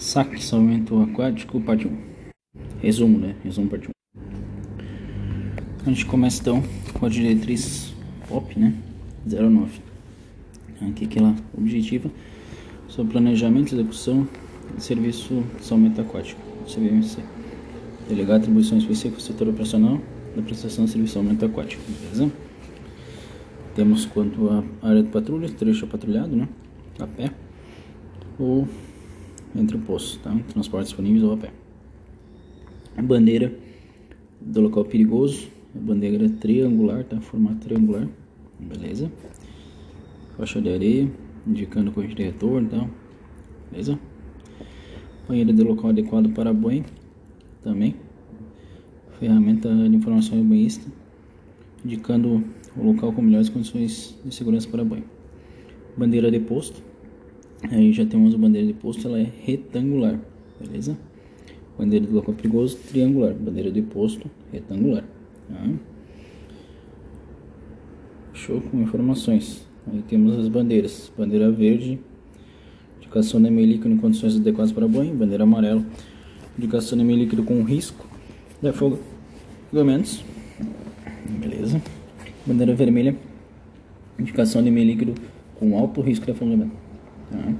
Saque, 0.00 0.42
salvamento 0.42 0.98
aquático, 0.98 1.60
parte 1.60 1.86
1. 1.86 1.94
Resumo, 2.80 3.18
né? 3.18 3.36
Resumo, 3.44 3.68
parte 3.68 3.86
1. 3.86 3.90
A 5.84 5.90
gente 5.90 6.06
começa 6.06 6.40
então 6.40 6.62
com 6.94 7.04
a 7.04 7.08
diretriz 7.10 7.92
POP, 8.26 8.58
né? 8.58 8.74
09. 9.26 9.78
Aqui 10.88 11.06
que 11.06 11.18
ela 11.18 11.36
objetiva 11.52 12.10
sobre 12.88 13.12
planejamento, 13.12 13.74
execução 13.74 14.26
e 14.74 14.82
serviço 14.82 15.44
de 15.58 15.66
salvamento 15.66 16.00
aquático, 16.00 16.40
CVMC. 16.64 17.20
Delegar 18.08 18.38
atribuições 18.38 18.82
específicas 18.82 19.24
do 19.24 19.26
setor 19.26 19.48
operacional 19.48 20.00
da 20.34 20.40
prestação 20.40 20.86
de 20.86 20.92
serviço 20.92 21.10
de 21.10 21.12
salvamento 21.12 21.44
aquático, 21.44 21.82
beleza? 22.00 22.32
Temos 23.74 24.06
quanto 24.06 24.48
à 24.48 24.64
área 24.80 25.02
de 25.02 25.10
patrulha, 25.10 25.50
trecho 25.50 25.86
patrulhado, 25.86 26.34
né? 26.34 26.48
A 26.98 27.06
pé. 27.06 27.30
Ou 28.38 28.66
entre 29.54 29.76
o 29.76 29.80
posto, 29.80 30.18
tá? 30.20 30.36
Transportes 30.48 30.88
disponíveis 30.90 31.22
ou 31.22 31.32
a 31.32 31.36
pé. 31.36 31.52
A 32.96 33.02
bandeira 33.02 33.52
do 34.40 34.60
local 34.60 34.84
perigoso, 34.84 35.48
a 35.74 35.78
bandeira 35.78 36.28
triangular, 36.28 37.04
tá? 37.04 37.20
Formato 37.20 37.60
triangular, 37.60 38.08
beleza? 38.58 39.10
Faixa 40.36 40.60
de 40.60 40.70
areia, 40.70 41.10
indicando 41.46 41.92
corrente 41.92 42.14
de 42.14 42.22
retorno, 42.22 42.68
tá? 42.68 42.88
Beleza? 43.70 43.98
Banheira 45.28 45.52
de 45.52 45.62
local 45.62 45.90
adequado 45.90 46.32
para 46.32 46.52
banho, 46.52 46.84
também. 47.62 47.94
Ferramenta 49.18 49.68
de 49.68 49.94
informação 49.94 50.38
do 50.38 50.44
banhista, 50.44 50.90
indicando 51.84 52.42
o 52.76 52.82
local 52.82 53.12
com 53.12 53.20
melhores 53.20 53.48
condições 53.48 54.18
de 54.24 54.34
segurança 54.34 54.68
para 54.68 54.84
banho. 54.84 55.04
Bandeira 55.96 56.30
de 56.30 56.40
posto, 56.40 56.82
Aí 57.68 57.92
já 57.92 58.06
temos 58.06 58.34
a 58.34 58.38
bandeira 58.38 58.66
de 58.66 58.72
posto, 58.72 59.06
ela 59.06 59.20
é 59.20 59.30
retangular, 59.44 60.18
beleza? 60.58 60.96
Bandeira 61.78 62.06
do 62.06 62.14
local 62.14 62.34
perigoso, 62.34 62.76
triangular. 62.88 63.32
Bandeira 63.32 63.70
de 63.70 63.80
posto, 63.80 64.30
retangular. 64.52 65.04
Tá? 65.48 65.70
Show 68.34 68.60
com 68.60 68.80
informações. 68.80 69.66
Aí 69.90 70.02
temos 70.02 70.38
as 70.38 70.48
bandeiras. 70.48 71.10
Bandeira 71.16 71.50
verde, 71.50 71.98
indicação 72.98 73.40
de 73.40 73.50
meio 73.50 73.66
líquido 73.66 73.94
em 73.94 73.96
condições 73.96 74.36
adequadas 74.36 74.72
para 74.72 74.86
banho. 74.86 75.14
Bandeira 75.14 75.44
amarela, 75.44 75.82
indicação 76.58 76.98
de 76.98 77.04
meio 77.04 77.18
líquido 77.18 77.42
com 77.42 77.62
risco 77.62 78.06
de 78.60 78.68
afogamentos. 78.68 80.22
Beleza. 81.40 81.80
Bandeira 82.46 82.74
vermelha, 82.74 83.16
indicação 84.18 84.62
de 84.62 84.70
meio 84.70 84.86
líquido 84.86 85.14
com 85.54 85.78
alto 85.78 86.00
risco 86.02 86.26
de 86.26 86.32
afogamento. 86.32 86.89
Tá? 87.30 87.54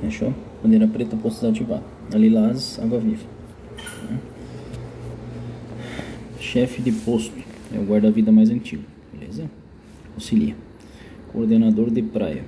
Fechou? 0.00 0.34
Bandeira 0.62 0.88
preta, 0.88 1.16
posto 1.16 1.42
desativado. 1.42 1.84
Lilás, 2.12 2.78
água 2.82 2.98
viva. 2.98 3.24
Tá? 3.76 4.18
Chefe 6.38 6.82
de 6.82 6.90
posto 6.90 7.38
é 7.72 7.78
o 7.78 7.84
guarda-vida 7.84 8.32
mais 8.32 8.50
antigo, 8.50 8.82
beleza? 9.12 9.48
Auxilia. 10.14 10.56
Coordenador 11.32 11.90
de 11.90 12.02
praia. 12.02 12.44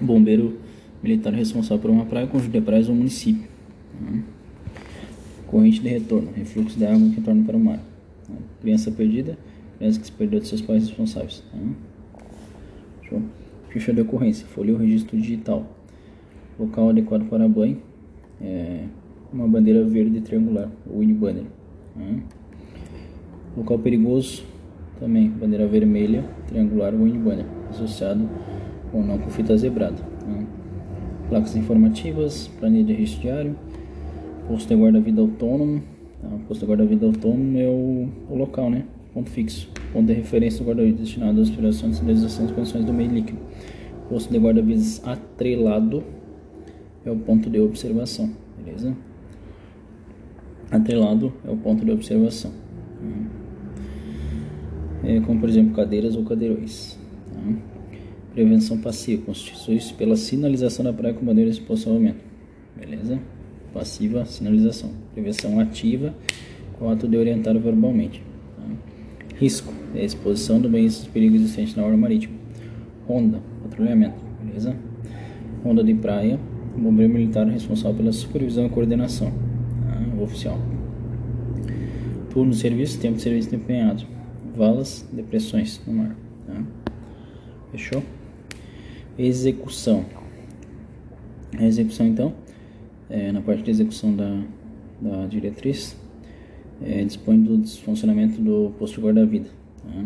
Bombeiro 0.00 0.58
militar 1.02 1.32
responsável 1.32 1.78
por 1.78 1.90
uma 1.90 2.04
praia, 2.04 2.26
conjunto 2.26 2.50
de 2.50 2.60
praias 2.60 2.88
ou 2.88 2.94
município. 2.94 3.46
Tá? 3.92 4.18
Corrente 5.46 5.80
de 5.80 5.88
retorno, 5.88 6.32
refluxo 6.34 6.76
de 6.76 6.84
água 6.84 7.08
que 7.10 7.16
retorna 7.16 7.44
para 7.44 7.56
o 7.56 7.60
mar. 7.60 7.78
Criança 8.60 8.90
perdida, 8.90 9.38
criança 9.78 10.00
que 10.00 10.06
se 10.06 10.12
perdeu 10.12 10.40
de 10.40 10.48
seus 10.48 10.60
pais 10.60 10.82
responsáveis. 10.88 11.44
Show? 13.08 13.22
Ficha 13.74 13.92
de 13.92 14.02
ocorrência, 14.02 14.46
folha 14.46 14.72
ou 14.72 14.78
registro 14.78 15.16
digital. 15.16 15.66
Local 16.56 16.90
adequado 16.90 17.28
para 17.28 17.48
banho. 17.48 17.78
É 18.40 18.84
uma 19.32 19.48
bandeira 19.48 19.84
verde 19.84 20.20
triangular, 20.20 20.70
o 20.86 21.00
wind 21.00 21.12
banner. 21.18 21.42
Né? 21.96 22.22
Local 23.56 23.76
perigoso, 23.80 24.44
também 25.00 25.28
bandeira 25.28 25.66
vermelha 25.66 26.24
triangular, 26.46 26.94
wind 26.94 27.16
banner, 27.18 27.46
associado 27.68 28.30
ou 28.92 29.02
não 29.02 29.18
com 29.18 29.28
fita 29.28 29.56
zebrada. 29.56 30.00
Né? 30.24 30.46
Placas 31.28 31.56
informativas, 31.56 32.46
planilha 32.60 32.84
de 32.84 32.92
registro 32.92 33.22
diário, 33.22 33.56
posto 34.46 34.68
de 34.68 34.80
guarda-vida 34.80 35.20
autônomo. 35.20 35.82
Tá? 36.22 36.28
Posto 36.46 36.60
de 36.60 36.66
guarda-vida 36.70 37.06
autônomo 37.06 37.58
é 37.58 37.66
o, 37.66 38.08
o 38.30 38.36
local, 38.36 38.70
né? 38.70 38.84
ponto 39.12 39.30
fixo, 39.30 39.68
ponto 39.94 40.08
de 40.08 40.12
referência 40.12 40.58
do 40.58 40.66
guarda-vidas 40.66 41.00
destinado 41.00 41.40
às 41.40 41.48
operações 41.48 41.92
de 41.92 41.98
sinalização 41.98 42.46
das 42.46 42.54
condições 42.54 42.84
do 42.84 42.92
meio 42.92 43.10
líquido. 43.10 43.38
Posto 44.08 44.32
de 44.32 44.38
guarda-vidas 44.38 45.00
atrelado 45.06 46.02
é 47.06 47.10
o 47.10 47.16
ponto 47.16 47.48
de 47.48 47.60
observação, 47.60 48.30
beleza? 48.58 48.94
Atrelado 50.70 51.32
é 51.46 51.50
o 51.50 51.56
ponto 51.56 51.84
de 51.84 51.92
observação. 51.92 52.50
É, 55.04 55.20
como 55.20 55.38
por 55.38 55.48
exemplo 55.48 55.74
cadeiras 55.74 56.16
ou 56.16 56.24
cadeirões. 56.24 56.98
Tá? 57.32 57.56
Prevenção 58.32 58.78
passiva 58.78 59.22
constitui-se 59.26 59.94
pela 59.94 60.16
sinalização 60.16 60.84
da 60.84 60.92
praia 60.92 61.14
com 61.14 61.24
bandeiras 61.24 61.54
de 61.54 61.62
posicionamento. 61.62 62.24
Beleza? 62.76 63.20
Passiva, 63.72 64.24
sinalização. 64.24 64.90
Prevenção 65.12 65.60
ativa, 65.60 66.12
com 66.78 66.86
o 66.86 66.88
ato 66.88 67.06
de 67.06 67.16
orientar 67.16 67.56
verbalmente. 67.58 68.33
Risco 69.36 69.72
é 69.94 70.04
exposição 70.04 70.60
do 70.60 70.68
bem 70.68 70.86
dos 70.86 71.06
perigos 71.08 71.40
existentes 71.40 71.74
na 71.74 71.82
hora 71.82 71.96
marítima. 71.96 72.34
Ronda, 73.06 73.40
patrulhamento, 73.62 74.16
beleza? 74.42 74.76
Ronda 75.64 75.82
de 75.82 75.92
praia, 75.92 76.38
bombeiro 76.76 77.12
militar 77.12 77.46
responsável 77.46 77.96
pela 77.96 78.12
supervisão 78.12 78.66
e 78.66 78.68
coordenação, 78.68 79.30
tá? 79.30 80.22
oficial. 80.22 80.58
Turno 82.30 82.52
de 82.52 82.58
serviço, 82.58 83.00
tempo 83.00 83.16
de 83.16 83.22
serviço 83.22 83.50
desempenhado. 83.50 84.04
Valas, 84.56 85.08
depressões 85.12 85.80
no 85.84 85.94
mar. 85.94 86.16
Tá? 86.46 86.62
Fechou? 87.72 88.02
Execução. 89.18 90.04
A 91.58 91.64
execução, 91.64 92.06
então, 92.06 92.32
é, 93.10 93.32
na 93.32 93.40
parte 93.40 93.62
de 93.64 93.70
execução 93.70 94.14
da, 94.14 94.42
da 95.00 95.26
diretriz, 95.26 95.96
é, 96.82 97.04
dispõe 97.04 97.40
do 97.40 97.66
funcionamento 97.78 98.40
do 98.40 98.72
posto 98.78 99.00
guarda-vida. 99.00 99.48
Tá? 99.82 100.04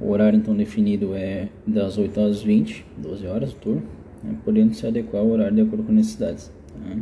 O 0.00 0.10
horário 0.10 0.36
então 0.36 0.54
definido 0.54 1.14
é 1.14 1.48
das 1.66 1.96
8 1.96 2.20
às 2.20 2.42
20, 2.42 2.84
12 2.98 3.26
horas 3.26 3.52
o 3.52 3.56
turno, 3.56 3.82
né? 4.22 4.36
podendo 4.44 4.74
se 4.74 4.86
adequar 4.86 5.22
ao 5.22 5.28
horário 5.28 5.54
de 5.54 5.62
acordo 5.62 5.84
com 5.84 5.92
necessidades. 5.92 6.52
Tá? 6.68 6.96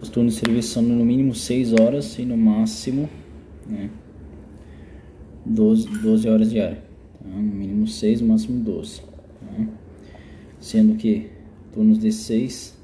Os 0.00 0.08
turnos 0.08 0.34
de 0.34 0.40
serviço 0.40 0.68
são 0.74 0.82
no 0.82 1.04
mínimo 1.04 1.34
6 1.34 1.72
horas 1.74 2.18
e 2.18 2.24
no 2.24 2.36
máximo 2.36 3.08
né, 3.66 3.88
12, 5.44 5.88
12 6.00 6.28
horas 6.28 6.50
diárias. 6.50 6.78
Tá? 6.78 7.28
No 7.28 7.42
mínimo 7.42 7.86
6, 7.86 8.20
no 8.20 8.28
máximo 8.28 8.62
12. 8.62 9.00
Tá? 9.00 9.66
Sendo 10.60 10.96
que 10.96 11.30
turnos 11.72 11.98
de 11.98 12.12
6 12.12 12.75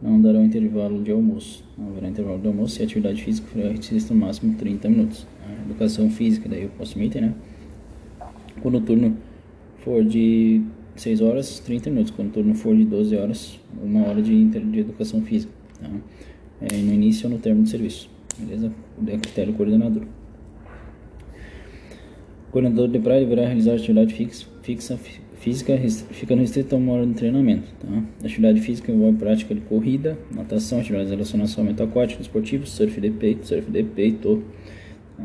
não 0.00 0.20
dará 0.20 0.42
intervalo 0.42 1.02
de 1.02 1.10
almoço. 1.10 1.64
Não 1.76 1.88
haverá 1.88 2.08
intervalo 2.08 2.38
de 2.38 2.46
almoço 2.46 2.80
e 2.80 2.84
atividade 2.84 3.22
física 3.22 3.48
será 3.52 4.14
no 4.14 4.20
máximo 4.20 4.54
30 4.54 4.88
minutos. 4.88 5.26
A 5.46 5.64
educação 5.64 6.10
física, 6.10 6.48
daí 6.48 6.64
eu 6.64 6.70
posso 6.70 6.98
meter, 6.98 7.22
né? 7.22 7.34
Quando 8.60 8.78
o 8.78 8.80
turno 8.80 9.16
for 9.78 10.04
de 10.04 10.62
6 10.96 11.20
horas, 11.20 11.60
30 11.60 11.90
minutos. 11.90 12.10
Quando 12.10 12.28
o 12.28 12.32
turno 12.32 12.54
for 12.54 12.76
de 12.76 12.84
12 12.84 13.16
horas, 13.16 13.60
uma 13.82 14.06
hora 14.06 14.22
de, 14.22 14.44
de 14.44 14.80
educação 14.80 15.22
física. 15.22 15.52
Tá? 15.80 15.90
É, 16.60 16.76
no 16.76 16.92
início 16.92 17.28
ou 17.28 17.34
no 17.34 17.38
termo 17.38 17.62
de 17.62 17.70
serviço. 17.70 18.10
Beleza? 18.38 18.72
É 19.06 19.16
critério 19.18 19.54
coordenador. 19.54 20.04
O 22.48 22.52
coordenador 22.52 22.88
de 22.88 22.98
praia 22.98 23.20
deverá 23.20 23.46
realizar 23.46 23.74
atividade 23.74 24.14
fixa, 24.14 24.46
fixa 24.62 24.98
física 25.46 25.78
ficando 26.10 26.40
restrita 26.40 26.74
a 26.74 26.78
uma 26.78 26.94
hora 26.94 27.06
de 27.06 27.14
treinamento. 27.14 27.72
Tá? 27.78 28.02
Atividade 28.24 28.60
física 28.60 28.90
envolve 28.90 29.16
prática 29.16 29.54
de 29.54 29.60
corrida, 29.60 30.18
natação, 30.34 30.80
atividades 30.80 31.12
relacionadas 31.12 31.52
ao 31.52 31.60
aumento 31.60 31.84
aquático, 31.84 32.20
esportivo, 32.20 32.66
surf 32.66 33.00
de 33.00 33.10
peito, 33.12 33.46
surf 33.46 33.70
de 33.70 33.84
peito. 33.84 34.42
Tá? 35.16 35.24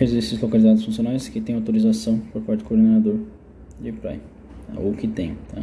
Exercícios 0.00 0.40
localizados 0.40 0.84
funcionais 0.84 1.28
que 1.28 1.40
têm 1.40 1.56
autorização 1.56 2.20
por 2.32 2.42
parte 2.42 2.60
do 2.60 2.66
coordenador 2.66 3.18
de 3.80 3.90
praia, 3.90 4.20
tá? 4.68 4.78
ou 4.78 4.92
que 4.92 5.08
tem. 5.08 5.36
Tá? 5.52 5.60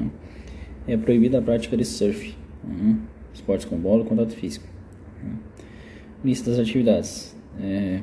É 0.86 0.98
proibida 0.98 1.40
a 1.40 1.42
prática 1.42 1.78
de 1.78 1.86
surf, 1.86 2.36
tá? 2.62 2.96
esportes 3.34 3.66
com 3.66 3.78
bola, 3.78 4.04
contato 4.04 4.34
físico. 4.34 4.68
Tá? 5.22 5.30
Lista 6.26 6.52
das 6.52 6.60
atividades. 6.60 7.38
É, 7.62 8.02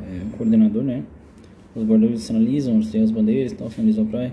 é, 0.00 0.22
o 0.28 0.36
coordenador, 0.36 0.84
né? 0.84 1.02
Os 1.74 1.82
guarda 1.82 2.16
sinalizam, 2.16 2.80
tem 2.80 3.02
as 3.02 3.10
bandeiras, 3.10 3.52
então 3.52 3.68
sinalizam 3.68 4.04
a 4.04 4.06
praia 4.06 4.32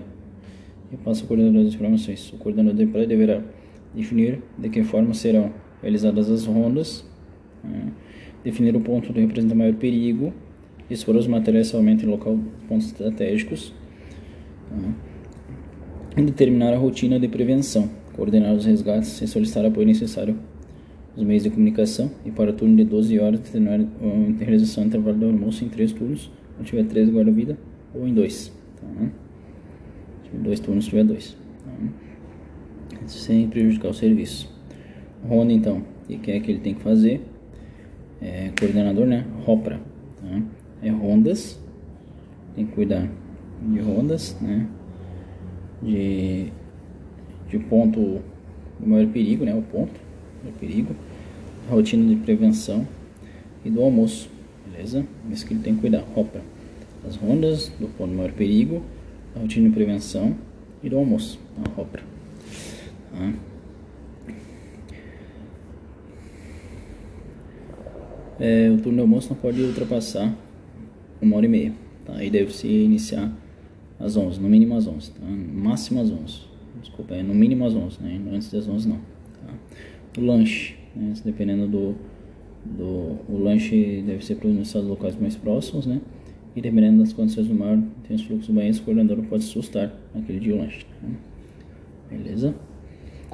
e 0.92 0.96
passa 0.96 1.24
o 1.24 1.26
coordenador 1.26 1.64
das 1.64 1.74
informações. 1.74 2.32
O 2.32 2.36
coordenador 2.36 2.86
da 2.86 2.92
praia 2.92 3.06
deverá 3.06 3.42
definir 3.94 4.40
de 4.58 4.68
que 4.68 4.82
forma 4.84 5.12
serão 5.12 5.52
realizadas 5.80 6.30
as 6.30 6.44
rondas, 6.46 7.04
né? 7.64 7.92
definir 8.44 8.76
o 8.76 8.80
ponto 8.80 9.12
que 9.12 9.20
representa 9.20 9.54
maior 9.54 9.74
perigo, 9.74 10.32
expor 10.88 11.16
os 11.16 11.26
materiais 11.26 11.68
somente 11.68 12.04
em 12.04 12.08
local 12.08 12.38
pontos 12.68 12.86
estratégicos 12.86 13.74
né? 14.70 14.94
e 16.16 16.22
determinar 16.22 16.72
a 16.72 16.76
rotina 16.76 17.18
de 17.18 17.26
prevenção. 17.26 17.90
coordenar 18.12 18.54
os 18.54 18.66
resgates 18.66 19.20
e 19.22 19.26
solicitar 19.26 19.64
apoio 19.64 19.86
necessário 19.86 20.36
os 21.16 21.24
meios 21.24 21.42
de 21.42 21.50
comunicação 21.50 22.10
e 22.24 22.30
para 22.30 22.52
turno 22.52 22.76
de 22.76 22.84
12 22.84 23.18
horas 23.18 23.40
determinar 23.40 23.80
a 23.80 24.44
realização 24.44 24.84
do 24.84 24.88
intervalo 24.88 25.18
do 25.18 25.26
almoço 25.26 25.64
em 25.64 25.68
três 25.68 25.92
turnos, 25.92 26.30
quando 26.62 26.66
tiver 26.66 26.84
três 26.84 27.10
guarda-vida, 27.10 27.58
ou 27.92 28.06
em 28.06 28.14
dois. 28.14 28.52
Tá? 28.80 28.86
Se 30.22 30.30
tiver 30.30 30.42
dois 30.42 30.60
turnos, 30.60 30.86
tiver 30.86 31.04
dois. 31.04 31.36
Tá? 31.64 33.06
Sem 33.06 33.48
prejudicar 33.48 33.90
o 33.90 33.94
serviço. 33.94 34.50
Ronda 35.28 35.52
então, 35.52 35.82
o 36.08 36.18
que 36.18 36.30
é 36.30 36.40
que 36.40 36.50
ele 36.50 36.60
tem 36.60 36.74
que 36.74 36.82
fazer? 36.82 37.20
É, 38.20 38.50
coordenador, 38.58 39.06
né? 39.06 39.26
Ropra. 39.44 39.80
Tá? 40.20 40.42
É 40.82 40.90
rondas, 40.90 41.60
tem 42.54 42.66
que 42.66 42.72
cuidar 42.72 43.08
de 43.60 43.80
rondas, 43.80 44.36
né? 44.40 44.66
De, 45.82 46.52
de 47.48 47.58
ponto 47.58 48.20
do 48.78 48.86
maior 48.86 49.08
perigo, 49.08 49.44
né? 49.44 49.54
O 49.54 49.62
ponto 49.62 49.92
do 50.44 50.58
perigo, 50.58 50.94
rotina 51.68 52.08
de 52.08 52.16
prevenção 52.16 52.86
e 53.64 53.70
do 53.70 53.80
almoço, 53.80 54.28
beleza? 54.70 55.04
Isso 55.30 55.46
que 55.46 55.54
ele 55.54 55.62
tem 55.62 55.74
que 55.74 55.80
cuidar. 55.80 56.04
Ropra. 56.14 56.51
As 57.06 57.16
rondas 57.16 57.68
do 57.80 57.88
ponto 57.88 58.10
do 58.10 58.16
maior 58.16 58.32
perigo, 58.32 58.82
a 59.34 59.40
rotina 59.40 59.68
de 59.68 59.74
prevenção 59.74 60.36
e 60.82 60.88
do 60.88 60.96
almoço. 60.96 61.38
A 61.64 61.68
ropra. 61.70 62.02
Tá? 63.10 63.32
É, 68.40 68.70
o 68.70 68.78
turno 68.78 68.94
de 68.94 69.00
almoço 69.00 69.30
não 69.30 69.36
pode 69.36 69.60
ultrapassar 69.62 70.34
uma 71.20 71.36
hora 71.36 71.46
e 71.46 71.48
meia. 71.48 71.72
Tá? 72.04 72.14
Aí 72.16 72.30
deve 72.30 72.52
se 72.52 72.66
iniciar 72.66 73.32
às 73.98 74.16
11, 74.16 74.40
no 74.40 74.48
mínimo 74.48 74.74
às 74.76 74.86
11, 74.86 75.12
tá? 75.12 75.24
no 75.24 75.62
máximo 75.62 76.00
às 76.00 76.10
11. 76.10 76.40
Desculpa, 76.80 77.14
é 77.14 77.22
no 77.22 77.34
mínimo 77.34 77.64
às 77.64 77.74
11, 77.74 78.02
né? 78.02 78.20
antes 78.32 78.50
das 78.50 78.68
11 78.68 78.88
não. 78.88 78.96
Tá? 78.96 79.54
O 80.18 80.24
lanche, 80.24 80.74
né? 80.96 81.12
dependendo 81.24 81.66
do, 81.66 81.94
do. 82.64 83.18
O 83.28 83.40
lanche 83.40 84.02
deve 84.04 84.24
ser 84.24 84.36
pronunciado 84.36 84.86
em 84.86 84.90
locais 84.90 85.16
mais 85.16 85.36
próximos, 85.36 85.86
né? 85.86 86.00
E 86.54 86.60
dependendo 86.60 87.02
das 87.02 87.12
condições 87.12 87.46
do 87.46 87.54
mar, 87.54 87.78
tem 88.06 88.16
os 88.16 88.22
fluxos 88.22 88.54
banheiros, 88.54 88.78
o 88.78 88.82
coordenador 88.82 89.24
pode 89.24 89.44
assustar 89.44 89.92
naquele 90.14 90.40
dia 90.40 90.54
o 90.54 90.58
lanche. 90.58 90.84
Tá? 90.84 91.08
Beleza? 92.10 92.54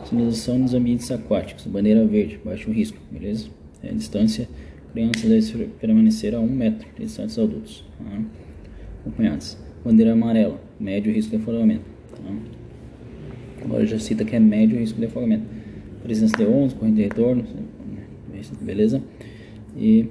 Sinalização 0.05 0.59
nos 0.59 0.75
ambientes 0.75 1.11
aquáticos, 1.11 1.67
bandeira 1.67 2.07
verde, 2.07 2.39
baixo 2.45 2.71
risco, 2.71 2.99
beleza? 3.11 3.49
É, 3.83 3.93
distância 3.93 4.49
Crianças 4.93 5.51
devem 5.51 5.69
permanecer 5.81 6.35
a 6.35 6.41
um 6.41 6.49
metro 6.49 6.89
distantes 6.99 7.39
adultos. 7.39 7.85
Tá? 7.99 8.21
Acompanhados. 9.01 9.57
Bandeira 9.85 10.13
amarela, 10.13 10.61
médio 10.81 11.13
risco 11.13 11.31
de 11.31 11.37
afogamento. 11.37 11.85
Tá? 12.11 13.65
Agora 13.65 13.87
já 13.87 13.99
cita 13.99 14.25
que 14.25 14.35
é 14.35 14.41
médio 14.41 14.79
risco 14.79 14.99
de 14.99 15.07
afogamento. 15.07 15.45
Presença 16.03 16.37
de 16.37 16.45
ondas, 16.45 16.73
corrente 16.73 16.97
de 16.97 17.03
retorno, 17.03 17.45
beleza? 18.61 19.03
E 19.77 20.07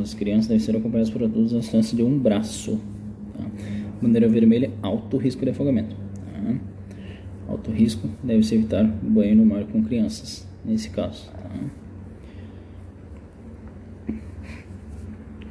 as 0.00 0.14
crianças 0.14 0.46
devem 0.46 0.60
ser 0.60 0.76
acompanhadas 0.76 1.10
por 1.10 1.22
adultos 1.22 1.54
a 1.54 1.58
distância 1.58 1.96
de 1.96 2.02
um 2.02 2.18
braço. 2.18 2.80
Tá? 3.36 3.44
Bandeira 4.02 4.28
vermelha, 4.28 4.70
alto 4.82 5.16
risco 5.16 5.44
de 5.44 5.50
afogamento. 5.50 5.94
Tá? 5.94 6.56
Alto 7.48 7.70
risco, 7.70 8.08
deve-se 8.22 8.54
evitar 8.54 8.84
banho 8.84 9.36
no 9.36 9.46
mar 9.46 9.64
com 9.64 9.82
crianças, 9.82 10.46
nesse 10.64 10.90
caso. 10.90 11.30
Tá? 11.30 11.44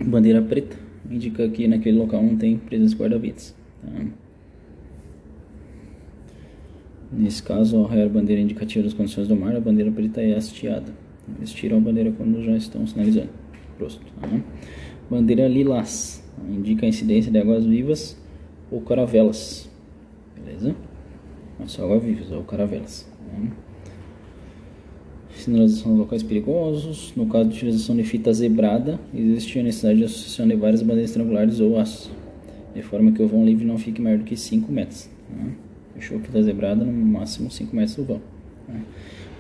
bandeira 0.06 0.42
preta 0.42 0.78
indica 1.10 1.48
que 1.50 1.68
naquele 1.68 1.98
local 1.98 2.22
não 2.22 2.36
tem 2.36 2.58
presas 2.58 2.94
guarda-vidas. 2.94 3.56
Tá? 3.82 4.06
Nesse 7.12 7.44
caso, 7.44 7.86
a 7.86 8.10
bandeira 8.10 8.42
indicativa 8.42 8.84
das 8.84 8.94
condições 8.94 9.28
do 9.28 9.36
mar, 9.36 9.56
a 9.56 9.60
bandeira 9.60 9.92
preta 9.92 10.22
é 10.22 10.36
hasteada. 10.36 10.92
Eles 11.38 11.52
tiram 11.52 11.78
a 11.78 11.80
bandeira 11.80 12.12
quando 12.12 12.44
já 12.44 12.56
estão 12.56 12.86
sinalizando. 12.88 13.43
Tá? 14.20 14.30
Bandeira 15.10 15.48
lilás 15.48 16.24
indica 16.50 16.86
a 16.86 16.90
incidência 16.90 17.32
de 17.32 17.38
águas 17.38 17.66
vivas 17.66 18.18
ou 18.72 18.82
caravelas. 18.82 19.70
Beleza? 20.36 20.76
Não 21.60 21.68
só 21.68 21.84
águas 21.84 22.04
vivas 22.04 22.32
ou 22.32 22.44
caravelas. 22.44 23.08
Tá? 23.30 23.64
sinalização 25.44 25.94
de 25.94 26.00
locais 26.00 26.24
perigosos. 26.24 27.14
No 27.16 27.28
caso 27.28 27.50
de 27.50 27.56
utilização 27.56 27.96
de 27.96 28.04
fita 28.04 28.34
zebrada, 28.34 29.00
existe 29.14 29.60
a 29.60 29.64
necessidade 29.64 30.00
de 30.00 30.06
associação 30.06 30.48
de 30.48 30.56
várias 30.56 30.82
bandeiras 30.82 31.12
triangulares 31.12 31.60
ou 31.60 31.78
aço, 31.80 32.12
de 32.74 32.82
forma 32.82 33.12
que 33.12 33.22
o 33.22 33.28
vão 33.28 33.46
livre 33.46 33.66
não 33.66 33.78
fique 33.78 34.02
maior 34.02 34.18
do 34.18 34.24
que 34.24 34.38
5 34.38 34.72
metros. 34.72 35.10
Tá? 35.28 35.46
Fechou 35.96 36.20
fita 36.20 36.42
zebrada 36.42 36.84
no 36.84 36.92
máximo 36.92 37.52
5 37.52 37.76
metros 37.76 37.96
do 37.96 38.04
vão. 38.06 38.22
Tá? 38.68 38.74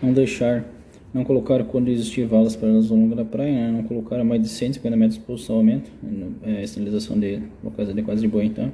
Não 0.01 0.13
deixar, 0.13 0.65
não 1.13 1.23
colocar 1.23 1.63
quando 1.65 1.89
existir 1.89 2.25
valas 2.25 2.55
paradas 2.55 2.89
ao 2.89 2.97
longo 2.97 3.15
da 3.15 3.23
praia, 3.23 3.53
né? 3.53 3.71
não 3.71 3.83
colocar 3.83 4.19
a 4.19 4.23
mais 4.23 4.41
de 4.41 4.49
150 4.49 4.97
metros 4.97 5.19
de 5.19 5.25
posicionamento, 5.25 5.91
é, 6.41 6.65
sinalização 6.65 7.19
de 7.19 7.39
locais 7.63 7.89
adequados 7.89 8.21
de 8.21 8.27
boi, 8.27 8.45
então. 8.45 8.71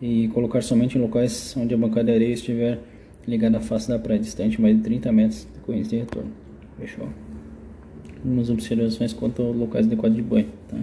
E 0.00 0.28
colocar 0.28 0.62
somente 0.62 0.96
em 0.96 1.00
locais 1.00 1.56
onde 1.56 1.74
a 1.74 1.76
bancada 1.76 2.04
de 2.04 2.12
areia 2.12 2.32
estiver 2.32 2.78
ligada 3.26 3.58
à 3.58 3.60
face 3.60 3.88
da 3.88 3.98
praia, 3.98 4.20
distante 4.20 4.60
mais 4.60 4.76
de 4.76 4.82
30 4.84 5.10
metros 5.10 5.48
de 5.52 5.60
corrente 5.60 5.88
de 5.88 5.96
retorno. 5.96 6.30
Fechou? 6.78 7.08
Algumas 8.18 8.48
observações 8.48 9.12
quanto 9.12 9.42
aos 9.42 9.56
locais 9.56 9.86
adequados 9.86 10.16
de 10.16 10.22
banho. 10.22 10.46
Tá? 10.68 10.78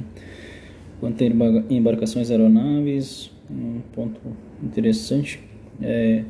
Quanto 0.99 1.23
a 1.23 1.27
embarcações 1.73 2.29
aeronaves, 2.29 3.31
um 3.49 3.79
ponto 3.93 4.19
interessante 4.61 5.39
é 5.81 6.23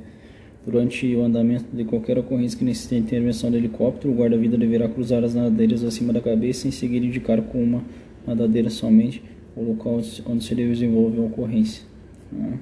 durante 0.66 1.16
o 1.16 1.24
andamento 1.24 1.66
de 1.72 1.86
qualquer 1.86 2.18
ocorrência 2.18 2.58
que 2.58 2.66
necessite 2.66 2.96
intervenção 2.96 3.52
de 3.52 3.58
helicóptero, 3.58 4.12
o 4.12 4.18
guarda-vida 4.18 4.58
deverá 4.58 4.90
cruzar 4.90 5.24
as 5.24 5.36
nadadeiras 5.36 5.84
acima 5.84 6.12
da 6.12 6.20
cabeça 6.20 6.66
e 6.66 6.70
em 6.70 6.72
seguida 6.72 7.06
indicar 7.06 7.42
com 7.44 7.64
uma 7.64 7.84
nadadeira 8.26 8.70
somente 8.70 9.22
o 9.56 9.64
local 9.64 10.02
onde 10.26 10.44
se 10.44 10.56
desenvolve 10.56 11.20
a 11.20 11.22
ocorrência. 11.22 11.84
Tá? 12.32 12.58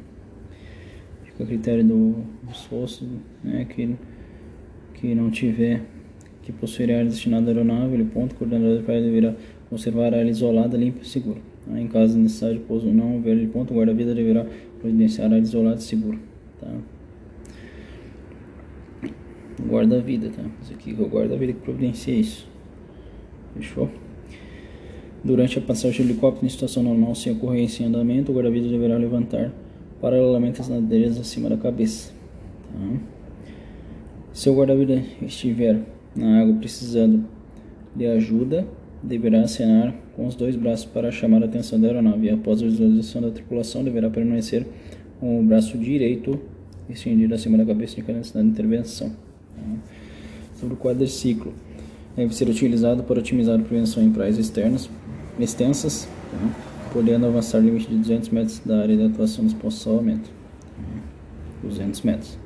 Fica 1.23 1.43
a 1.43 1.47
critério 1.47 1.83
do 1.83 2.15
esforço, 2.51 3.07
né, 3.43 3.65
que, 3.69 3.95
que 4.95 5.15
não 5.15 5.31
tiver 5.31 5.81
que 6.43 6.51
possuir 6.51 6.91
área 6.91 7.05
destinada 7.05 7.49
à 7.49 7.53
aeronave, 7.53 7.93
ele 7.93 8.03
ponto, 8.03 8.33
o 8.33 8.35
coordenador 8.35 8.77
da 8.77 8.83
praia 8.83 9.01
deverá 9.01 9.33
conservar 9.69 10.13
a 10.13 10.17
área 10.17 10.29
isolada, 10.29 10.77
limpa 10.77 10.99
e 11.01 11.07
segura. 11.07 11.39
Tá? 11.65 11.79
Em 11.79 11.87
caso 11.87 12.13
de 12.13 12.19
necessidade 12.19 12.57
de 12.57 12.65
pouso 12.65 12.87
não 12.87 13.15
houver 13.15 13.37
de 13.37 13.47
ponto, 13.47 13.73
o 13.73 13.77
guarda-vida 13.77 14.13
deverá 14.13 14.45
providenciar 14.79 15.31
a 15.31 15.35
área 15.35 15.41
isolada 15.41 15.77
e 15.77 15.83
segura. 15.83 16.19
Tá? 16.59 16.67
Guarda-vida, 19.61 20.29
tá? 20.29 20.43
Isso 20.61 20.73
aqui 20.73 20.95
é 20.97 21.01
o 21.01 21.07
guarda-vida 21.07 21.53
que 21.53 21.59
providencia 21.59 22.13
isso. 22.13 22.47
Fechou? 23.55 23.89
Durante 25.23 25.57
a 25.59 25.61
passagem 25.61 26.05
do 26.05 26.11
helicóptero 26.11 26.45
em 26.45 26.49
situação 26.49 26.83
normal, 26.83 27.15
sem 27.15 27.31
ocorrência 27.31 27.83
em 27.83 27.87
andamento, 27.87 28.31
o 28.31 28.35
guarda-vida 28.35 28.67
deverá 28.67 28.97
levantar 28.97 29.53
paralelamente 30.01 30.59
às 30.59 30.67
nadeiras 30.67 31.17
acima 31.17 31.49
da 31.49 31.57
cabeça. 31.57 32.11
Tá? 32.71 32.99
Se 34.33 34.49
o 34.49 34.55
guarda-vida 34.55 35.01
estiver 35.21 35.79
na 36.15 36.41
água 36.41 36.55
precisando 36.55 37.25
de 37.95 38.05
ajuda, 38.07 38.67
deverá 39.01 39.41
acenar 39.41 39.93
com 40.15 40.25
os 40.25 40.35
dois 40.35 40.55
braços 40.55 40.85
para 40.85 41.11
chamar 41.11 41.43
a 41.43 41.45
atenção 41.45 41.79
da 41.79 41.87
aeronave. 41.87 42.29
Após 42.29 42.61
a 42.61 42.65
visualização 42.65 43.21
da 43.21 43.29
tripulação, 43.29 43.83
deverá 43.83 44.09
permanecer 44.09 44.65
com 45.19 45.39
o 45.39 45.43
braço 45.43 45.77
direito 45.77 46.39
estendido 46.89 47.33
acima 47.33 47.57
da 47.57 47.65
cabeça 47.65 47.95
de 47.95 48.01
cada 48.01 48.17
necessidade 48.17 48.47
de 48.47 48.51
intervenção. 48.51 49.11
Tá? 49.63 50.59
Sobre 50.59 50.75
o 50.75 50.77
quadriciclo, 50.77 51.53
deve 52.15 52.35
ser 52.35 52.47
utilizado 52.49 53.03
para 53.03 53.19
otimizar 53.19 53.59
a 53.59 53.63
prevenção 53.63 54.03
em 54.03 54.11
praias 54.11 54.37
externas 54.37 54.89
extensas. 55.39 56.07
Tá? 56.31 56.73
podendo 56.93 57.25
avançar 57.25 57.57
o 57.57 57.61
limite 57.61 57.87
de 57.87 57.97
200 57.97 58.29
metros 58.29 58.59
da 58.59 58.81
área 58.81 58.95
de 58.95 59.03
atuação 59.03 59.43
dos 59.43 59.53
postos 59.53 59.79
de 59.79 59.83
salvamento. 59.83 60.31
200 61.63 62.01
metros. 62.03 62.37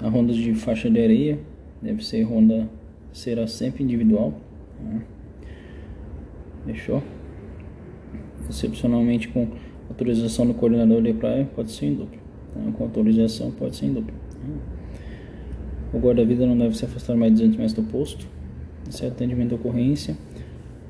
A 0.00 0.08
ronda 0.08 0.32
de 0.32 0.54
faixa 0.54 0.88
de 0.88 1.02
areia 1.02 1.40
deve 1.82 2.04
ser 2.04 2.22
ronda, 2.22 2.70
será 3.12 3.48
sempre 3.48 3.82
individual. 3.82 4.40
Fechou? 6.64 7.02
Excepcionalmente 8.48 9.26
com 9.28 9.48
autorização 9.88 10.46
do 10.46 10.54
coordenador 10.54 11.02
de 11.02 11.12
praia, 11.14 11.50
pode 11.56 11.72
ser 11.72 11.86
em 11.86 11.94
duplo. 12.58 12.72
Com 12.72 12.84
autorização, 12.84 13.50
pode 13.50 13.76
ser 13.76 13.86
em 13.86 13.92
duplo. 13.94 14.14
O 15.92 15.98
guarda-vida 15.98 16.46
não 16.46 16.56
deve 16.56 16.76
se 16.76 16.84
afastar 16.84 17.16
mais 17.16 17.32
de 17.32 17.38
200 17.38 17.56
metros 17.56 17.72
do 17.74 17.82
posto. 17.82 18.26
Esse 18.88 19.04
é 19.04 19.08
atendimento 19.08 19.52
à 19.52 19.54
ocorrência. 19.56 20.16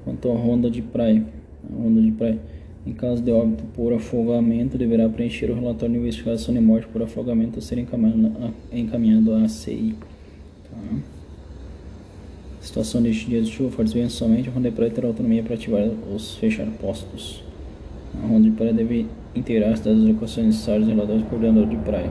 Quanto 0.04 0.30
à 0.30 0.34
ronda 0.34 0.70
de 0.70 0.82
praia, 0.82 1.25
a 1.70 1.82
ronda 1.82 2.00
de 2.00 2.10
praia, 2.12 2.38
em 2.87 2.92
caso 2.92 3.22
de 3.22 3.30
óbito 3.30 3.64
por 3.75 3.92
afogamento, 3.92 4.78
deverá 4.78 5.08
preencher 5.08 5.50
o 5.50 5.54
relatório 5.54 5.94
de 5.94 6.00
investigação 6.00 6.54
de 6.54 6.60
morte 6.60 6.87
por 6.88 7.02
afogamento 7.02 7.58
a 7.58 7.62
ser 7.62 7.78
encaminhado, 7.78 9.34
à 9.34 9.42
ACI. 9.44 9.94
Tá? 10.64 10.78
Situação 12.60 13.02
de 13.02 13.12
dia 13.12 13.42
de 13.42 13.50
chuva, 13.50 13.70
fortes 13.70 13.92
ventos 13.92 14.14
somente, 14.14 14.48
a 14.48 14.52
ronda 14.52 14.70
de 14.70 14.76
praia 14.76 14.90
terá 14.90 15.06
autonomia 15.06 15.42
para 15.42 15.54
ativar 15.54 15.88
os 16.14 16.37
fechar 16.37 16.66
postos. 16.80 17.42
A 18.22 18.26
ronda 18.26 18.48
de 18.48 18.56
praia 18.56 18.72
deve 18.72 19.06
integrais 19.35 19.80
das 19.80 19.99
equações 20.08 20.47
necessárias 20.47 20.88
em 20.88 20.94
relação 20.94 21.16
ao 21.16 21.23
coordenador 21.23 21.66
de 21.66 21.76
Praia. 21.76 22.11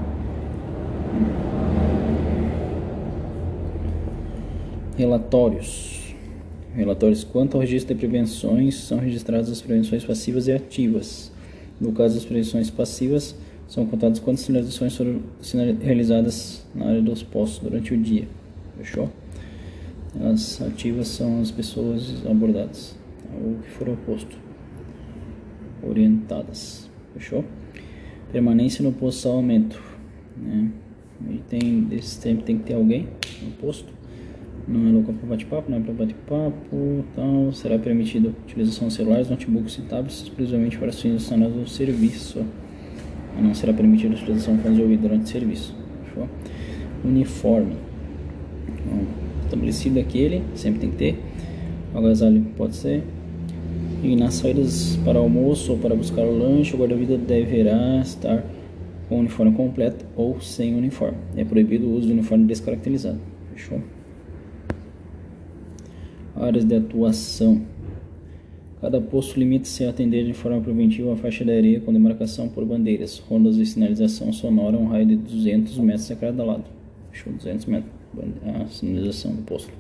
Relatórios. 4.98 6.16
Relatórios 6.76 7.24
quanto 7.24 7.56
ao 7.56 7.62
registro 7.62 7.94
de 7.94 8.00
prevenções 8.00 8.76
são 8.76 9.00
registradas 9.00 9.50
as 9.50 9.62
prevenções 9.62 10.04
passivas 10.04 10.48
e 10.48 10.52
ativas. 10.52 11.32
No 11.80 11.92
caso 11.92 12.16
das 12.16 12.26
prevenções 12.26 12.70
passivas, 12.70 13.36
são 13.68 13.86
contadas 13.86 14.20
quantas 14.20 14.42
sinalizações 14.42 14.96
foram 14.96 15.20
realizadas 15.82 16.66
na 16.74 16.88
área 16.88 17.02
dos 17.02 17.22
postos 17.22 17.60
durante 17.60 17.94
o 17.94 17.98
dia. 17.98 18.28
Fechou? 18.78 19.10
As 20.20 20.62
ativas 20.62 21.10
são 21.10 21.42
as 21.42 21.52
pessoas 21.52 22.26
abordadas, 22.26 22.96
ou 23.34 23.56
que 23.62 23.70
foram 23.70 23.96
posto, 23.98 24.36
orientadas. 25.84 26.87
Fechou? 27.18 27.44
Permanência 28.32 28.84
no 28.84 28.92
posto 28.92 29.22
salvamento. 29.22 29.82
Né? 30.38 30.70
E 31.32 31.38
tem, 31.50 31.82
desse 31.82 32.22
tempo 32.22 32.44
tem 32.44 32.58
que 32.58 32.64
ter 32.64 32.76
alguém 32.76 33.08
no 33.42 33.52
posto. 33.52 33.92
Não 34.68 34.88
é 34.88 34.92
local 34.92 35.16
para 35.16 35.30
bate-papo, 35.30 35.72
não 35.72 35.78
é 35.78 35.82
para 35.82 35.94
bate-papo. 35.94 37.06
Então, 37.12 37.52
será 37.54 37.80
permitida 37.80 38.30
a 38.30 38.32
utilização 38.32 38.90
de 38.90 38.94
celulares, 38.94 39.30
notebooks 39.30 39.78
e 39.78 39.82
tablets 39.84 40.24
exclusivamente 40.24 40.78
para 40.78 40.92
fins 40.92 41.14
adicionais 41.14 41.54
do 41.54 41.68
serviço. 41.68 42.46
Não 43.42 43.54
será 43.54 43.74
permitida 43.74 44.14
a 44.14 44.18
utilização 44.18 44.58
de 44.58 44.62
fones 44.62 44.78
de 44.78 44.84
ouvido 44.84 45.02
durante 45.02 45.24
o 45.24 45.28
serviço. 45.28 45.76
Fechou? 46.06 46.28
Uniforme. 47.04 47.76
Bom, 48.86 49.06
estabelecido 49.44 50.00
aquele, 50.00 50.44
sempre 50.56 50.82
tem 50.82 50.92
que 50.92 50.98
ter. 50.98 51.24
O 51.94 52.00
agasalho 52.00 52.46
pode 52.58 52.76
ser. 52.76 53.04
E 54.04 54.16
nas 54.16 54.36
saídas 54.36 54.96
para 55.04 55.18
almoço 55.18 55.72
ou 55.72 55.78
para 55.80 55.96
buscar 55.96 56.22
o 56.22 56.38
lanche, 56.38 56.76
o 56.76 56.80
guarda-vida 56.80 57.18
deverá 57.18 58.00
estar 58.00 58.44
com 59.10 59.20
uniforme 59.20 59.54
completo 59.54 60.06
ou 60.16 60.40
sem 60.40 60.76
uniforme. 60.76 61.18
É 61.36 61.44
proibido 61.44 61.88
o 61.88 61.96
uso 61.96 62.08
de 62.08 62.14
uniforme 62.14 62.46
descaracterizado. 62.46 63.20
Fechou? 63.54 63.82
Áreas 66.36 66.64
de 66.64 66.76
atuação. 66.76 67.62
Cada 68.80 69.02
posto 69.02 69.40
limita-se 69.40 69.84
a 69.86 69.90
atender 69.90 70.24
de 70.26 70.34
forma 70.34 70.62
preventiva 70.62 71.14
a 71.14 71.18
faixa 71.18 71.44
de 71.44 71.52
areia 71.52 71.80
com 71.80 71.92
demarcação 71.92 72.48
por 72.48 72.64
bandeiras, 72.64 73.18
rondas 73.18 73.56
de 73.56 73.66
sinalização 73.66 74.32
sonora, 74.32 74.78
um 74.78 74.86
raio 74.86 75.08
de 75.08 75.16
200 75.16 75.76
metros 75.80 76.12
a 76.12 76.16
cada 76.16 76.44
lado. 76.44 76.66
Fechou 77.12 77.34
200 77.34 77.66
metros 77.66 77.92
a 78.46 78.68
sinalização 78.68 79.34
do 79.34 79.42
posto 79.42 79.72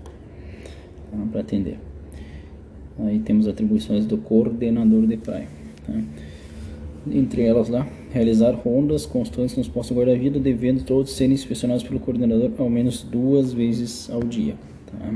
tá? 1.12 1.18
para 1.32 1.42
atender. 1.42 1.78
Aí 3.00 3.20
temos 3.20 3.48
atribuições 3.48 4.06
do 4.06 4.18
coordenador 4.18 5.06
de 5.06 5.18
praia. 5.18 5.48
Tá? 5.86 5.94
Entre 7.12 7.44
elas 7.44 7.70
lá, 7.70 7.88
realizar 8.12 8.52
rondas 8.52 9.06
constantes 9.06 9.56
nos 9.56 9.68
postos 9.68 9.96
guarda-vida, 9.96 10.40
devendo 10.40 10.84
todos 10.84 11.12
serem 11.12 11.34
inspecionados 11.34 11.84
pelo 11.84 12.00
coordenador 12.00 12.52
ao 12.58 12.70
menos 12.70 13.04
duas 13.04 13.54
vezes 13.54 14.10
ao 14.10 14.22
dia. 14.22 14.56
Tá? 14.88 15.14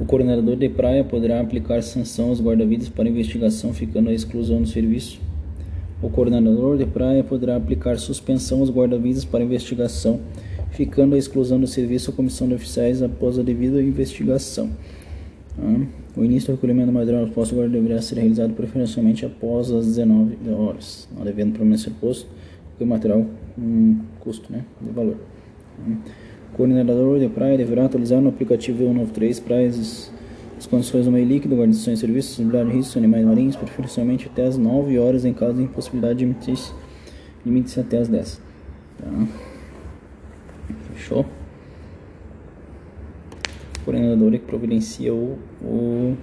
O 0.00 0.04
coordenador 0.04 0.56
de 0.56 0.68
praia 0.68 1.02
poderá 1.02 1.40
aplicar 1.40 1.82
sanção 1.82 2.28
aos 2.28 2.40
guarda-vidas 2.40 2.88
para 2.88 3.08
investigação, 3.08 3.72
ficando 3.72 4.10
a 4.10 4.14
exclusão 4.14 4.62
do 4.62 4.68
serviço. 4.68 5.20
O 6.00 6.08
coordenador 6.08 6.78
de 6.78 6.86
praia 6.86 7.24
poderá 7.24 7.56
aplicar 7.56 7.98
suspensão 7.98 8.60
aos 8.60 8.70
guarda-vidas 8.70 9.24
para 9.24 9.42
investigação, 9.42 10.20
ficando 10.70 11.16
a 11.16 11.18
exclusão 11.18 11.58
do 11.58 11.66
serviço 11.66 12.10
à 12.10 12.14
comissão 12.14 12.46
de 12.46 12.54
oficiais 12.54 13.02
após 13.02 13.38
a 13.38 13.42
devida 13.42 13.82
investigação. 13.82 14.70
O 16.16 16.24
início 16.24 16.48
do 16.48 16.56
recolhimento 16.56 16.86
do 16.86 16.92
material 16.92 17.26
no 17.26 17.32
posto 17.32 17.54
guarda 17.54 17.72
deverá 17.72 18.00
ser 18.00 18.16
realizado 18.16 18.52
preferencialmente 18.54 19.24
após 19.26 19.70
as 19.70 19.86
19 19.86 20.36
horas, 20.50 21.08
não 21.16 21.24
devendo 21.24 21.52
permanecer 21.52 21.92
posto, 22.00 22.28
o 22.80 22.86
material 22.86 23.26
um 23.58 23.98
custo 24.20 24.52
né, 24.52 24.64
de 24.80 24.90
valor. 24.90 25.16
O 26.52 26.56
coordenador 26.56 27.18
de 27.18 27.28
praia 27.28 27.56
deverá 27.56 27.86
atualizar 27.86 28.20
no 28.20 28.28
aplicativo 28.28 28.78
193 28.78 29.40
praias 29.40 30.12
as 30.56 30.66
condições 30.66 31.04
do 31.04 31.12
meio 31.12 31.26
líquido, 31.26 31.54
guarnição 31.54 31.94
de 31.94 32.00
serviços, 32.00 32.36
de 32.36 32.62
riscos 32.72 32.96
animais 32.96 33.24
marinhos, 33.24 33.54
preferencialmente 33.54 34.26
até 34.26 34.44
as 34.44 34.58
9 34.58 34.98
horas 34.98 35.24
em 35.24 35.32
caso 35.32 35.54
de 35.54 35.62
impossibilidade 35.62 36.18
de 36.18 36.24
emitir 36.24 36.58
limite 37.46 37.78
até 37.78 37.98
as 37.98 38.08
10. 38.08 38.40
Tá? 38.98 39.26
Fechou? 40.94 41.24
Coordenador 43.88 44.32
que 44.32 44.38
providencia 44.40 45.14
o, 45.14 45.38
o, 45.62 46.14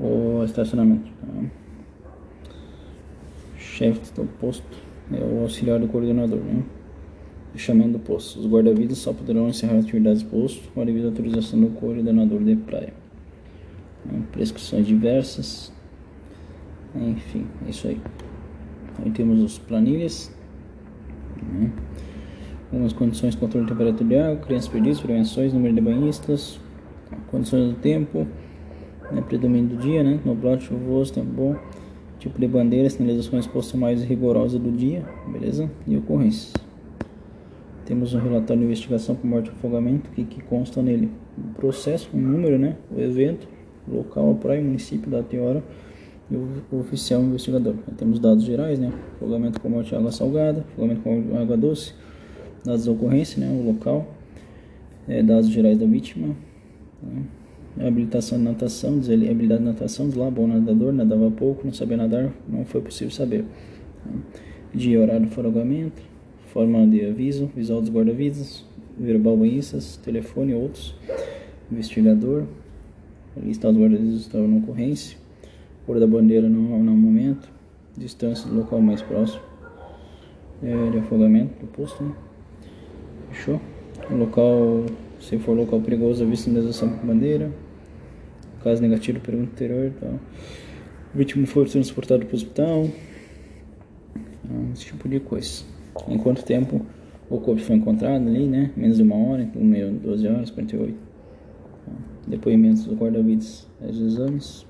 o 0.00 0.44
estacionamento. 0.46 1.10
Tá? 1.20 1.44
Chefe 3.58 4.14
do 4.14 4.24
posto 4.24 4.64
é 5.12 5.22
o 5.22 5.42
auxiliar 5.42 5.78
do 5.78 5.86
coordenador. 5.88 6.38
Né? 6.38 6.62
Fechamento 7.52 7.90
do 7.90 7.98
posto. 7.98 8.40
Os 8.40 8.46
guarda-vidas 8.46 8.96
só 8.96 9.12
poderão 9.12 9.50
encerrar 9.50 9.76
atividades 9.76 10.22
do 10.22 10.30
posto 10.30 10.66
com 10.72 10.80
a 10.80 10.86
devida 10.86 11.08
autorização 11.08 11.60
do 11.60 11.68
coordenador 11.68 12.42
de 12.42 12.56
praia. 12.56 12.94
Né? 14.06 14.22
Prescrições 14.32 14.86
diversas. 14.86 15.70
Enfim, 16.96 17.46
é 17.66 17.68
isso 17.68 17.88
aí. 17.88 18.00
Aí 19.04 19.10
temos 19.10 19.42
os 19.42 19.58
planilhas. 19.58 20.34
Né? 21.42 21.70
Algumas 22.70 22.92
condições 22.92 23.34
de 23.34 23.40
controle 23.40 23.66
de 23.66 23.72
temperatura 23.72 24.08
de 24.08 24.16
água, 24.16 24.36
crianças 24.36 24.68
perdidas, 24.68 25.00
prevenções, 25.00 25.52
número 25.54 25.74
de 25.74 25.80
banhistas, 25.80 26.60
condições 27.30 27.70
do 27.70 27.76
tempo, 27.76 28.26
né, 29.10 29.22
predomínio 29.22 29.76
do 29.76 29.76
dia, 29.76 30.02
né, 30.02 30.20
nublado, 30.24 30.62
chuvoso, 30.62 31.12
tempo 31.12 31.30
bom, 31.30 31.56
tipo 32.18 32.38
de 32.38 32.46
bandeira, 32.46 32.90
sinalizações 32.90 33.46
postas 33.46 33.78
mais 33.78 34.02
rigorosas 34.02 34.60
do 34.60 34.70
dia, 34.70 35.02
beleza? 35.26 35.70
E 35.86 35.96
ocorrências. 35.96 36.52
Temos 37.86 38.12
um 38.12 38.18
relatório 38.18 38.60
de 38.60 38.66
investigação 38.66 39.14
por 39.14 39.26
morte 39.26 39.48
e 39.48 39.50
afogamento, 39.50 40.10
que, 40.10 40.24
que 40.24 40.42
consta 40.42 40.82
nele 40.82 41.10
o 41.38 41.54
processo, 41.54 42.10
o 42.12 42.18
número, 42.18 42.58
né, 42.58 42.76
o 42.94 43.00
evento, 43.00 43.48
local, 43.90 44.32
a 44.32 44.34
praia, 44.34 44.62
município, 44.62 45.10
data 45.10 45.34
e 45.34 45.38
hora, 45.38 45.64
e 46.30 46.36
o, 46.36 46.78
oficial 46.78 47.22
investigador. 47.22 47.74
Temos 47.96 48.18
dados 48.18 48.44
gerais, 48.44 48.78
né, 48.78 48.92
afogamento 49.16 49.58
com 49.58 49.70
morte 49.70 49.94
e 49.94 49.96
água 49.96 50.12
salgada, 50.12 50.66
afogamento 50.72 51.00
com 51.00 51.38
água 51.38 51.56
doce, 51.56 51.94
dados 52.68 52.84
da 52.84 52.92
ocorrência, 52.92 53.40
né, 53.40 53.50
o 53.50 53.64
local, 53.64 54.06
é, 55.08 55.22
dados 55.22 55.48
gerais 55.48 55.78
da 55.78 55.86
vítima, 55.86 56.36
tá? 57.00 57.86
habilitação 57.86 58.36
de 58.36 58.44
natação, 58.44 58.98
habilidade 58.98 59.60
de 59.60 59.68
natação, 59.68 60.08
bom 60.08 60.46
nadador, 60.46 60.92
nadava 60.92 61.30
pouco, 61.30 61.64
não 61.64 61.72
sabia 61.72 61.96
nadar, 61.96 62.30
não 62.46 62.64
foi 62.64 62.82
possível 62.82 63.10
saber. 63.10 63.44
Tá? 64.04 64.10
Dia 64.74 65.00
horário 65.00 65.26
do 65.26 65.32
foragamento, 65.32 66.02
forma 66.48 66.86
de 66.86 67.06
aviso, 67.06 67.50
visual 67.56 67.80
dos 67.80 67.90
guarda-vidas, 67.90 68.64
verbal 68.98 69.36
banhistas, 69.36 69.96
telefone 69.96 70.52
outros, 70.52 70.94
investigador, 71.72 72.44
lista 73.42 73.72
dos 73.72 73.80
guarda-vidas 73.80 74.20
estavam 74.20 74.48
na 74.48 74.56
ocorrência, 74.58 75.16
cor 75.86 75.98
da 75.98 76.06
bandeira 76.06 76.48
no, 76.48 76.82
no 76.82 76.92
momento, 76.96 77.48
distância 77.96 78.46
do 78.46 78.56
local 78.56 78.80
mais 78.82 79.00
próximo, 79.00 79.40
é, 80.62 80.90
de 80.90 80.98
afogamento 80.98 81.58
do 81.60 81.66
posto, 81.68 82.02
né? 82.04 82.12
Fechou? 83.30 83.60
Local, 84.10 84.86
se 85.20 85.38
for 85.38 85.56
local 85.56 85.80
perigoso, 85.80 86.24
avisa 86.24 86.42
sinalização 86.44 86.88
com 86.90 87.06
bandeira. 87.06 87.50
Caso 88.62 88.82
negativo, 88.82 89.20
pergunta 89.20 89.52
anterior. 89.52 89.92
Tá? 90.00 90.08
O 91.14 91.18
vítima 91.18 91.46
foi 91.46 91.66
transportado 91.66 92.24
para 92.26 92.32
o 92.32 92.36
hospital. 92.36 92.88
Então, 94.44 94.72
esse 94.72 94.86
tipo 94.86 95.08
de 95.08 95.20
coisa. 95.20 95.62
Em 96.08 96.18
quanto 96.18 96.44
tempo 96.44 96.84
o 97.30 97.38
corpo 97.38 97.60
foi 97.60 97.76
encontrado 97.76 98.26
ali, 98.26 98.46
né? 98.46 98.70
Menos 98.76 98.96
de 98.96 99.02
uma 99.02 99.16
hora, 99.16 99.42
então 99.42 99.62
meio 99.62 99.92
12 99.92 100.26
horas, 100.26 100.50
48. 100.50 100.94
Tá? 100.94 101.92
Depoimentos 102.26 102.84
do 102.84 102.94
guarda-vidas 102.94 103.66
dos 103.80 104.00
exames. 104.00 104.66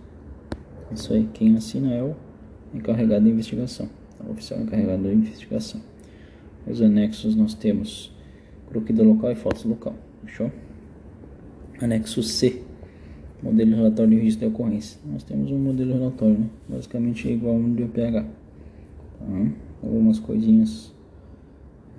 Isso 0.93 1.13
aí, 1.13 1.29
quem 1.33 1.57
assina 1.57 1.93
é 1.93 2.03
o 2.03 2.17
encarregado 2.75 3.25
da 3.25 3.31
investigação. 3.31 3.89
O 4.27 4.33
oficial 4.33 4.61
encarregado 4.61 5.05
da 5.05 5.13
investigação. 5.13 5.81
Os 6.67 6.83
anexos 6.83 7.37
nós 7.37 7.55
temos 7.55 8.13
croquis 8.69 8.95
do 8.95 9.05
local 9.05 9.33
e 9.33 9.35
fotos 9.35 9.63
do 9.63 9.71
local. 9.71 9.95
Fechou? 10.25 10.51
Anexo 11.81 12.23
C. 12.23 12.63
Modelo 13.43 13.71
de 13.71 13.77
relatório 13.77 14.11
de 14.11 14.17
registro 14.17 14.49
de 14.49 14.55
ocorrência. 14.55 14.99
Nós 15.07 15.23
temos 15.23 15.51
um 15.51 15.59
modelo 15.59 15.93
de 15.93 15.99
relatório, 15.99 16.39
né? 16.39 16.51
Basicamente 16.69 17.29
é 17.29 17.33
igual 17.33 17.55
ao 17.55 17.63
do 17.63 17.83
IPH. 17.83 18.23
Tá? 18.23 18.27
Algumas 19.83 20.19
coisinhas 20.19 20.93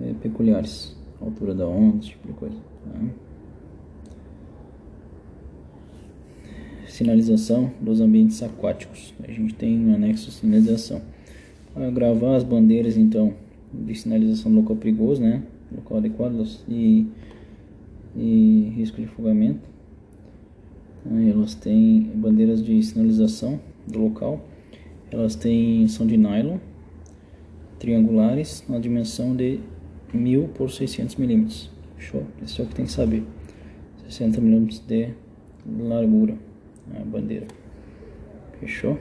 é, 0.00 0.12
peculiares. 0.20 0.96
Altura 1.20 1.54
da 1.54 1.66
onda, 1.66 1.98
esse 1.98 2.10
tipo 2.10 2.28
de 2.28 2.34
coisa. 2.34 2.56
Tá? 2.56 3.00
Sinalização 6.86 7.72
dos 7.80 8.00
ambientes 8.00 8.42
aquáticos. 8.42 9.14
A 9.22 9.30
gente 9.30 9.54
tem 9.54 9.86
um 9.86 9.94
anexo 9.94 10.30
sinalização. 10.30 11.00
Gravar 11.94 12.36
as 12.36 12.42
bandeiras, 12.42 12.96
então, 12.96 13.32
de 13.72 13.94
sinalização 13.94 14.50
do 14.50 14.58
local 14.58 14.76
perigoso, 14.76 15.22
né? 15.22 15.42
Local 15.74 15.98
adequado 15.98 16.44
e, 16.68 17.06
e 18.16 18.72
risco 18.74 18.96
de 18.96 19.04
afogamento. 19.04 19.68
Elas 21.06 21.54
têm 21.54 22.02
bandeiras 22.14 22.62
de 22.62 22.82
sinalização 22.82 23.60
do 23.86 23.98
local. 23.98 24.44
Elas 25.10 25.34
têm 25.34 25.88
são 25.88 26.06
de 26.06 26.16
nylon, 26.16 26.58
triangulares, 27.78 28.64
na 28.68 28.78
dimensão 28.78 29.34
de 29.34 29.60
1000 30.12 30.48
por 30.48 30.70
600 30.70 31.16
milímetros. 31.16 31.70
Show, 31.98 32.24
isso 32.42 32.60
é 32.60 32.64
o 32.64 32.68
que 32.68 32.74
tem 32.74 32.84
que 32.84 32.92
saber. 32.92 33.24
60 34.08 34.40
milímetros 34.40 34.80
de 34.80 35.10
largura 35.78 36.36
a 36.94 37.04
bandeira. 37.04 37.46
Fechou? 38.58 38.98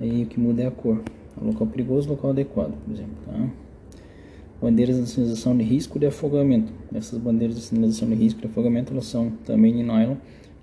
Aí 0.00 0.24
o 0.24 0.26
que 0.26 0.38
muda 0.38 0.62
é 0.62 0.66
a 0.66 0.70
cor. 0.70 1.02
Local 1.40 1.66
perigoso, 1.66 2.08
local 2.08 2.30
adequado, 2.30 2.74
por 2.84 2.92
exemplo. 2.92 3.16
Tá? 3.26 3.50
Bandeiras 4.64 4.98
de 4.98 5.06
sinalização 5.06 5.54
de 5.54 5.62
risco 5.62 5.98
de 5.98 6.06
afogamento. 6.06 6.72
Essas 6.94 7.18
bandeiras 7.18 7.54
de 7.54 7.60
sinalização 7.60 8.08
de 8.08 8.14
risco 8.14 8.40
de 8.40 8.46
afogamento 8.46 8.94
elas 8.94 9.04
são 9.04 9.30
também 9.44 9.76
de 9.76 9.82
nylon. 9.82 10.16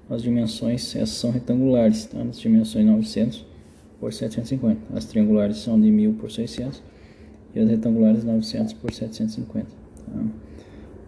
As 0.10 0.24
dimensões 0.24 0.96
essas 0.96 1.18
são 1.18 1.30
retangulares, 1.30 2.08
tá? 2.08 2.20
As 2.20 2.40
dimensões 2.40 2.84
900 2.84 3.46
por 4.00 4.12
750. 4.12 4.98
As 4.98 5.06
triangulares 5.06 5.58
são 5.58 5.80
de 5.80 5.92
1000 5.92 6.14
por 6.14 6.32
600 6.32 6.82
e 7.54 7.60
as 7.60 7.70
retangulares 7.70 8.24
900 8.24 8.74
por 8.74 8.92
750. 8.92 9.68
Tá? 9.68 10.26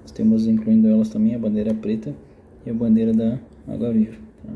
Nós 0.04 0.12
temos 0.12 0.46
incluindo 0.46 0.88
elas 0.88 1.10
também 1.10 1.34
a 1.34 1.40
bandeira 1.40 1.74
preta 1.74 2.14
e 2.64 2.70
a 2.70 2.74
bandeira 2.76 3.12
da 3.12 3.40
Água 3.68 3.92
Viva. 3.92 4.18
Tá? 4.46 4.52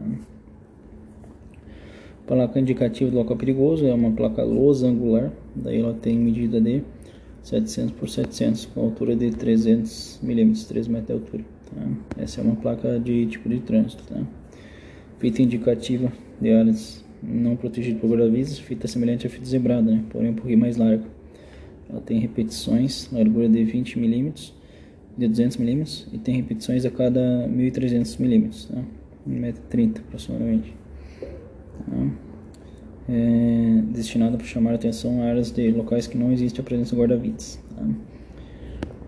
Placa 2.27 2.59
indicativa 2.59 3.09
do 3.09 3.17
local 3.17 3.35
perigoso 3.35 3.87
é 3.87 3.93
uma 3.95 4.11
placa 4.11 4.43
losangular, 4.43 5.31
daí 5.55 5.79
ela 5.79 5.95
tem 5.95 6.19
medida 6.19 6.61
de 6.61 6.83
700 7.47 7.91
por 7.93 8.09
700 8.09 8.65
com 8.65 8.81
altura 8.81 9.15
de 9.15 9.31
300 9.31 10.19
milímetros, 10.21 10.65
3 10.65 10.87
metros 10.89 11.07
de 11.07 11.13
altura. 11.13 11.45
Tá? 11.73 12.21
Essa 12.21 12.41
é 12.41 12.43
uma 12.43 12.57
placa 12.57 12.99
de 12.99 13.25
tipo 13.27 13.47
de 13.47 13.61
trânsito. 13.61 14.03
Tá? 14.03 14.21
Fita 15.17 15.41
indicativa 15.41 16.11
de 16.41 16.51
áreas 16.51 17.03
não 17.23 17.55
protegidas 17.55 18.01
por 18.01 18.09
guarda-vidas, 18.09 18.59
fita 18.59 18.87
semelhante 18.87 19.25
à 19.25 19.29
fita 19.29 19.45
zebrada, 19.45 19.89
né? 19.89 20.03
porém 20.09 20.31
um 20.31 20.35
pouquinho 20.35 20.59
mais 20.59 20.75
larga. 20.75 21.05
Ela 21.89 22.01
tem 22.01 22.19
repetições, 22.19 23.09
largura 23.13 23.47
de 23.47 23.63
20 23.63 23.97
milímetros, 23.97 24.53
de 25.17 25.25
200 25.25 25.55
milímetros 25.55 26.05
e 26.11 26.17
tem 26.17 26.35
repetições 26.35 26.85
a 26.85 26.91
cada 26.91 27.47
1300 27.47 28.17
milímetros, 28.17 28.65
tá? 28.65 28.83
1,30m 29.27 29.99
aproximadamente. 29.99 30.75
Tá? 31.89 32.26
É 33.09 33.81
destinada 33.91 34.37
para 34.37 34.45
chamar 34.45 34.73
atenção 34.73 35.21
a 35.21 35.25
áreas 35.25 35.49
de 35.51 35.71
locais 35.71 36.07
que 36.07 36.17
não 36.17 36.31
existe 36.31 36.59
a 36.59 36.63
presença 36.63 36.93
de 36.93 37.01
guarda-vidas. 37.01 37.59
Tá? 37.75 37.85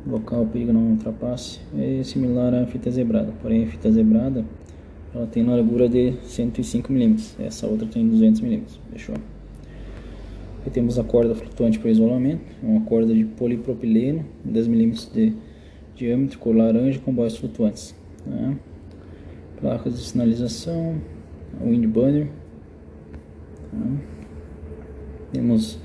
Local 0.08 0.46
perigo 0.46 0.72
não 0.72 0.92
ultrapasse 0.92 1.60
é 1.78 2.02
similar 2.04 2.54
à 2.54 2.66
fita 2.66 2.90
zebrada, 2.90 3.34
porém 3.42 3.66
a 3.66 3.68
fita 3.68 3.92
zebrada 3.92 4.46
ela 5.14 5.28
tem 5.28 5.44
largura 5.44 5.90
de 5.90 6.14
105 6.24 6.92
milímetros, 6.94 7.36
essa 7.40 7.68
outra 7.68 7.88
tem 7.88 8.08
200 8.08 8.42
milímetros. 8.42 8.80
Fechou? 8.92 9.16
Aqui 10.62 10.70
temos 10.70 11.00
a 11.00 11.04
corda 11.04 11.34
flutuante 11.34 11.80
para 11.80 11.90
isolamento, 11.90 12.42
é 12.64 12.66
uma 12.66 12.82
corda 12.82 13.14
de 13.14 13.24
polipropileno, 13.26 14.26
10 14.46 14.68
milímetros 14.68 15.12
de 15.12 15.34
diâmetro, 15.96 16.38
cor 16.38 16.56
laranja 16.56 17.00
com 17.00 17.14
boias 17.14 17.36
flutuantes. 17.36 17.96
Tá? 18.24 18.54
Placas 19.60 19.98
de 19.98 20.06
sinalização, 20.06 21.02
wind 21.62 21.86
banner. 21.88 22.28
Tá? 23.72 23.78
Temos 25.32 25.80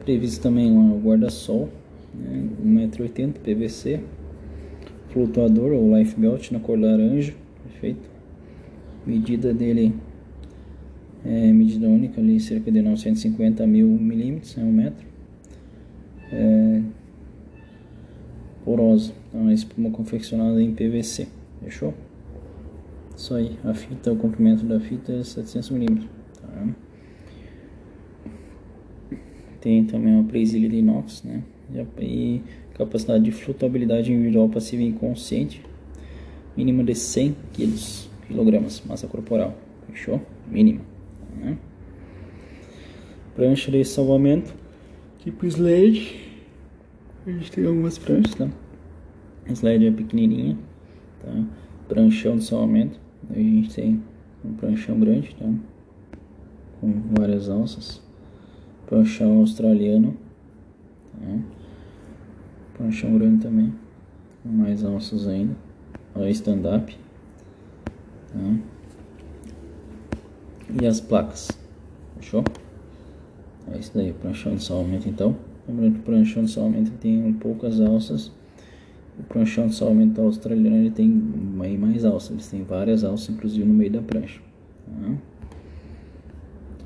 previsto 0.00 0.42
também 0.42 0.70
um 0.70 0.98
guarda-sol, 1.00 1.68
né, 2.14 2.48
1,80m 2.64 3.32
PVC, 3.34 4.00
flutuador 5.10 5.72
ou 5.72 5.96
life 5.96 6.18
belt 6.18 6.50
na 6.50 6.60
cor 6.60 6.78
laranja, 6.78 7.34
perfeito. 7.62 8.08
Medida 9.06 9.52
dele 9.52 9.94
é 11.24 11.52
medida 11.52 11.86
única 11.88 12.20
ali, 12.20 12.40
cerca 12.40 12.70
de 12.70 12.80
950 12.80 13.66
mil 13.66 13.86
milímetros, 13.88 14.56
é 14.56 14.62
um 14.62 14.72
metro. 14.72 15.06
É, 16.30 16.82
porosa, 18.64 19.12
então 19.28 19.48
é 19.48 19.54
espuma 19.54 19.90
confeccionada 19.90 20.62
em 20.62 20.74
PVC, 20.74 21.26
fechou? 21.62 21.94
Isso 23.16 23.34
aí, 23.34 23.58
a 23.64 23.74
fita, 23.74 24.12
o 24.12 24.16
comprimento 24.16 24.64
da 24.64 24.78
fita 24.78 25.12
é 25.12 25.24
700 25.24 25.70
milímetros. 25.70 26.08
Tá? 26.40 26.68
Tem 29.60 29.84
também 29.84 30.14
uma 30.14 30.24
presilha 30.24 30.68
de 30.68 30.76
inox, 30.76 31.22
né? 31.22 31.42
E 32.00 32.40
capacidade 32.74 33.24
de 33.24 33.32
flutuabilidade 33.32 34.12
individual 34.12 34.48
passiva 34.48 34.82
inconsciente, 34.82 35.60
mínima 36.56 36.84
de 36.84 36.94
100 36.94 37.36
quilos, 37.52 38.08
quilogramas, 38.26 38.80
massa 38.86 39.06
corporal, 39.06 39.56
fechou? 39.88 40.20
Mínima. 40.48 40.80
Né? 41.36 41.58
Prancha 43.34 43.70
de 43.70 43.84
salvamento, 43.84 44.54
tipo 45.18 45.44
sled. 45.46 46.14
A 47.26 47.30
gente 47.30 47.52
tem 47.52 47.66
algumas 47.66 47.98
pranchas, 47.98 48.34
tá? 48.34 48.48
Sled 49.50 49.86
é 49.86 49.90
pequenininha, 49.90 50.56
tá? 51.20 51.44
Pranchão 51.88 52.36
de 52.36 52.44
salvamento. 52.44 52.98
A 53.30 53.34
gente 53.34 53.74
tem 53.74 54.02
um 54.44 54.54
pranchão 54.54 54.98
grande, 54.98 55.34
tá? 55.34 55.52
Com 56.80 56.92
várias 57.18 57.50
alças. 57.50 58.02
Pranchão 58.88 59.38
australiano, 59.38 60.16
tá? 61.12 61.38
Pranchão 62.76 63.18
grande 63.18 63.42
também, 63.42 63.74
mais 64.44 64.84
alças 64.84 65.28
ainda. 65.28 65.54
Olha 66.14 66.30
stand-up, 66.30 66.96
tá? 68.32 68.58
E 70.80 70.86
as 70.86 71.00
placas, 71.00 71.50
fechou? 72.16 72.42
É 73.72 73.78
isso 73.78 73.92
daí, 73.94 74.12
pranchão 74.12 74.54
de 74.54 74.64
salvamento 74.64 75.08
então. 75.08 75.36
Lembrando 75.68 75.94
que 75.94 76.00
o 76.00 76.02
pranchão 76.02 76.44
de 76.44 76.50
salvamento 76.50 76.90
tem 76.92 77.32
poucas 77.34 77.80
alças 77.80 78.32
o 79.18 79.22
pranchão 79.24 79.66
de 79.66 79.74
salvamento 79.74 80.20
australiano 80.20 80.76
ele 80.76 80.90
tem 80.90 81.08
mais 81.08 82.04
alças, 82.04 82.30
eles 82.30 82.48
têm 82.48 82.62
várias 82.62 83.02
alças, 83.02 83.30
inclusive 83.30 83.66
no 83.66 83.74
meio 83.74 83.90
da 83.90 84.00
prancha. 84.00 84.40
Tá? 84.86 85.14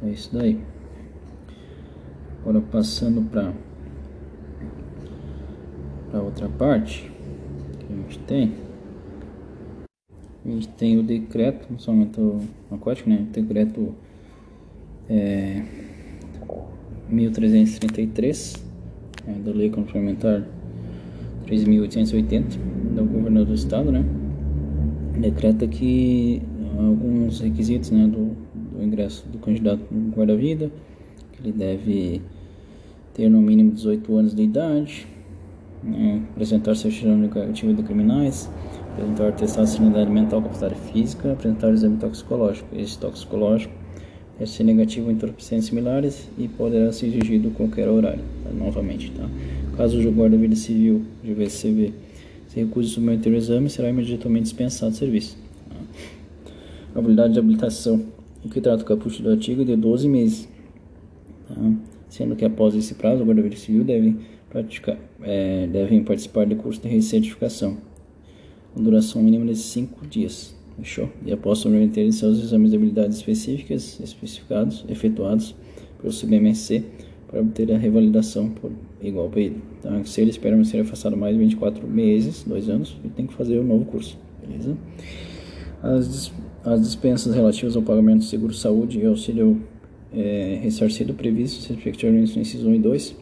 É 0.04 0.10
isso 0.10 0.30
daí. 0.32 0.58
Agora 2.42 2.60
passando 2.60 3.22
para 3.30 3.52
para 6.10 6.20
outra 6.20 6.48
parte 6.48 7.10
que 7.78 7.92
a 7.92 7.96
gente 7.96 8.18
tem. 8.20 8.52
A 10.44 10.48
gente 10.48 10.68
tem 10.68 10.98
o 10.98 11.02
decreto, 11.02 11.72
no 11.72 11.80
salvamento 11.80 12.40
aquático, 12.70 13.08
né? 13.08 13.24
O 13.28 13.32
decreto 13.32 13.94
é, 15.08 15.62
1333 17.08 18.54
é, 19.26 19.32
da 19.32 19.52
Lei 19.52 19.70
Complementar 19.70 20.42
3.880 21.46 22.56
do 22.94 23.04
governador 23.04 23.46
do 23.46 23.54
estado, 23.54 23.90
né? 23.92 24.04
Decreta 25.18 25.66
que 25.66 26.42
alguns 26.76 27.40
requisitos 27.40 27.90
né, 27.90 28.06
do, 28.06 28.34
do 28.54 28.82
ingresso 28.82 29.26
do 29.28 29.38
candidato 29.38 29.82
guarda-vida, 30.14 30.68
que 30.68 30.91
ele 31.42 31.52
deve 31.52 32.22
ter 33.14 33.28
no 33.28 33.40
mínimo 33.42 33.72
18 33.72 34.16
anos 34.16 34.34
de 34.34 34.42
idade, 34.42 35.06
né, 35.82 36.22
apresentar 36.30 36.74
certidão 36.76 37.16
negativa 37.16 37.72
de 37.72 37.82
criminais, 37.82 38.48
apresentar 38.92 39.32
testado 39.32 39.66
de 39.66 39.72
sanidade 39.72 40.10
mental, 40.10 40.42
capacidade 40.42 40.76
física, 40.92 41.32
apresentar 41.32 41.70
exame 41.70 41.96
toxicológico. 41.96 42.68
Esse 42.74 42.98
toxicológico 42.98 43.74
deve 44.38 44.50
ser 44.50 44.64
negativo 44.64 45.10
em 45.10 45.14
entorpecentes 45.14 45.66
similares 45.66 46.28
e 46.38 46.48
poderá 46.48 46.92
ser 46.92 47.06
exigido 47.06 47.48
a 47.48 47.50
qualquer 47.50 47.88
horário, 47.88 48.22
tá? 48.42 48.50
novamente, 48.50 49.10
tá? 49.12 49.28
Caso 49.76 49.98
o 49.98 50.12
guarda-vida 50.12 50.54
civil 50.54 51.02
de 51.22 51.34
VCV 51.34 51.92
se 52.48 52.60
recuse 52.60 52.90
a 52.90 52.94
submeter 52.94 53.32
o 53.32 53.36
exame, 53.36 53.70
será 53.70 53.88
imediatamente 53.88 54.44
dispensado 54.44 54.92
do 54.92 54.98
serviço. 54.98 55.38
A 56.94 56.98
habilidade 56.98 57.32
de 57.32 57.38
habilitação, 57.38 58.04
o 58.44 58.48
que 58.50 58.60
trata 58.60 58.82
o 58.82 58.86
caput 58.86 59.22
do 59.22 59.30
artigo, 59.30 59.62
é 59.62 59.64
de 59.64 59.74
12 59.74 60.06
meses. 60.06 60.48
Tá? 61.54 61.72
Sendo 62.08 62.36
que 62.36 62.44
após 62.44 62.74
esse 62.74 62.94
prazo, 62.94 63.22
o 63.22 63.26
guarda-vida 63.26 63.56
civil 63.56 63.84
deve 63.84 64.16
praticar, 64.50 64.98
é, 65.22 65.66
devem 65.66 66.04
participar 66.04 66.44
de 66.44 66.54
curso 66.54 66.80
de 66.80 66.88
recertificação, 66.88 67.78
com 68.74 68.82
duração 68.82 69.22
mínima 69.22 69.46
de 69.46 69.56
5 69.56 70.06
dias. 70.06 70.54
Fechou? 70.76 71.08
E 71.24 71.32
após 71.32 71.58
submeterem 71.58 72.10
seus 72.12 72.38
exames 72.38 72.70
de 72.70 72.76
habilidades 72.76 73.18
específicas, 73.18 74.00
especificados, 74.00 74.84
efetuados 74.88 75.54
pelo 76.00 76.12
CBMSC, 76.12 76.84
para 77.28 77.40
obter 77.40 77.72
a 77.72 77.78
revalidação 77.78 78.50
por 78.50 78.70
igual 79.00 79.28
período. 79.30 79.62
Então, 79.78 80.04
se 80.04 80.20
ele 80.20 80.30
espera 80.30 80.62
ser 80.64 80.80
afastado 80.80 81.16
mais 81.16 81.34
de 81.34 81.40
24 81.40 81.86
meses, 81.88 82.44
dois 82.46 82.68
anos, 82.68 82.96
ele 83.02 83.12
tem 83.14 83.26
que 83.26 83.32
fazer 83.32 83.58
o 83.58 83.62
um 83.62 83.66
novo 83.66 83.86
curso, 83.86 84.18
beleza? 84.46 84.76
As, 85.82 86.30
as 86.62 86.82
dispensas 86.82 87.34
relativas 87.34 87.74
ao 87.74 87.82
pagamento 87.82 88.18
do 88.18 88.24
seguro-saúde 88.24 89.00
e 89.00 89.06
auxílio 89.06 89.62
é, 90.14 90.58
ressarcido 90.62 91.14
previstos, 91.14 91.66
respectivamente 91.66 92.34
no 92.36 92.42
inciso 92.42 92.68
1 92.68 92.74
e 92.74 92.78
2 92.78 93.16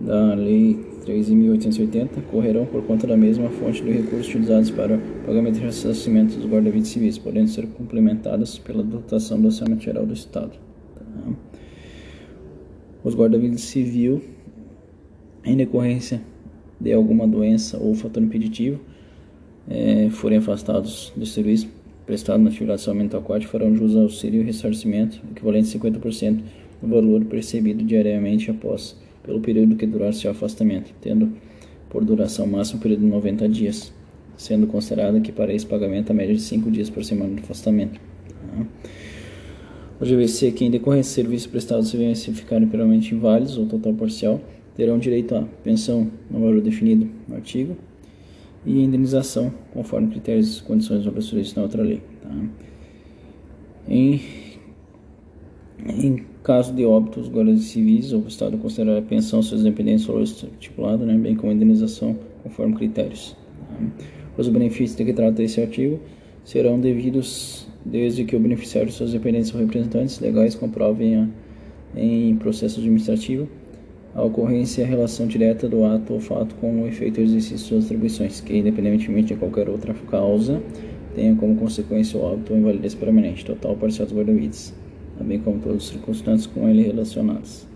da 0.00 0.34
Lei 0.34 0.78
13.880, 1.06 2.22
correrão 2.30 2.66
por 2.66 2.82
conta 2.84 3.06
da 3.06 3.16
mesma 3.16 3.48
fonte 3.50 3.82
de 3.82 3.90
recursos 3.90 4.28
utilizados 4.28 4.70
para 4.70 4.98
pagamento 5.26 5.58
e 5.58 5.62
ressarcimento 5.62 6.36
dos 6.36 6.46
guarda-vidas 6.46 6.88
civis, 6.88 7.18
podendo 7.18 7.48
ser 7.48 7.66
complementadas 7.68 8.58
pela 8.58 8.82
dotação 8.82 9.40
do 9.40 9.46
orçamento 9.46 9.82
geral 9.82 10.06
do 10.06 10.12
Estado. 10.12 10.52
Tá? 10.94 11.32
os 13.02 13.14
guarda-vidas 13.14 13.62
civil 13.62 14.22
em 15.44 15.56
decorrência 15.56 16.20
de 16.80 16.92
alguma 16.92 17.26
doença 17.26 17.78
ou 17.78 17.94
fator 17.94 18.22
impeditivo, 18.22 18.80
é, 19.68 20.08
forem 20.10 20.38
afastados 20.38 21.12
do 21.16 21.26
serviço 21.26 21.68
prestado 22.08 22.42
na 22.42 22.48
de 22.48 22.80
salvamento 22.80 23.18
aquático 23.18 23.52
farão 23.52 23.76
jus 23.76 23.94
ao 23.94 24.04
auxílio 24.04 24.40
e 24.40 24.44
ressarcimento 24.44 25.20
equivalente 25.30 25.76
a 25.76 25.78
50% 25.78 26.40
do 26.80 26.88
valor 26.88 27.22
percebido 27.26 27.84
diariamente 27.84 28.50
após 28.50 28.96
pelo 29.22 29.40
período 29.40 29.76
que 29.76 29.86
durar 29.86 30.14
seu 30.14 30.30
afastamento, 30.30 30.90
tendo 31.02 31.30
por 31.90 32.02
duração 32.02 32.46
máxima 32.46 32.78
um 32.78 32.82
período 32.82 33.00
de 33.00 33.08
90 33.08 33.48
dias, 33.50 33.92
sendo 34.38 34.66
considerado 34.66 35.20
que 35.20 35.30
para 35.30 35.52
esse 35.52 35.66
pagamento 35.66 36.10
a 36.10 36.14
média 36.14 36.34
de 36.34 36.40
5 36.40 36.70
dias 36.70 36.88
por 36.88 37.04
semana 37.04 37.34
de 37.34 37.42
afastamento. 37.42 38.00
O 40.00 40.06
GVC, 40.06 40.52
que 40.52 40.64
em 40.64 40.70
decorrência 40.70 41.10
de 41.10 41.28
serviços 41.28 41.46
prestados 41.46 41.90
se 41.90 42.32
ficarem 42.32 42.66
plenamente 42.68 43.14
inválidos 43.14 43.58
ou 43.58 43.66
total 43.66 43.92
parcial, 43.92 44.40
terão 44.74 44.98
direito 44.98 45.34
a 45.34 45.42
pensão 45.62 46.10
no 46.30 46.40
valor 46.40 46.62
definido 46.62 47.06
no 47.28 47.34
artigo 47.34 47.76
e 48.64 48.82
indenização 48.82 49.52
conforme 49.72 50.08
critérios 50.08 50.58
e 50.58 50.62
condições 50.62 51.06
obrigatórias 51.06 51.54
na 51.54 51.62
outra 51.62 51.82
lei. 51.82 52.02
Tá? 52.22 52.30
Em, 53.88 54.20
em 55.86 56.24
caso 56.42 56.72
de 56.72 56.84
óbito, 56.84 57.20
os 57.20 57.28
guardas 57.28 57.60
civis 57.60 58.12
ou 58.12 58.22
o 58.22 58.28
Estado 58.28 58.58
considerar 58.58 58.98
a 58.98 59.02
pensão 59.02 59.42
seus 59.42 59.62
dependentes 59.62 60.04
valor 60.04 60.22
estipulado, 60.22 61.06
né, 61.06 61.14
bem 61.14 61.34
como 61.34 61.52
indenização 61.52 62.16
conforme 62.42 62.74
critérios. 62.74 63.36
Tá? 63.68 63.76
Os 64.36 64.48
benefícios 64.48 64.96
de 64.96 65.04
que 65.04 65.12
trata 65.12 65.42
esse 65.42 65.60
artigo 65.60 65.98
serão 66.44 66.80
devidos 66.80 67.66
desde 67.84 68.24
que 68.24 68.36
o 68.36 68.40
beneficiário 68.40 68.90
e 68.90 68.92
seus 68.92 69.12
dependentes 69.12 69.52
ou 69.54 69.60
representantes 69.60 70.20
legais 70.20 70.54
comprovem 70.54 71.16
a, 71.16 71.28
em 71.96 72.36
processo 72.36 72.80
administrativo 72.80 73.48
a 74.14 74.22
ocorrência 74.22 74.82
e 74.82 74.84
a 74.84 74.86
relação 74.86 75.26
direta 75.26 75.68
do 75.68 75.84
ato 75.84 76.14
ou 76.14 76.20
fato 76.20 76.54
com 76.56 76.82
o 76.82 76.86
efeito 76.86 77.20
exercício 77.20 77.56
de 77.56 77.62
suas 77.62 77.84
atribuições, 77.84 78.40
que, 78.40 78.56
independentemente 78.56 79.34
de 79.34 79.36
qualquer 79.36 79.68
outra 79.68 79.94
causa, 80.10 80.60
tenha 81.14 81.34
como 81.34 81.56
consequência 81.56 82.18
o 82.18 82.22
óbito 82.22 82.52
ou 82.52 82.58
invalidez 82.58 82.94
permanente, 82.94 83.44
total 83.44 83.72
ou 83.72 83.76
parcial 83.76 84.06
dos 84.06 84.16
guarda-vidas, 84.16 84.74
também 85.16 85.38
como 85.38 85.58
todas 85.58 85.78
as 85.78 85.88
circunstâncias 85.88 86.46
com 86.46 86.68
ele 86.68 86.82
relacionadas. 86.82 87.66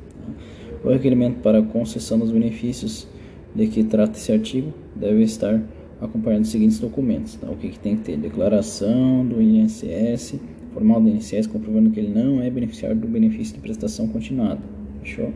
O 0.85 0.89
requerimento 0.89 1.41
para 1.41 1.59
a 1.61 1.63
concessão 1.63 2.19
dos 2.19 2.33
benefícios 2.33 3.07
de 3.55 3.67
que 3.69 3.85
trata 3.85 4.19
esse 4.19 4.33
artigo 4.33 4.73
deve 4.97 5.23
estar 5.23 5.63
acompanhado 6.01 6.43
dos 6.43 6.51
seguintes 6.51 6.79
documentos. 6.79 7.37
Tá? 7.37 7.49
O 7.51 7.57
que, 7.57 7.69
que 7.69 7.79
tem 7.79 7.97
que 7.97 8.03
ter? 8.03 8.17
Declaração 8.17 9.25
do 9.25 9.41
INSS, 9.41 10.41
formal 10.73 11.01
do 11.01 11.09
INSS 11.09 11.47
comprovando 11.47 11.91
que 11.91 12.01
ele 12.01 12.13
não 12.13 12.43
é 12.43 12.51
beneficiário 12.51 12.97
do 12.97 13.07
benefício 13.07 13.55
de 13.55 13.61
prestação 13.61 14.09
continuada. 14.09 14.61
Fechou? 15.03 15.33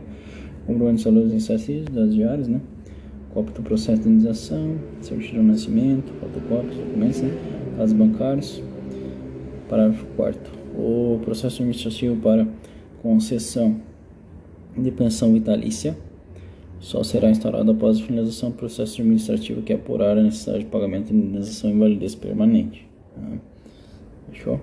Comprovante 0.67 0.97
de 0.97 1.03
salários 1.03 1.33
insacios 1.33 1.85
das 1.85 2.13
diárias, 2.13 2.47
né? 2.47 2.59
Cópia 3.33 3.53
do 3.53 3.63
processo 3.63 4.01
de 4.01 4.09
indenização, 4.09 4.75
certidão 5.01 5.41
de 5.43 5.51
nascimento, 5.51 6.13
fotocópias, 6.19 6.75
documentos, 6.75 7.21
né? 7.21 7.31
Dados 7.77 7.93
bancários. 7.93 8.63
Parágrafo 9.69 10.05
4 10.15 10.53
O 10.77 11.19
processo 11.23 11.61
administrativo 11.61 12.15
para 12.17 12.47
concessão 13.01 13.81
de 14.77 14.91
pensão 14.91 15.33
vitalícia 15.33 15.97
só 16.79 17.03
será 17.03 17.29
instaurado 17.29 17.71
após 17.71 17.99
a 17.99 18.03
finalização 18.03 18.51
do 18.51 18.55
processo 18.55 19.01
administrativo 19.01 19.61
que 19.61 19.73
apurar 19.73 20.17
a 20.17 20.23
necessidade 20.23 20.59
de 20.59 20.69
pagamento 20.69 21.07
de 21.07 21.15
indenização 21.15 21.69
e 21.69 21.73
invalidez 21.73 22.15
permanente. 22.15 22.87
Tá? 23.15 23.37
Fechou? 24.31 24.61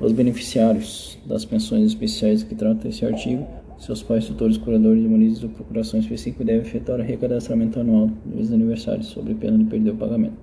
Os 0.00 0.12
beneficiários 0.12 1.18
das 1.24 1.44
pensões 1.44 1.86
especiais 1.86 2.42
que 2.42 2.54
trata 2.54 2.88
esse 2.88 3.04
artigo 3.04 3.46
seus 3.78 4.02
pais, 4.02 4.26
tutores, 4.26 4.56
curadores 4.56 5.04
e 5.04 5.08
munizes 5.08 5.40
de 5.40 5.48
procuração 5.48 6.00
específica 6.00 6.44
devem 6.44 6.62
efetuar 6.62 7.00
recadastramento 7.00 7.78
anual 7.78 8.10
dos 8.24 8.52
aniversários, 8.52 9.06
sob 9.06 9.34
pena 9.34 9.58
de 9.58 9.64
perder 9.64 9.90
o 9.90 9.96
pagamento. 9.96 10.36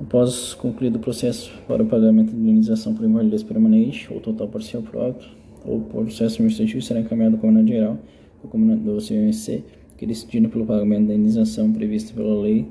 Após 0.00 0.54
concluído 0.54 0.96
o 0.96 0.98
processo 0.98 1.52
para 1.66 1.82
o 1.82 1.86
pagamento 1.86 2.30
de 2.30 2.36
indenização 2.36 2.94
por 2.94 3.04
invalidez 3.04 3.42
permanente 3.42 4.12
ou 4.12 4.20
total 4.20 4.48
parcial 4.48 4.82
por 4.82 5.00
auto, 5.00 5.26
ou 5.64 5.80
processo 5.80 6.36
administrativo, 6.36 6.80
será 6.82 7.00
encaminhado 7.00 7.36
ao 7.36 7.40
comandante 7.40 7.72
geral 7.72 7.98
do, 8.42 8.48
comandante 8.48 8.82
do 8.82 8.98
CMC, 8.98 9.64
que 9.96 10.06
decidindo 10.06 10.48
pelo 10.48 10.64
pagamento 10.64 11.08
da 11.08 11.14
indenização 11.14 11.72
prevista 11.72 12.14
pela 12.14 12.40
lei, 12.40 12.66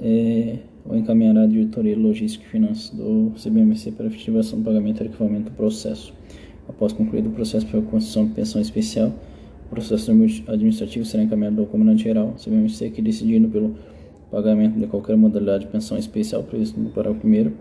é, 0.00 0.58
ou 0.84 0.96
encaminhará 0.96 1.42
a 1.42 1.46
diretoria 1.46 1.96
logística 1.96 2.44
e 2.44 2.48
finanças 2.48 2.90
do 2.90 3.32
CBMC 3.42 3.92
para 3.92 4.06
efetivação 4.06 4.58
do 4.58 4.64
pagamento 4.64 5.02
e 5.02 5.06
arquivamento 5.06 5.50
do 5.50 5.56
processo. 5.56 6.12
Após 6.68 6.92
concluído 6.92 7.28
o 7.28 7.32
processo 7.32 7.66
para 7.66 7.80
concessão 7.82 8.26
de 8.26 8.32
pensão 8.32 8.60
especial, 8.60 9.12
o 9.66 9.70
processo 9.70 10.10
administrativo 10.46 11.04
será 11.04 11.22
encaminhado 11.22 11.60
ao 11.60 11.66
comandante 11.66 12.04
geral, 12.04 12.34
CMC, 12.42 12.90
que 12.90 13.02
decidindo 13.02 13.48
pelo 13.48 13.74
pagamento 14.30 14.78
de 14.78 14.86
qualquer 14.86 15.16
modalidade 15.16 15.66
de 15.66 15.70
pensão 15.70 15.98
especial 15.98 16.42
previsto 16.42 16.80
no 16.80 16.90
parágrafo 16.90 17.26
1 17.26 17.52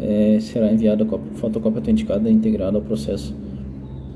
é, 0.00 0.38
será 0.40 0.72
enviada 0.72 1.04
a 1.04 1.36
fotocópia 1.36 1.78
autenticada 1.78 2.28
e 2.28 2.32
integrada 2.32 2.76
ao 2.76 2.82
processo 2.82 3.34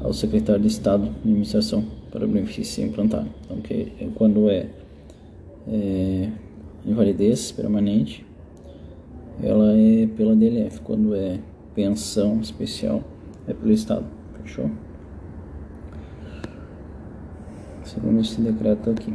ao 0.02 0.12
secretário 0.12 0.62
de 0.62 0.68
Estado 0.68 1.04
de 1.04 1.10
Administração 1.20 1.84
para 2.10 2.24
o 2.24 2.28
benefício 2.28 2.74
ser 2.74 2.86
implantado. 2.86 3.28
Então, 3.44 3.58
que, 3.58 3.92
é 4.00 4.08
quando 4.14 4.48
é, 4.48 4.66
é 5.68 6.28
invalidez 6.86 7.52
permanente, 7.52 8.24
ela 9.42 9.72
é 9.76 10.06
pela 10.16 10.34
DLF. 10.34 10.80
Quando 10.80 11.14
é 11.14 11.38
pensão 11.74 12.40
especial, 12.40 13.02
é 13.48 13.54
pelo 13.54 13.72
Estado. 13.72 14.06
Fechou? 14.42 14.70
Segundo 17.84 18.20
esse 18.20 18.40
decreto 18.40 18.90
aqui. 18.90 19.12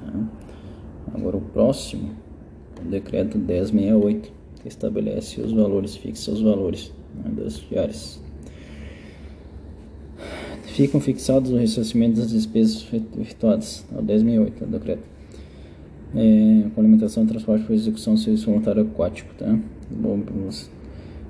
Tá? 0.00 0.12
Agora 1.14 1.36
o 1.36 1.40
próximo, 1.40 2.10
o 2.84 2.88
decreto 2.88 3.38
1068, 3.38 4.32
que 4.60 4.68
estabelece 4.68 5.40
os 5.40 5.52
valores, 5.52 5.96
fixa 5.96 6.32
os 6.32 6.40
valores 6.40 6.92
né, 7.14 7.30
das 7.30 7.54
diárias. 7.56 8.20
Ficam 10.64 11.00
fixados 11.00 11.50
o 11.50 11.56
ressarcimento 11.56 12.16
das 12.16 12.30
despesas 12.30 12.86
efetuadas, 13.20 13.84
é 13.94 13.98
o 13.98 14.02
1068, 14.02 14.64
o 14.64 14.66
decreto. 14.66 15.12
É, 16.14 16.68
com 16.74 16.80
alimentação 16.80 17.26
transporte 17.26 17.64
para 17.64 17.74
execução 17.74 18.16
serviço 18.16 18.46
voluntário 18.46 18.82
aquático, 18.82 19.32
tá? 19.34 19.58
Bom, 19.90 20.20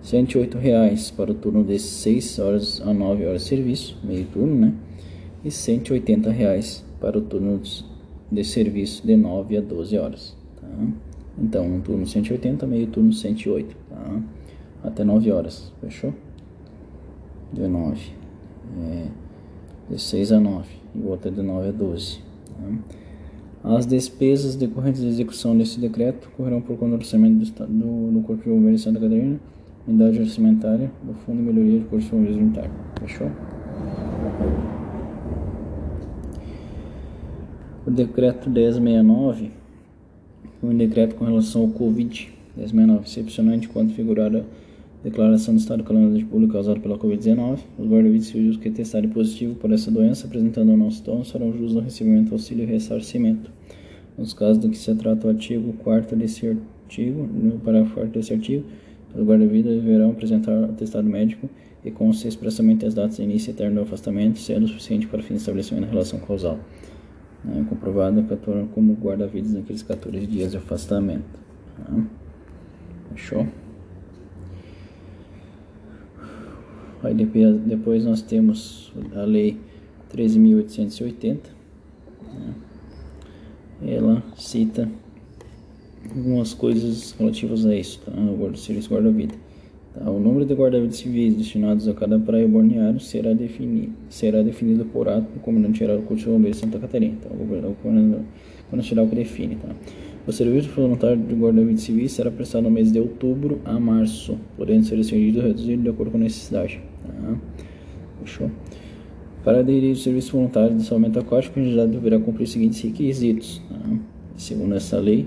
108 0.03 0.59
reais 0.59 1.13
para 1.13 1.31
o 1.31 1.35
turno 1.35 1.63
de 1.63 1.79
6 1.79 2.39
horas 2.41 2.81
a 2.81 2.93
9 2.93 3.25
horas 3.25 3.43
de 3.43 3.49
serviço, 3.49 3.97
meio 4.03 4.27
turno, 4.27 4.55
né? 4.55 4.75
E 5.45 5.51
180 5.51 6.31
reais 6.31 6.85
para 7.01 7.17
o 7.17 7.23
turno 7.23 7.61
de 8.31 8.45
serviço 8.45 9.07
de 9.07 9.17
9 9.17 9.57
a 9.57 9.61
12 9.61 9.97
horas, 9.97 10.37
tá? 10.61 10.69
Então, 11.39 11.67
um 11.67 11.81
turno 11.81 12.05
180, 12.05 12.67
meio 12.67 12.89
turno 12.89 13.13
108, 13.13 13.77
tá? 13.89 14.23
Até 14.83 15.05
9 15.05 15.31
horas, 15.31 15.73
fechou? 15.81 16.13
De 17.53 17.67
9, 17.69 18.01
é, 18.81 19.07
de 19.89 20.01
6 20.01 20.33
a 20.33 20.41
9 20.41 20.67
e 20.97 20.99
o 20.99 21.09
outro 21.11 21.29
é 21.29 21.33
de 21.33 21.43
9 21.43 21.69
a 21.69 21.73
12, 21.73 22.19
tá? 22.49 23.77
As 23.77 23.87
despesas 23.87 24.57
decorrentes 24.57 25.03
da 25.03 25.07
execução 25.07 25.57
desse 25.57 25.79
decreto 25.79 26.29
correrão 26.37 26.61
por 26.61 26.77
conta 26.77 26.97
do 26.97 26.97
orçamento 26.97 27.45
do, 27.45 27.67
do, 27.69 28.13
do 28.13 28.21
Corpo 28.23 28.43
de 28.43 28.51
Bombeiros 28.51 28.81
de 28.81 28.85
Santa 28.85 28.99
Catarina 28.99 29.39
unidade 29.87 30.21
orçamentária 30.21 30.91
do 31.03 31.15
Fundo 31.15 31.39
de 31.39 31.43
Melhoria 31.43 31.79
de 31.81 31.85
Curso 31.87 32.15
Militar. 32.15 32.71
Fechou? 33.01 33.31
O 37.85 37.91
decreto 37.91 38.49
1069 38.49 39.51
foi 40.61 40.71
um 40.71 40.77
decreto 40.77 41.17
com 41.17 41.25
relação 41.25 41.63
ao 41.63 41.69
Covid. 41.69 42.33
1069, 42.57 43.05
excepcionante 43.07 43.69
quando 43.69 43.93
figurar 43.93 44.35
a 44.37 44.43
declaração 45.03 45.55
de 45.55 45.63
estado 45.63 45.79
de 45.79 45.89
calamidade 45.89 46.25
pública 46.27 46.53
causada 46.53 46.79
pela 46.79 46.97
Covid-19. 46.97 47.59
Os 47.79 47.89
guarda-vidas 47.89 48.27
civis 48.27 48.57
que 48.57 48.71
testarem 48.71 49.11
positivo 49.11 49.57
por 49.57 49.73
essa 49.73 49.91
doença, 49.91 50.27
apresentando 50.27 50.71
ou 50.71 50.77
não 50.77 50.91
sintomas, 50.91 51.29
serão 51.29 51.51
justos 51.53 51.75
no 51.75 51.81
recebimento 51.81 52.33
auxílio 52.33 52.63
e 52.63 52.67
ressarcimento. 52.67 53.51
Nos 54.17 54.33
casos 54.33 54.59
do 54.59 54.69
que 54.69 54.77
se 54.77 54.95
trata 54.95 55.27
o 55.27 55.31
artigo 55.31 55.73
4 55.83 56.17
desse 56.17 56.47
artigo, 56.47 57.27
no 57.27 57.59
parágrafo 57.59 57.95
4 57.95 58.13
desse 58.13 58.33
artigo, 58.33 58.65
os 59.15 59.27
guarda-vidas 59.27 59.83
deverão 59.83 60.11
apresentar 60.11 60.65
atestado 60.65 61.09
médico 61.09 61.49
e 61.85 61.91
conste 61.91 62.29
expressamente 62.29 62.87
as 62.87 62.95
datas 62.95 63.17
de 63.17 63.23
início 63.23 63.51
e 63.51 63.55
término 63.55 63.81
do 63.81 63.87
afastamento, 63.87 64.39
sendo 64.39 64.67
suficiente 64.69 65.07
para 65.07 65.23
fim 65.23 65.35
de 65.35 65.41
estabelecimento 65.41 65.85
da 65.85 65.91
relação 65.91 66.19
causal. 66.21 66.59
É 67.45 67.63
comprovado 67.65 68.23
que 68.23 68.33
atuam 68.33 68.69
como 68.69 68.95
guarda-vidas 68.95 69.53
naqueles 69.53 69.83
14 69.83 70.27
dias 70.27 70.53
de 70.53 70.59
afastamento. 70.59 71.41
Tá? 71.77 72.05
Fechou? 73.11 73.47
Aí 77.03 77.15
depois 77.15 78.05
nós 78.05 78.23
temos 78.23 78.93
a 79.17 79.23
lei 79.23 79.59
13.880. 80.15 81.39
Né? 82.23 82.55
Ela 83.85 84.23
cita 84.37 84.89
algumas 86.17 86.55
coisas 86.55 87.15
relativas 87.19 87.65
a 87.67 87.75
isso, 87.75 88.01
tá? 88.05 88.13
Guarda 88.13 88.57
serviço 88.57 88.93
guarda-vida. 88.93 89.35
Tá? 89.95 90.11
O 90.11 90.19
número 90.21 90.45
de 90.45 90.55
guarda-vidas 90.55 90.97
civis 90.97 91.35
destinados 91.35 91.89
a 91.89 91.95
cada 91.95 92.19
praia 92.19 92.47
balneário 92.47 93.01
será 93.01 93.33
definido, 93.33 93.93
será 94.09 94.43
definido 94.43 94.85
por 94.85 95.09
ato 95.09 95.31
do 95.33 95.41
comandante 95.41 95.81
geral 95.81 95.97
do 95.97 96.03
Corpo 96.03 96.23
de 96.23 96.29
Bombeiros 96.29 96.59
de 96.59 96.65
Santa 96.65 96.79
Catarina. 96.79 97.17
Tá? 97.23 97.29
O 97.31 97.75
comandante 97.83 98.25
geral 98.81 99.07
que 99.07 99.15
define, 99.15 99.57
tá? 99.57 99.69
O 100.27 100.33
serviço 100.33 100.69
voluntário 100.71 101.19
de 101.19 101.35
guarda-vida 101.35 101.79
civil 101.79 102.09
será 102.09 102.31
prestado 102.31 102.63
no 102.63 102.71
mês 102.71 102.93
de 102.93 103.01
outubro 103.01 103.61
a 103.65 103.79
março, 103.81 104.39
podendo 104.57 104.85
ser 104.85 104.99
estendido 104.99 105.41
ou 105.41 105.47
reduzido 105.47 105.83
de 105.83 105.89
acordo 105.89 106.13
com 106.13 106.19
a 106.19 106.21
necessidade. 106.21 106.81
Tá? 107.05 107.37
Fechou? 108.21 108.51
Para 109.43 109.59
aderir 109.59 109.91
ao 109.91 109.97
serviço 109.97 110.37
voluntário 110.37 110.77
de 110.77 110.85
salvamento 110.85 111.19
aquático, 111.19 111.59
o 111.59 111.63
candidato 111.63 111.89
deverá 111.89 112.21
cumprir 112.21 112.45
os 112.45 112.53
seguintes 112.53 112.81
requisitos. 112.81 113.61
Tá? 113.69 113.99
Segundo 114.37 114.77
essa 114.77 114.97
lei, 115.01 115.27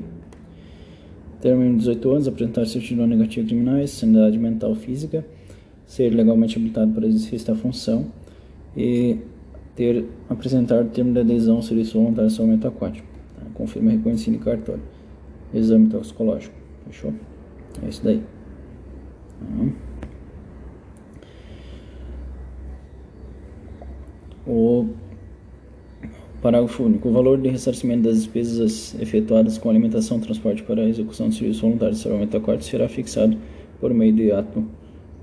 ter 1.45 1.55
menos 1.55 1.83
de 1.83 1.89
18 1.89 2.11
anos, 2.11 2.27
apresentar 2.27 2.65
certidão 2.65 3.05
negativa 3.05 3.45
criminais, 3.45 3.91
sanidade 3.91 4.37
mental 4.37 4.73
física, 4.75 5.25
ser 5.85 6.09
legalmente 6.09 6.57
habilitado 6.57 6.91
para 6.91 7.05
exercício 7.05 7.47
da 7.47 7.55
função 7.55 8.07
e 8.75 9.17
ter 9.75 10.05
apresentar 10.29 10.83
termo 10.85 11.13
de 11.13 11.19
adesão 11.19 11.57
ao 11.57 11.61
serviço 11.61 11.99
voluntário 11.99 12.29
de 12.29 12.35
salvamento 12.35 12.67
aquático 12.67 13.15
confirma 13.55 13.91
reconhecido 13.91 14.35
em 14.35 14.39
cartório. 14.39 14.83
Exame 15.53 15.87
toxicológico. 15.87 16.53
Fechou? 16.85 17.13
É 17.83 17.89
isso 17.89 18.03
daí. 18.03 18.21
Uhum. 19.41 19.73
O 24.47 24.87
parágrafo 26.45 26.83
único. 26.83 27.09
O 27.09 27.11
valor 27.11 27.39
de 27.39 27.49
ressarcimento 27.49 28.03
das 28.03 28.17
despesas 28.17 28.95
efetuadas 29.01 29.57
com 29.57 29.67
alimentação, 29.67 30.19
transporte 30.19 30.61
para 30.61 30.83
a 30.83 30.87
execução 30.87 31.29
do 31.29 31.33
serviço 31.33 31.61
voluntário 31.61 31.95
de 31.95 31.99
salvamento 31.99 32.37
aquático 32.37 32.65
será 32.65 32.87
fixado 32.87 33.35
por 33.79 33.91
meio 33.91 34.13
de 34.13 34.31
ato 34.31 34.63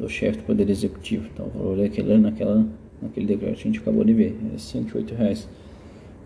do 0.00 0.08
chefe 0.08 0.38
do 0.38 0.44
Poder 0.44 0.68
Executivo. 0.68 1.28
Então, 1.32 1.46
o 1.54 1.58
valor 1.58 1.78
é 1.78 1.84
aquele, 1.84 2.18
naquela, 2.18 2.66
naquele 3.00 3.26
decreto 3.26 3.54
que 3.54 3.60
a 3.60 3.64
gente 3.66 3.78
acabou 3.78 4.02
de 4.02 4.12
ver. 4.12 4.36
É 4.52 4.58
108 4.58 5.14
reais 5.14 5.48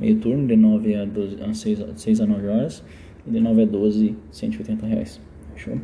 meio 0.00 0.16
turno, 0.16 0.46
de 0.46 0.56
9 0.56 0.94
a, 0.94 1.04
12, 1.04 1.42
a 1.42 1.52
6, 1.52 1.78
6 1.94 2.20
a 2.22 2.26
9 2.26 2.48
horas, 2.48 2.82
e 3.26 3.30
de 3.30 3.38
9 3.38 3.62
a 3.62 3.66
12, 3.66 4.14
180 4.32 4.86
reais. 4.86 5.20
Fechou? 5.54 5.78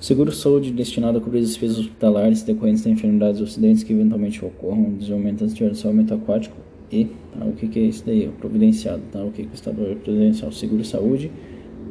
Seguro 0.00 0.32
saúde 0.32 0.72
destinado 0.72 1.18
a 1.18 1.20
cobrir 1.20 1.38
as 1.38 1.50
despesas 1.50 1.78
hospitalares 1.78 2.42
decorrentes 2.42 2.82
de 2.82 2.90
enfermidades 2.90 3.40
ou 3.40 3.46
acidentes 3.46 3.84
que 3.84 3.92
eventualmente 3.92 4.44
ocorram, 4.44 4.94
desenvolvimento 4.94 5.44
antiaerossol 5.44 5.94
aquático 6.10 6.71
e 6.92 7.06
tá, 7.06 7.44
o 7.44 7.52
que, 7.52 7.68
que 7.68 7.78
é 7.78 7.82
isso 7.82 8.04
daí? 8.04 8.28
O 8.28 8.32
providenciado, 8.32 9.02
tá? 9.10 9.24
O 9.24 9.30
que, 9.30 9.44
que 9.44 9.52
o 9.52 9.54
Estado 9.54 9.82
vai 9.82 9.94
providenciar? 9.94 10.50
O 10.50 10.52
seguro 10.52 10.84
saúde, 10.84 11.30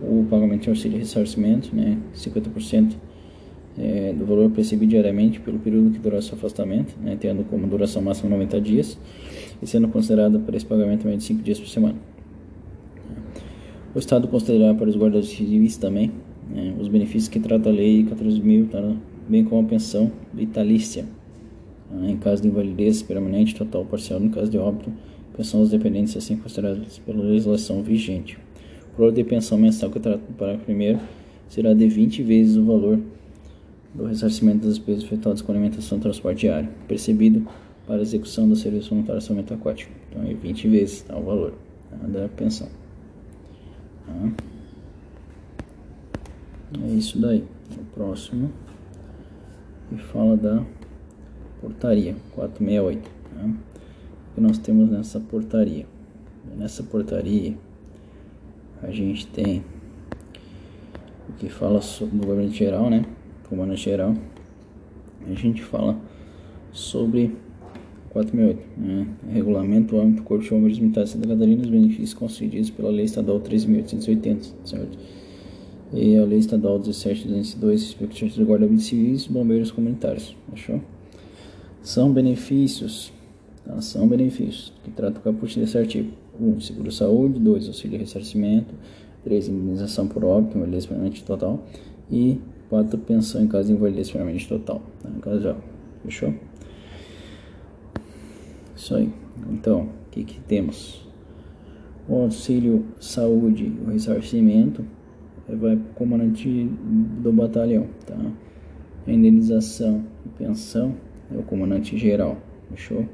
o 0.04 0.26
pagamento 0.30 0.64
de 0.64 0.70
auxílio 0.70 0.98
e 0.98 1.00
ressarcimento, 1.00 1.76
né? 1.76 1.98
50% 2.16 2.94
é, 3.78 4.14
do 4.14 4.26
valor 4.26 4.50
percebido 4.52 4.90
diariamente 4.90 5.40
pelo 5.40 5.58
período 5.60 5.92
que 5.92 6.00
durar 6.00 6.22
seu 6.22 6.36
afastamento, 6.36 6.96
né? 7.02 7.18
Tendo 7.20 7.44
como 7.44 7.66
duração 7.68 8.02
máxima 8.02 8.30
90 8.30 8.62
dias 8.62 8.98
e 9.62 9.68
sendo 9.68 9.88
considerado 9.88 10.40
para 10.40 10.56
esse 10.56 10.66
pagamento 10.66 11.06
médio 11.06 11.20
de 11.20 11.26
5 11.26 11.42
dias 11.42 11.60
por 11.60 11.68
semana. 11.68 11.96
O 13.94 14.00
Estado 14.00 14.28
considerará 14.28 14.74
para 14.74 14.88
os 14.88 14.96
guardas 14.96 15.28
civis 15.28 15.76
também 15.78 16.12
né, 16.52 16.76
os 16.80 16.88
benefícios 16.88 17.30
que 17.30 17.40
trata 17.40 17.70
a 17.70 17.72
Lei 17.72 18.04
14.000, 18.04 18.70
tá, 18.70 18.96
bem 19.28 19.44
como 19.44 19.66
a 19.66 19.70
pensão 19.70 20.12
vitalícia, 20.34 21.06
em 22.04 22.18
caso 22.18 22.42
de 22.42 22.48
invalidez 22.48 23.02
permanente, 23.02 23.56
total 23.56 23.82
ou 23.82 23.88
parcial, 23.88 24.20
no 24.20 24.30
caso 24.30 24.50
de 24.50 24.58
óbito, 24.58 24.92
pensão 25.36 25.60
aos 25.60 25.70
dependentes 25.70 26.16
assim 26.16 26.38
consideradas 26.38 27.00
pela 27.00 27.24
legislação 27.24 27.82
vigente. 27.82 28.38
O 28.94 28.98
valor 28.98 29.14
de 29.14 29.24
pensão 29.24 29.58
mensal 29.58 29.90
que 29.90 30.00
trata 30.00 30.18
do 30.18 30.34
parágrafo 30.34 30.66
primeiro 30.66 31.00
será 31.50 31.74
de 31.74 31.88
20 31.88 32.24
vezes 32.24 32.56
o 32.56 32.64
valor 32.64 33.00
do 33.94 34.06
ressarcimento 34.06 34.66
das 34.66 34.76
despesas 34.76 35.04
efetuadas 35.04 35.42
com 35.42 35.52
alimentação 35.52 35.98
e 35.98 36.02
transporte 36.02 36.42
diário, 36.42 36.70
percebido 36.88 37.46
para 37.86 38.02
execução 38.02 38.48
do 38.48 38.56
serviço 38.56 38.90
voluntário 38.92 39.20
de 39.20 39.28
salvamento 39.28 39.54
aquático. 39.54 39.92
Então 40.10 40.24
é 40.24 40.34
20 40.34 40.68
vezes 40.70 41.02
tá, 41.02 41.18
o 41.18 41.24
valor 41.24 41.54
tá, 41.90 42.08
da 42.08 42.30
pensão. 42.30 42.70
Tá. 44.06 44.32
É 46.84 46.94
isso 46.94 47.20
daí. 47.20 47.44
O 47.78 47.84
próximo 47.94 48.52
que 49.90 49.98
fala 49.98 50.38
da 50.38 50.64
portaria 51.62 52.16
468. 52.34 53.10
Tá? 53.34 53.46
O 53.46 54.36
que 54.36 54.42
nós 54.42 54.58
temos 54.58 54.90
nessa 54.90 55.20
portaria? 55.20 55.86
Nessa 56.58 56.84
portaria 56.84 57.56
a 58.82 58.92
gente 58.92 59.28
tem 59.28 59.64
o 61.30 61.34
que 61.34 61.48
fala 61.48 61.82
sobre 61.82 62.18
o 62.18 62.20
governo 62.20 62.52
geral, 62.52 62.90
né? 62.90 63.06
Comandante 63.48 63.84
geral. 63.84 64.16
A 65.28 65.34
gente 65.34 65.62
fala 65.62 65.98
sobre 66.72 67.36
468. 68.10 68.60
Né? 68.78 69.08
Regulamento 69.32 70.00
âmbito 70.00 70.24
Corpo 70.24 70.44
de 70.44 70.50
Bombeiros 70.50 70.80
Militar 70.80 71.04
de 71.04 71.12
Santa 71.12 71.28
Catarina 71.28 71.62
os 71.62 71.70
benefícios 71.70 72.14
concedidos 72.14 72.70
pela 72.70 72.90
Lei 72.90 73.06
Estadual 73.06 73.40
13.880, 73.40 74.54
certo? 74.66 74.98
E 75.94 76.18
a 76.18 76.26
Lei 76.26 76.40
Estadual 76.40 76.80
17.202, 76.80 77.72
respectivamente 77.72 78.40
do 78.40 78.46
Guarda-Vida 78.46 78.82
Civis 78.82 79.26
e 79.26 79.30
Bombeiros 79.32 79.72
Comunitários, 79.72 80.36
fechou? 80.50 80.82
São 81.84 82.12
benefícios, 82.12 83.12
tá? 83.66 83.82
São 83.82 84.08
benefícios 84.08 84.72
que 84.84 84.92
tratam 84.92 85.20
o 85.20 85.24
caput 85.24 85.60
desse 85.60 85.78
artigo. 85.78 86.12
1. 86.40 86.48
Um, 86.48 86.60
seguro-saúde. 86.60 87.40
2. 87.40 87.68
Auxílio 87.68 88.00
ressarcimento. 88.00 88.74
3. 89.24 89.50
Indenização 89.50 90.08
por 90.08 90.24
óbito, 90.24 90.58
invalidez 90.58 90.86
permanente 90.86 91.24
total. 91.24 91.64
E 92.10 92.40
4. 92.70 92.98
Pensão 93.00 93.44
em 93.44 93.48
caso 93.48 93.68
de 93.68 93.74
invalidez 93.74 94.12
permanente 94.12 94.48
total, 94.48 94.82
tá? 95.02 95.10
No 95.10 95.20
caso 95.20 95.50
óbito, 95.50 95.64
fechou? 96.04 96.34
Isso 98.76 98.96
aí. 98.96 99.12
Então, 99.50 99.82
o 99.82 100.10
que, 100.12 100.24
que 100.24 100.40
temos? 100.42 101.08
O 102.08 102.16
auxílio 102.16 102.86
saúde, 103.00 103.72
o 103.86 103.92
ressarcimento 103.92 104.86
vai 105.48 105.76
para 105.76 105.92
o 105.92 105.94
comandante 105.96 106.70
do 107.22 107.32
batalhão, 107.32 107.88
tá? 108.06 108.18
A 109.08 109.12
indenização 109.12 110.04
e 110.26 110.30
pensão 110.30 110.96
é 111.34 111.38
o 111.38 111.44
comandante 111.44 111.98
geral, 111.98 112.38
fechou? 112.70 113.06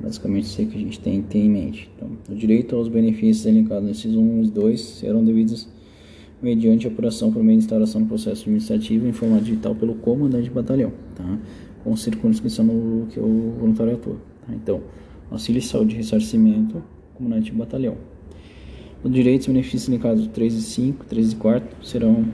Basicamente 0.00 0.44
isso 0.44 0.60
aí 0.60 0.66
que 0.66 0.76
a 0.76 0.80
gente 0.80 1.00
tem, 1.00 1.22
tem 1.22 1.46
em 1.46 1.50
mente. 1.50 1.90
Então, 1.96 2.10
o 2.28 2.34
direito 2.34 2.74
aos 2.76 2.88
benefícios 2.88 3.46
elencados 3.46 3.88
nesses 3.88 4.14
1 4.14 4.42
e 4.42 4.50
2 4.50 4.80
serão 4.80 5.24
devidos 5.24 5.68
mediante 6.42 6.86
apuração 6.86 7.32
por 7.32 7.42
meio 7.42 7.58
de 7.58 7.64
instauração 7.64 8.02
do 8.02 8.08
processo 8.08 8.42
administrativo 8.42 9.06
em 9.06 9.12
forma 9.12 9.40
digital 9.40 9.74
pelo 9.74 9.94
comandante 9.94 10.44
de 10.44 10.50
batalhão, 10.50 10.92
tá? 11.14 11.38
Com 11.82 11.96
circunscrição 11.96 12.64
no 12.64 13.06
que 13.06 13.18
o 13.18 13.54
voluntário 13.58 13.94
atua. 13.94 14.16
Tá? 14.46 14.54
Então, 14.54 14.82
auxílio 15.30 15.60
de 15.60 15.66
saúde 15.66 15.94
e 15.94 15.98
ressarcimento, 15.98 16.82
comandante 17.14 17.50
de 17.50 17.56
batalhão. 17.56 17.96
Os 19.02 19.12
direitos 19.12 19.46
e 19.46 19.50
benefícios 19.50 19.98
caso 20.00 20.28
3 20.28 20.54
e 20.54 20.62
5, 20.62 21.04
3 21.06 21.32
e 21.32 21.36
4 21.36 21.86
serão 21.86 22.24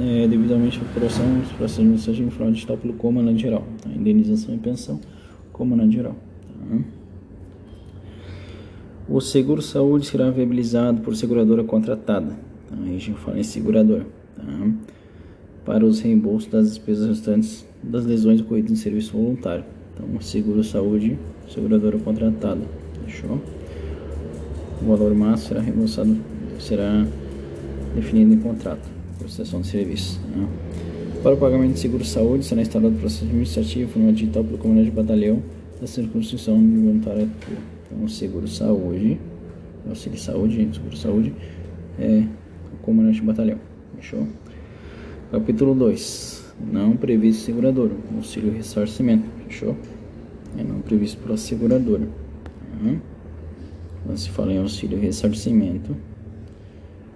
é, 0.00 0.26
devidamente 0.26 0.80
apuração 0.80 1.40
dos 1.40 1.52
processos 1.52 2.18
em 2.18 2.30
forma 2.30 2.52
digital 2.52 2.76
pelo 2.78 2.94
comandante 2.94 3.42
geral. 3.42 3.64
Tá? 3.82 3.90
Indenização 3.90 4.54
e 4.54 4.58
pensão, 4.58 4.98
comandante 5.52 5.96
geral. 5.96 6.16
Tá? 6.42 6.78
O 9.08 9.20
seguro 9.20 9.60
saúde 9.60 10.06
será 10.06 10.30
viabilizado 10.30 11.02
por 11.02 11.14
seguradora 11.14 11.62
contratada. 11.62 12.30
Tá? 12.68 12.76
Aí 12.82 12.96
a 12.96 12.98
gente 12.98 13.18
fala 13.18 13.38
em 13.38 13.42
segurador. 13.42 14.04
Tá? 14.36 14.42
Para 15.64 15.84
os 15.84 16.00
reembolsos 16.00 16.50
das 16.50 16.70
despesas 16.70 17.06
restantes 17.06 17.66
das 17.82 18.06
lesões 18.06 18.40
ocorridas 18.40 18.72
em 18.72 18.76
serviço 18.76 19.12
voluntário. 19.12 19.64
Então, 19.94 20.20
seguro 20.20 20.64
saúde, 20.64 21.18
seguradora 21.48 21.98
contratada. 21.98 22.62
Fechou? 23.04 23.38
O 24.80 24.86
valor 24.86 25.14
máximo 25.14 25.48
será 25.48 25.60
reembolsado, 25.60 26.16
será 26.58 27.06
definido 27.94 28.32
em 28.32 28.38
contrato, 28.38 28.88
prestação 29.20 29.60
de 29.60 29.68
serviço. 29.68 30.20
Né? 30.34 30.48
Para 31.22 31.34
o 31.34 31.36
pagamento 31.36 31.74
de 31.74 31.80
seguro 31.80 32.04
saúde, 32.04 32.44
será 32.44 32.62
instalado 32.62 32.94
processo 32.96 33.24
administrativo 33.24 33.92
forma 33.92 34.12
digital 34.12 34.42
pelo 34.42 34.58
comandante 34.58 34.86
de 34.86 34.96
batalhão 34.96 35.42
da 35.80 35.86
circunscrição 35.86 36.58
de 36.58 36.76
voluntário. 36.76 37.30
Então, 37.86 38.08
seguro 38.08 38.48
saúde, 38.48 39.18
auxílio 39.88 40.18
saúde, 40.18 40.68
seguro 40.72 40.96
saúde, 40.96 41.34
é 41.98 42.24
o 42.72 42.76
comandante 42.82 43.20
de 43.20 43.26
batalhão. 43.26 43.58
Fechou? 43.96 44.26
Capítulo 45.30 45.74
2 45.74 46.40
não 46.60 46.96
previsto 46.96 47.42
seguradora, 47.42 47.92
auxílio 48.14 48.52
ressarcimento, 48.52 49.24
fechou? 49.46 49.76
É 50.58 50.62
não 50.62 50.80
previsto 50.80 51.18
para 51.22 51.34
a 51.34 51.36
seguradora. 51.36 52.04
Tá? 52.04 52.96
Quando 54.04 54.18
se 54.18 54.30
fala 54.30 54.52
em 54.52 54.58
auxílio 54.58 54.98
ressarcimento, 54.98 55.96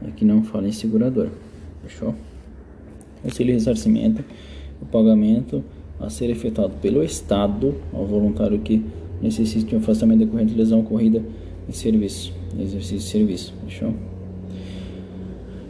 aqui 0.06 0.24
não 0.24 0.42
fala 0.42 0.68
em 0.68 0.72
seguradora, 0.72 1.30
fechou? 1.84 2.14
Auxílio 3.24 3.54
ressarcimento, 3.54 4.24
o 4.80 4.86
pagamento 4.86 5.64
a 6.00 6.10
ser 6.10 6.30
efetuado 6.30 6.74
pelo 6.82 7.02
Estado 7.02 7.74
ao 7.92 8.06
voluntário 8.06 8.58
que 8.58 8.84
necessite 9.22 9.64
de 9.64 9.74
um 9.74 9.78
afastamento 9.78 10.18
decorrente 10.18 10.52
de 10.52 10.58
lesão 10.58 10.80
ocorrida 10.80 11.22
em 11.68 11.72
serviço, 11.72 12.32
exercício 12.58 12.98
de 12.98 13.04
serviço, 13.04 13.54
fechou? 13.64 13.94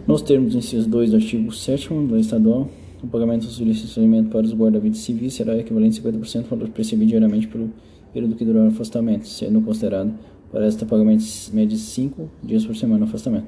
Nos 0.06 0.22
termos 0.22 0.52
do 0.52 0.58
inciso 0.58 0.88
2 0.88 1.10
do 1.10 1.16
artigo 1.16 1.52
7 1.52 1.88
da 1.88 2.12
Lei 2.12 2.20
Estadual 2.20 2.68
o 3.04 3.06
pagamento 3.06 3.46
do 3.46 3.64
licenciamento 3.64 4.30
para 4.30 4.46
os 4.46 4.54
guarda-vidas 4.54 4.98
civis 4.98 5.34
será 5.34 5.56
equivalente 5.58 6.00
a 6.00 6.02
50% 6.02 6.42
do 6.42 6.48
valor 6.48 6.68
percebido 6.70 7.10
diariamente 7.10 7.46
pelo 7.46 7.70
período 8.14 8.34
que 8.34 8.44
durar 8.46 8.64
o 8.64 8.68
afastamento, 8.68 9.28
sendo 9.28 9.60
considerado 9.60 10.14
para 10.50 10.64
esta 10.64 10.86
pagamento 10.86 11.22
médio 11.52 11.76
de 11.76 11.82
5 11.82 12.30
dias 12.42 12.64
por 12.64 12.74
semana 12.74 13.00
no 13.00 13.04
afastamento. 13.04 13.46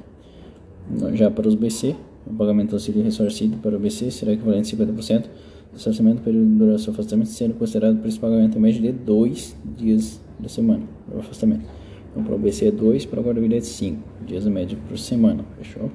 Já 1.14 1.31
para 1.31 1.48
os 1.48 1.55
BC, 1.55 1.96
o 2.27 2.35
pagamento 2.35 2.71
do 2.71 2.77
auxílio 2.77 3.03
ressarcido 3.03 3.57
para 3.59 3.77
o 3.77 3.79
BC 3.79 4.11
será 4.11 4.33
equivalente 4.33 4.75
a 4.75 4.79
50% 4.79 5.23
do 5.23 5.29
ressarcimento 5.73 6.17
do 6.17 6.23
período 6.23 6.47
de 6.47 6.55
duração 6.55 6.93
do 6.93 7.01
afastamento, 7.01 7.29
sendo 7.31 7.55
considerado 7.55 7.99
por 7.99 8.09
esse 8.09 8.19
pagamento 8.19 8.59
em 8.59 8.61
média 8.61 8.81
de 8.81 8.93
dois 8.93 9.57
dias 9.77 10.21
da 10.39 10.49
semana 10.49 10.83
para 11.07 11.17
o 11.17 11.21
afastamento. 11.21 11.65
Então, 12.11 12.25
para 12.25 12.35
o 12.35 12.39
BC 12.39 12.69
é 12.69 12.71
2, 12.71 13.05
para 13.05 13.21
a 13.21 13.23
guarda-vida 13.23 13.57
é 13.57 13.61
5 13.61 14.01
dias 14.27 14.47
a 14.47 14.51
média 14.51 14.77
por 14.89 14.99
semana, 14.99 15.45
fechou? 15.59 15.91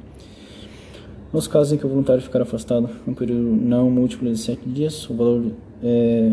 Nos 1.33 1.47
casos 1.47 1.73
em 1.73 1.77
que 1.77 1.85
o 1.85 1.89
voluntário 1.89 2.21
ficar 2.21 2.41
afastado 2.41 2.89
um 3.07 3.13
período 3.13 3.41
não 3.41 3.89
múltiplo 3.89 4.31
de 4.31 4.37
7 4.37 4.69
dias, 4.69 5.09
o 5.09 5.15
valor, 5.15 5.51
é, 5.81 6.31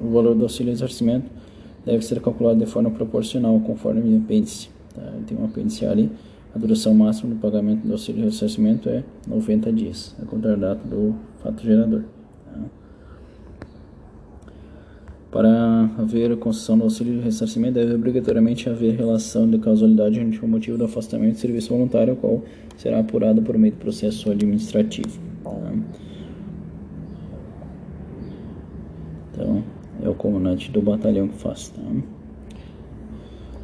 o 0.00 0.10
valor 0.10 0.34
do 0.34 0.42
auxílio 0.42 0.72
ressarcimento 0.72 1.30
deve 1.84 2.04
ser 2.04 2.20
calculado 2.20 2.58
de 2.58 2.66
forma 2.66 2.90
proporcional, 2.90 3.58
conforme 3.60 4.14
o 4.14 4.18
apêndice. 4.18 4.68
Tá? 4.94 5.02
Tem 5.26 5.38
um 5.38 5.44
apêndice 5.44 5.86
ali. 5.86 6.10
A 6.56 6.58
duração 6.58 6.94
máxima 6.94 7.34
do 7.34 7.38
pagamento 7.38 7.86
do 7.86 7.92
auxílio 7.92 8.24
ressarcimento 8.24 8.88
é 8.88 9.04
90 9.28 9.70
dias, 9.74 10.16
a 10.18 10.24
contar 10.24 10.54
a 10.54 10.56
data 10.56 10.88
do 10.88 11.14
fato 11.42 11.62
gerador. 11.62 12.04
Tá? 12.46 12.60
Para 15.30 15.90
haver 15.98 16.32
a 16.32 16.36
concessão 16.38 16.78
do 16.78 16.84
auxílio 16.84 17.18
de 17.18 17.20
ressarcimento, 17.20 17.74
deve 17.74 17.92
obrigatoriamente 17.92 18.70
haver 18.70 18.96
relação 18.96 19.46
de 19.50 19.58
causalidade 19.58 20.18
entre 20.18 20.42
o 20.42 20.48
motivo 20.48 20.78
do 20.78 20.84
afastamento 20.84 21.34
do 21.34 21.40
serviço 21.40 21.74
voluntário, 21.74 22.14
o 22.14 22.16
qual 22.16 22.42
será 22.78 23.00
apurado 23.00 23.42
por 23.42 23.58
meio 23.58 23.74
do 23.74 23.78
processo 23.78 24.30
administrativo. 24.30 25.20
Tá? 25.44 25.72
Então, 29.34 29.62
é 30.02 30.08
o 30.08 30.14
comandante 30.14 30.70
do 30.70 30.80
batalhão 30.80 31.28
que 31.28 31.36
faz. 31.36 31.68
Tá? 31.68 31.82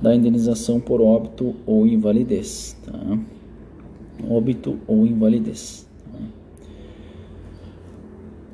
Da 0.02 0.14
indenização 0.14 0.80
por 0.80 1.00
óbito 1.00 1.54
ou 1.64 1.86
invalidez. 1.86 2.76
Tá? 2.84 3.18
Óbito 4.28 4.78
ou 4.86 5.06
invalidez. 5.06 5.88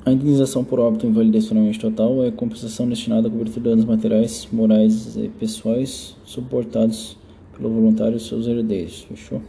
A 0.05 0.11
indenização 0.11 0.63
por 0.63 0.79
óbito 0.79 1.05
ou 1.05 1.11
invalidez 1.11 1.47
finalmente 1.47 1.79
total 1.79 2.23
é 2.23 2.31
compensação 2.31 2.87
destinada 2.87 3.27
a 3.27 3.31
cobertura 3.31 3.61
de 3.61 3.69
danos 3.69 3.85
materiais, 3.85 4.47
morais 4.51 5.15
e 5.17 5.27
pessoais 5.27 6.15
suportados 6.23 7.17
pelo 7.55 7.69
voluntário 7.69 8.17
e 8.17 8.19
seus 8.19 8.47
herdeiros. 8.47 9.03
Fechou? 9.03 9.41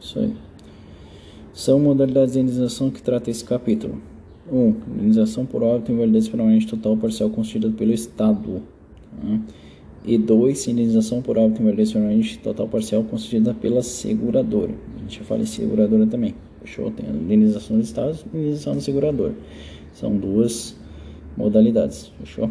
Isso 0.00 0.18
aí. 0.18 0.34
São 1.54 1.78
modalidades 1.80 2.34
de 2.34 2.40
indenização 2.40 2.90
que 2.90 3.02
trata 3.02 3.30
esse 3.30 3.44
capítulo. 3.44 4.00
1. 4.52 4.56
Um, 4.56 4.74
indenização 4.96 5.46
por 5.46 5.62
óbito 5.62 5.90
ou 5.90 5.96
invalidez 5.96 6.28
permanente 6.28 6.66
total 6.66 6.96
parcial 6.96 7.30
constituída 7.30 7.74
pelo 7.74 7.92
Estado. 7.92 8.62
Tá? 9.20 9.40
E 10.06 10.16
2. 10.16 10.68
Indenização 10.68 11.20
por 11.20 11.36
óbito 11.36 11.60
invalidez 11.60 11.92
total 12.36 12.68
parcial 12.68 13.02
constituída 13.02 13.52
pela 13.52 13.82
seguradora. 13.82 14.72
A 14.96 15.00
gente 15.00 15.18
já 15.18 15.24
fala 15.24 15.42
em 15.42 15.46
seguradora 15.46 16.06
também. 16.06 16.34
Fechou? 16.60 16.90
Tem 16.92 17.06
a 17.06 17.12
indenização 17.12 17.76
do 17.76 17.82
Estado 17.82 18.16
e 18.32 18.36
indenização 18.36 18.74
do 18.74 18.80
segurador. 18.80 19.32
São 19.92 20.16
duas 20.16 20.76
modalidades, 21.36 22.12
fechou? 22.20 22.50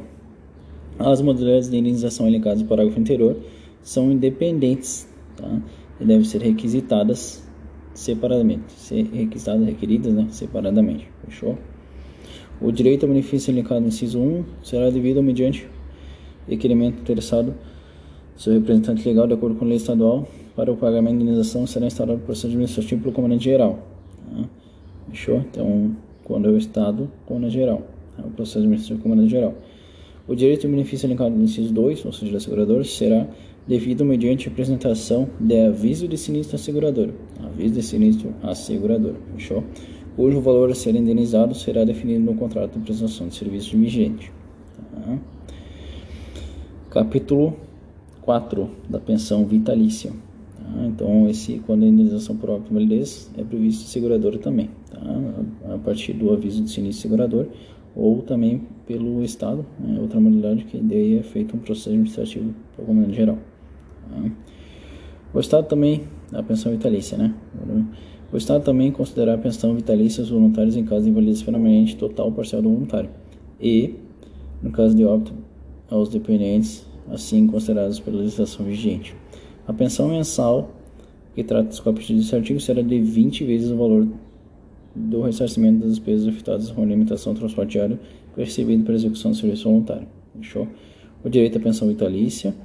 As 1.00 1.22
modalidades 1.22 1.70
de 1.70 1.78
indenização 1.78 2.28
elencadas 2.28 2.62
no 2.62 2.68
parágrafo 2.68 3.00
anterior 3.00 3.38
são 3.82 4.12
independentes, 4.12 5.08
tá? 5.36 5.62
E 6.00 6.06
devem 6.06 6.24
ser 6.24 6.42
requisitadas 6.42 7.44
separadamente, 7.94 8.72
ser 8.74 9.04
requisitadas, 9.06 9.66
requeridas, 9.66 10.14
né, 10.14 10.28
separadamente, 10.30 11.08
fechou? 11.26 11.58
O 12.62 12.72
direito 12.72 13.04
ao 13.04 13.10
benefício 13.10 13.52
elencado 13.52 13.82
no 13.82 13.88
inciso 13.88 14.20
1 14.20 14.44
será 14.64 14.90
devido 14.90 15.22
mediante 15.22 15.68
requerimento 16.48 17.00
interessado 17.00 17.54
seu 18.38 18.54
representante 18.54 19.08
legal 19.08 19.28
de 19.28 19.34
acordo 19.34 19.56
com 19.56 19.64
a 19.64 19.68
lei 19.68 19.78
estadual 19.78 20.28
para 20.56 20.72
o 20.72 20.76
pagamento 20.76 21.18
de 21.18 21.24
indenização 21.24 21.66
será 21.66 21.86
instaurado 21.86 22.20
o 22.20 22.22
processo 22.22 22.48
administrativo 22.48 23.02
pelo 23.02 23.14
comandante 23.14 23.46
geral. 23.46 23.80
Tá? 24.30 24.44
Fechou? 25.10 25.38
Então, 25.38 25.96
quando 26.24 26.50
é 26.50 26.52
o 26.52 26.58
Estado, 26.58 27.10
é 27.30 27.50
geral. 27.50 27.82
É 28.18 28.22
o 28.26 28.30
processo 28.32 28.60
administrativo 28.60 29.02
comandante 29.02 29.30
geral. 29.30 29.54
O 30.28 30.36
direito 30.36 30.66
ao 30.66 30.72
benefício 30.72 31.08
elencado 31.08 31.36
no 31.36 31.44
inciso 31.44 31.74
2, 31.74 32.06
ou 32.06 32.12
seja, 32.12 32.34
da 32.34 32.40
seguradora, 32.40 32.84
será 32.84 33.28
devido 33.68 34.04
mediante 34.04 34.48
apresentação 34.48 35.30
de 35.40 35.68
aviso 35.68 36.08
de 36.08 36.18
sinistro 36.18 36.56
à 36.56 36.60
seguradora. 36.60 37.14
Aviso 37.42 37.76
de 37.76 37.84
sinistro 37.84 38.34
à 38.44 38.54
seguradora. 38.54 39.16
Fechou? 39.36 39.64
Cujo 40.16 40.42
valor 40.42 40.72
a 40.72 40.76
ser 40.76 40.96
indenizado 40.96 41.56
será 41.56 41.84
definido 41.84 42.26
no 42.26 42.36
contrato 42.36 42.74
de 42.74 42.86
prestação 42.86 43.28
de 43.28 43.36
serviço 43.36 43.78
vigente. 43.78 44.32
Tá? 44.94 45.20
Capítulo 46.96 47.58
4 48.22 48.70
da 48.90 49.02
pensão 49.02 49.46
vitalícia. 49.46 50.14
Tá? 50.58 50.86
Então, 50.86 51.28
esse, 51.28 51.62
quando 51.66 51.84
a 51.84 51.88
indenização 51.88 52.38
por 52.38 52.50
óbito 52.50 52.74
validez 52.74 53.30
é 53.38 53.44
previsto 53.44 53.90
seguradora 53.90 54.38
também 54.38 54.70
tá? 54.90 55.02
a 55.74 55.78
partir 55.78 56.14
do 56.14 56.32
aviso 56.32 56.64
de 56.64 56.72
sinistro 56.72 57.02
segurador 57.02 57.48
ou 57.94 58.22
também 58.22 58.62
pelo 58.88 59.22
Estado, 59.26 59.66
né? 59.78 60.00
outra 60.00 60.22
modalidade 60.22 60.64
que 60.64 60.78
daí 60.78 61.18
é 61.18 61.22
feito 61.22 61.58
um 61.58 61.60
processo 61.60 61.90
administrativo 61.90 62.54
para 62.78 62.90
o 62.90 63.14
geral. 63.14 63.40
Tá? 64.10 64.32
O 65.34 65.40
Estado 65.42 65.68
também, 65.68 66.04
a 66.32 66.42
pensão 66.44 66.72
vitalícia, 66.72 67.18
né? 67.18 67.36
O 68.32 68.38
Estado 68.38 68.64
também 68.64 68.90
considera 68.90 69.34
a 69.34 69.38
pensão 69.38 69.76
vitalícia 69.76 70.22
aos 70.22 70.30
voluntários 70.30 70.78
em 70.78 70.86
caso 70.86 71.04
de 71.04 71.10
invalidez 71.10 71.44
permanente 71.44 71.98
total 71.98 72.28
ou 72.28 72.32
parcial 72.32 72.62
do 72.62 72.70
voluntário 72.70 73.10
e, 73.60 73.96
no 74.64 74.72
caso 74.72 74.96
de 74.96 75.04
óbito, 75.04 75.34
aos 75.96 76.10
dependentes, 76.10 76.86
assim 77.10 77.48
considerados 77.48 78.00
pela 78.00 78.18
legislação 78.18 78.66
vigente. 78.66 79.16
A 79.68 79.74
pensão 79.74 80.10
mensal 80.10 80.72
que 81.34 81.44
trata 81.44 81.70
dos 81.70 81.80
capítulos 81.80 82.24
desse 82.24 82.36
artigo 82.36 82.60
será 82.60 82.82
de 82.82 83.00
20 83.00 83.44
vezes 83.44 83.72
o 83.72 83.78
valor 83.78 84.08
do 84.96 85.22
ressarcimento 85.22 85.80
das 85.80 85.96
despesas 85.96 86.28
afetadas 86.28 86.72
com 86.72 86.86
limitação 86.86 87.34
do 87.34 87.40
transporte 87.40 87.72
diário 87.72 88.00
percebido 88.36 88.84
para 88.84 88.94
execução 88.94 89.32
do 89.32 89.38
serviço 89.38 89.66
voluntário. 89.66 90.08
Fechou? 90.38 90.68
O 91.24 91.30
direito 91.30 91.58
à 91.58 91.62
pensão 91.62 91.88
vitalícia 91.88 92.56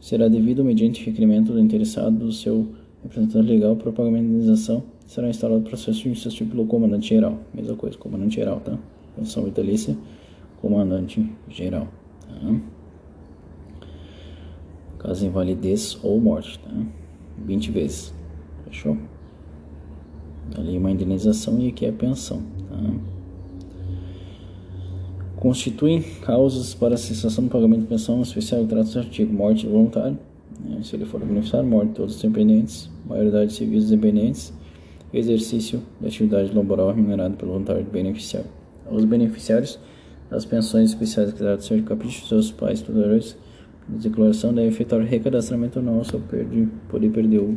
será 0.00 0.28
devido 0.28 0.64
mediante 0.64 1.04
requerimento 1.04 1.52
do 1.52 1.60
interessado 1.60 2.18
do 2.18 2.32
seu 2.32 2.68
representante 3.02 3.46
legal 3.48 3.76
para 3.76 3.90
o 3.90 3.92
pagamento 3.92 4.24
de 4.24 4.28
indenização 4.30 4.82
será 5.06 5.28
instalado 5.28 5.60
o 5.60 5.62
processo 5.62 6.00
administrativo 6.00 6.50
pelo 6.50 6.66
comandante 6.66 7.08
geral. 7.08 7.38
Mesma 7.54 7.76
coisa, 7.76 7.96
comandante 7.96 8.36
geral, 8.36 8.60
tá? 8.60 8.76
Pensão 9.14 9.44
vitalícia, 9.44 9.96
comandante 10.60 11.24
geral, 11.48 11.88
tá? 12.40 12.60
Caso 14.98 15.26
invalidez 15.26 15.98
ou 16.02 16.20
morte, 16.20 16.58
tá? 16.58 16.70
20 17.44 17.70
vezes. 17.70 18.14
Fechou? 18.64 18.96
ali 20.54 20.78
uma 20.78 20.90
indenização 20.90 21.58
e 21.60 21.68
aqui 21.68 21.86
é 21.86 21.88
a 21.88 21.92
pensão. 21.92 22.42
Tá? 22.68 22.76
Constituem 25.36 26.02
causas 26.22 26.74
para 26.74 26.94
a 26.94 26.98
cessação 26.98 27.44
do 27.44 27.50
pagamento 27.50 27.82
de 27.82 27.86
pensão, 27.86 28.20
especial 28.22 28.62
que 28.62 28.68
trata 28.68 28.90
do 28.90 28.98
artigo 28.98 29.32
morte 29.32 29.66
voluntária, 29.66 30.18
né? 30.64 30.80
se 30.82 30.96
ele 30.96 31.04
for 31.04 31.20
beneficiário, 31.20 31.68
morte 31.68 31.88
de 31.88 31.94
todos 31.94 32.16
os 32.16 32.22
dependentes, 32.22 32.90
maioridade 33.06 33.50
de 33.50 33.56
civis 33.56 33.88
dependentes, 33.88 34.52
exercício 35.12 35.82
de 36.00 36.06
atividade 36.06 36.54
laboral 36.54 36.92
remunerada 36.92 37.34
pelo 37.36 37.52
voluntário 37.52 37.84
beneficiário. 37.84 38.48
Os 38.90 39.04
beneficiários 39.04 39.78
das 40.30 40.44
pensões 40.44 40.90
especiais 40.90 41.32
que 41.32 41.38
tratam 41.38 41.56
do 41.56 41.64
seu 41.64 41.82
capítulo, 41.82 42.26
seus 42.26 42.50
pais, 42.50 42.80
tutores, 42.80 43.36
de 43.88 44.08
declaração 44.08 44.52
devem 44.52 44.70
efetuar 44.70 45.02
recadastramento 45.02 45.80
não, 45.80 46.02
só 46.02 46.18
perde, 46.18 46.68
poder 46.88 47.10
perder 47.10 47.38
o 47.38 47.56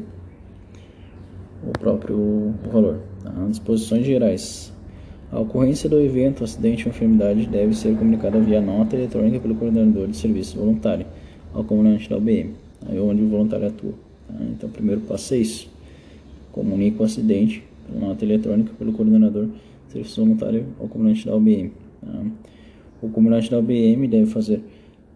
o 1.63 1.71
próprio 1.71 2.53
valor. 2.71 2.99
Tá? 3.23 3.31
Disposições 3.49 4.05
gerais. 4.05 4.73
A 5.31 5.39
ocorrência 5.39 5.89
do 5.89 5.99
evento, 5.99 6.43
acidente 6.43 6.85
ou 6.85 6.89
enfermidade 6.89 7.45
deve 7.47 7.75
ser 7.75 7.95
comunicada 7.95 8.39
via 8.39 8.59
nota 8.59 8.95
eletrônica 8.95 9.39
pelo 9.39 9.55
coordenador 9.55 10.07
de 10.07 10.17
serviço 10.17 10.57
voluntário 10.57 11.05
ao 11.53 11.63
comandante 11.63 12.09
da 12.09 12.17
UBM, 12.17 12.53
aí 12.87 12.99
onde 12.99 13.21
o 13.21 13.27
voluntário 13.27 13.67
atua. 13.67 13.93
Tá? 14.27 14.33
Então, 14.41 14.69
primeiro 14.69 15.01
passo 15.01 15.33
é 15.35 15.37
isso. 15.37 15.69
Comunica 16.51 17.03
o 17.03 17.05
acidente 17.05 17.63
pela 17.85 18.07
nota 18.07 18.25
eletrônica 18.25 18.71
pelo 18.77 18.91
coordenador 18.91 19.45
de 19.45 19.93
serviço 19.93 20.21
voluntário 20.21 20.65
ao 20.79 20.87
comandante 20.87 21.25
da 21.27 21.35
UBM. 21.35 21.71
Tá? 22.01 22.25
O 23.01 23.09
comandante 23.09 23.49
da 23.49 23.59
UBM 23.59 24.07
deve 24.07 24.25
fazer 24.25 24.61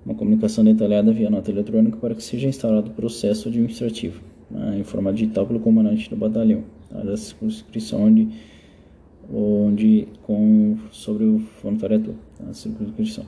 uma 0.06 0.16
comunicação 0.16 0.64
detalhada 0.64 1.12
via 1.12 1.30
nota 1.30 1.52
eletrônica 1.52 1.98
para 1.98 2.16
que 2.16 2.24
seja 2.24 2.48
instaurado 2.48 2.90
o 2.90 2.94
processo 2.94 3.48
administrativo 3.50 4.22
né, 4.50 4.78
em 4.80 4.84
forma 4.84 5.12
digital 5.12 5.46
pelo 5.46 5.60
comandante 5.60 6.10
do 6.10 6.16
batalhão, 6.16 6.64
tá, 6.90 7.00
da 7.02 7.18
circunscrição 7.18 8.04
onde, 8.04 8.30
onde 9.34 10.08
com, 10.24 10.78
sobre 10.92 11.26
o 11.26 11.42
voluntariado, 11.62 12.16
tá, 12.38 12.54
circunscrição. 12.54 13.26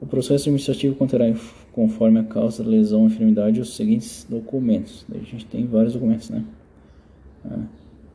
O 0.00 0.06
processo 0.06 0.44
administrativo 0.44 0.94
conterá, 0.94 1.24
conforme 1.72 2.20
a 2.20 2.24
causa 2.24 2.62
da 2.62 2.68
lesão 2.68 3.00
ou 3.00 3.06
enfermidade, 3.06 3.60
os 3.60 3.74
seguintes 3.74 4.26
documentos. 4.28 5.06
Daí 5.08 5.20
a 5.20 5.24
gente 5.24 5.46
tem 5.46 5.66
vários 5.66 5.94
documentos, 5.94 6.28
né? 6.28 6.44
1. 7.44 7.48
Ah, 7.48 7.64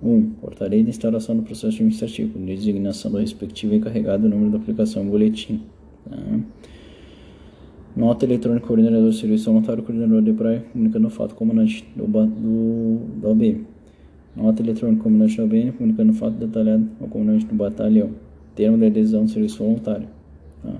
um, 0.02 0.32
portaria 0.32 0.84
de 0.84 0.90
instauração 0.90 1.36
do 1.36 1.44
processo 1.44 1.76
administrativo, 1.76 2.40
designação 2.40 3.12
do 3.12 3.18
respectivo 3.18 3.76
encarregado, 3.76 4.28
número 4.28 4.52
da 4.52 4.58
aplicação, 4.58 5.06
boletim. 5.06 5.62
Tá? 6.10 6.18
Nota 7.96 8.26
eletrônica 8.26 8.66
coordenador 8.66 9.02
do 9.02 9.14
serviço 9.14 9.52
voluntário 9.52 9.84
coordenador 9.84 10.22
de 10.22 10.32
praia 10.32 10.66
comunicando 10.72 11.08
o 11.08 11.10
fato 11.10 11.36
comandante 11.36 11.86
do, 11.96 12.08
do, 12.08 13.00
da 13.22 13.30
OBM. 13.30 13.66
Nota 14.36 14.62
eletrônica 14.64 15.04
comandante 15.04 15.38
da 15.38 15.44
OBM 15.44 15.72
comunicando 15.74 16.12
o 16.12 16.16
fato 16.16 16.36
detalhado 16.36 16.90
ao 17.02 17.08
comandante 17.08 17.46
do 17.46 17.54
batalhão. 17.54 18.12
Termo 18.56 18.78
de 18.78 18.86
adesão 18.86 19.26
do 19.26 19.30
serviço 19.30 19.58
voluntário. 19.58 20.08
Tá? 20.64 20.74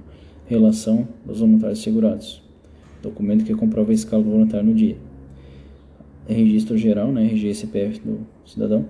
Relação 0.46 1.08
dos 1.26 1.42
voluntários 1.42 1.80
segurados. 1.80 2.42
Documento 3.04 3.44
que 3.44 3.54
comprova 3.54 3.92
a 3.92 3.94
escala 3.94 4.24
voluntária 4.24 4.66
no 4.66 4.74
dia. 4.74 4.96
Registro 6.28 6.78
geral, 6.78 7.12
né, 7.12 7.26
RG 7.26 7.54
CPF 7.56 8.00
do 8.00 8.20
cidadão. 8.46 8.86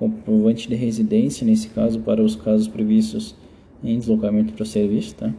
Comprovante 0.00 0.66
de 0.66 0.74
residência, 0.74 1.46
nesse 1.46 1.68
caso, 1.68 2.00
para 2.00 2.22
os 2.22 2.34
casos 2.34 2.66
previstos 2.66 3.36
em 3.84 3.98
deslocamento 3.98 4.54
para 4.54 4.64
serviço, 4.64 5.14
tá? 5.14 5.30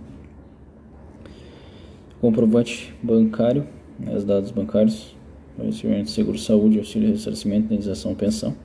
Comprovante 2.22 2.94
bancário, 3.02 3.66
né, 4.00 4.16
os 4.16 4.24
dados 4.24 4.52
bancários, 4.52 5.16
recebimento 5.58 6.04
de 6.04 6.12
seguro 6.12 6.38
saúde, 6.38 6.78
auxílio 6.78 7.10
ressarcimento, 7.10 7.74
indenização, 7.74 8.14
pensão. 8.14 8.56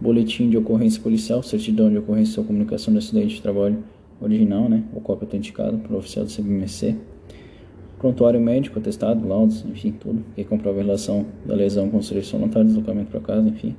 Boletim 0.00 0.48
de 0.48 0.56
ocorrência 0.56 1.02
policial, 1.02 1.42
certidão 1.42 1.90
de 1.90 1.98
ocorrência 1.98 2.40
ou 2.40 2.46
comunicação 2.46 2.90
de 2.94 2.98
acidente 2.98 3.34
de 3.34 3.42
trabalho 3.42 3.84
original, 4.18 4.66
né, 4.66 4.82
ou 4.94 5.02
cópia 5.02 5.26
autenticada 5.26 5.76
para 5.76 5.92
o 5.92 5.98
oficial 5.98 6.24
do 6.24 6.32
CBMC. 6.32 6.96
Prontuário 7.98 8.40
médico, 8.40 8.78
atestado, 8.78 9.28
laudos, 9.28 9.62
enfim, 9.66 9.92
tudo 9.92 10.24
que 10.34 10.42
comprova 10.42 10.80
a 10.80 10.82
relação 10.82 11.26
da 11.44 11.54
lesão 11.54 11.90
com 11.90 11.98
o 11.98 12.02
serviço 12.02 12.34
voluntário, 12.38 12.66
deslocamento 12.66 13.10
para 13.10 13.20
casa, 13.20 13.46
enfim. 13.46 13.76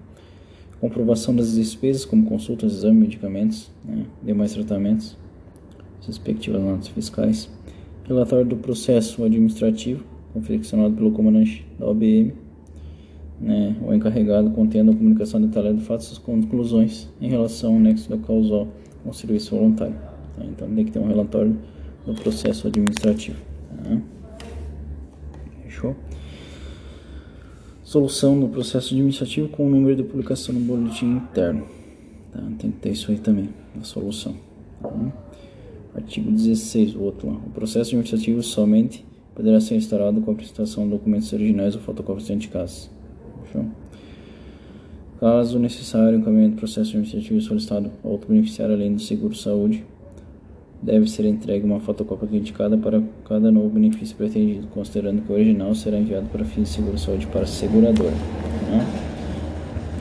Comprovação 0.84 1.34
das 1.34 1.54
despesas, 1.56 2.04
como 2.04 2.26
consultas, 2.26 2.74
exames, 2.74 3.00
medicamentos, 3.00 3.72
né, 3.86 4.06
demais 4.22 4.54
tratamentos, 4.54 5.18
respectivas 6.06 6.62
notas 6.62 6.90
fiscais 6.90 7.50
Relatório 8.04 8.46
do 8.46 8.58
processo 8.58 9.24
administrativo, 9.24 10.04
confeccionado 10.34 10.94
pelo 10.94 11.14
comandante 11.14 11.66
da 11.80 11.88
OBM, 11.88 12.34
né, 13.40 13.78
o 13.82 13.94
encarregado 13.94 14.52
contendo 14.52 14.92
a 14.92 14.94
comunicação 14.94 15.40
detalhada 15.40 15.78
de 15.78 15.86
fatos 15.86 16.18
e 16.18 16.20
conclusões 16.20 17.10
em 17.22 17.30
relação 17.30 17.76
ao 17.76 17.80
nexo 17.80 18.10
da 18.10 18.18
causal 18.18 18.68
com 19.02 19.10
o 19.10 19.14
serviço 19.14 19.56
voluntário. 19.56 19.96
Tá? 20.36 20.44
Então 20.44 20.68
tem 20.68 20.84
que 20.84 20.92
ter 20.92 21.00
um 21.00 21.08
relatório 21.08 21.58
do 22.06 22.14
processo 22.14 22.68
administrativo. 22.68 23.38
Tá? 23.70 24.02
Fechou? 25.64 25.96
Solução 27.94 28.40
do 28.40 28.48
processo 28.48 28.92
administrativo 28.96 29.48
com 29.50 29.68
o 29.68 29.70
número 29.70 29.96
de 29.96 30.02
publicação 30.02 30.56
no 30.56 30.62
boletim 30.62 31.06
interno. 31.06 31.68
Tá? 32.32 32.42
Tem 32.58 32.72
que 32.72 32.78
ter 32.80 32.90
isso 32.90 33.12
aí 33.12 33.20
também, 33.20 33.50
a 33.80 33.84
solução. 33.84 34.36
Tá? 34.82 34.90
Artigo 35.94 36.32
16, 36.32 36.96
o 36.96 37.02
outro 37.02 37.28
lá. 37.28 37.36
O 37.36 37.52
processo 37.52 37.92
administrativo 37.92 38.42
somente 38.42 39.06
poderá 39.36 39.62
ser 39.62 39.76
instaurado 39.76 40.20
com 40.22 40.32
a 40.32 40.34
apresentação 40.34 40.86
de 40.86 40.90
documentos 40.90 41.32
originais 41.34 41.76
ou 41.76 41.82
fotocópias 41.82 42.24
autenticadas. 42.24 42.90
Fechou? 43.44 43.68
Caso 45.20 45.60
necessário, 45.60 46.18
encaminhamento 46.18 46.56
do 46.56 46.60
processo 46.62 46.90
administrativo 46.90 47.40
solicitado 47.42 47.92
a 48.04 48.08
outro 48.08 48.28
beneficiário 48.28 48.74
além 48.74 48.96
do 48.96 49.02
seguro-saúde, 49.04 49.86
deve 50.84 51.10
ser 51.10 51.26
entregue 51.26 51.66
uma 51.66 51.80
fotocópia 51.80 52.28
autenticada 52.28 52.78
para 52.78 53.02
cada 53.26 53.50
novo 53.50 53.70
benefício 53.70 54.16
pretendido, 54.18 54.68
considerando 54.68 55.22
que 55.22 55.32
o 55.32 55.36
original 55.36 55.74
será 55.74 55.98
enviado 55.98 56.28
para 56.28 56.44
fins 56.44 56.64
de 56.64 56.70
seguro-saúde 56.76 57.26
para 57.28 57.44
a 57.44 57.46
seguradora. 57.46 58.12
Né? 58.12 58.86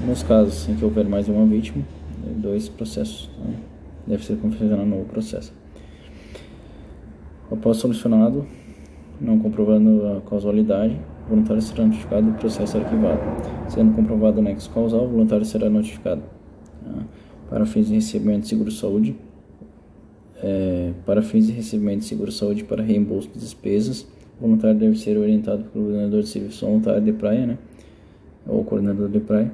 Nos 0.05 0.25
casos 0.25 0.69
em 0.69 0.75
que 0.75 0.85
houver 0.85 1.07
mais 1.07 1.27
de 1.27 1.31
uma 1.31 1.47
vítima, 1.47 1.85
dois 2.37 2.69
processos, 2.69 3.31
né? 3.39 3.55
deve 4.09 4.25
ser 4.25 4.37
confeccionado 4.39 4.83
um 4.83 4.87
novo 4.87 5.05
processo. 5.05 5.55
Após 7.49 7.77
solucionado, 7.77 8.45
não 9.21 9.39
comprovando 9.39 10.05
a 10.09 10.21
causalidade, 10.29 10.99
o 11.27 11.31
voluntário 11.31 11.63
será 11.63 11.87
notificado 11.87 12.27
do 12.27 12.33
processo 12.39 12.77
arquivado. 12.77 13.21
Sendo 13.69 13.95
comprovado 13.95 14.41
o 14.41 14.43
nexo 14.43 14.69
causal, 14.71 15.05
o 15.05 15.09
voluntário 15.09 15.45
será 15.45 15.71
notificado. 15.71 16.23
Tá? 16.85 17.05
Para 17.49 17.65
fins 17.67 17.87
de 17.87 17.95
recebimento 17.95 18.41
de 18.41 18.49
seguro-saúde, 18.49 19.15
é, 20.43 20.93
para 21.07 21.23
fins 21.23 21.47
de 21.47 21.53
recebimento 21.53 22.01
de 22.01 22.07
seguro-saúde 22.07 22.65
para 22.65 22.83
reembolso 22.83 23.29
de 23.29 23.39
despesas, 23.39 24.07
o 24.39 24.43
voluntário 24.43 24.79
deve 24.79 24.99
ser 24.99 25.17
orientado 25.17 25.65
pelo 25.65 25.85
coordenador 25.85 26.23
de 26.23 26.29
serviço 26.29 26.67
voluntário 26.67 27.03
de 27.03 27.13
praia, 27.13 27.47
né, 27.47 27.59
ou 28.47 28.65
coordenador 28.65 29.09
de 29.09 29.21
praia, 29.21 29.53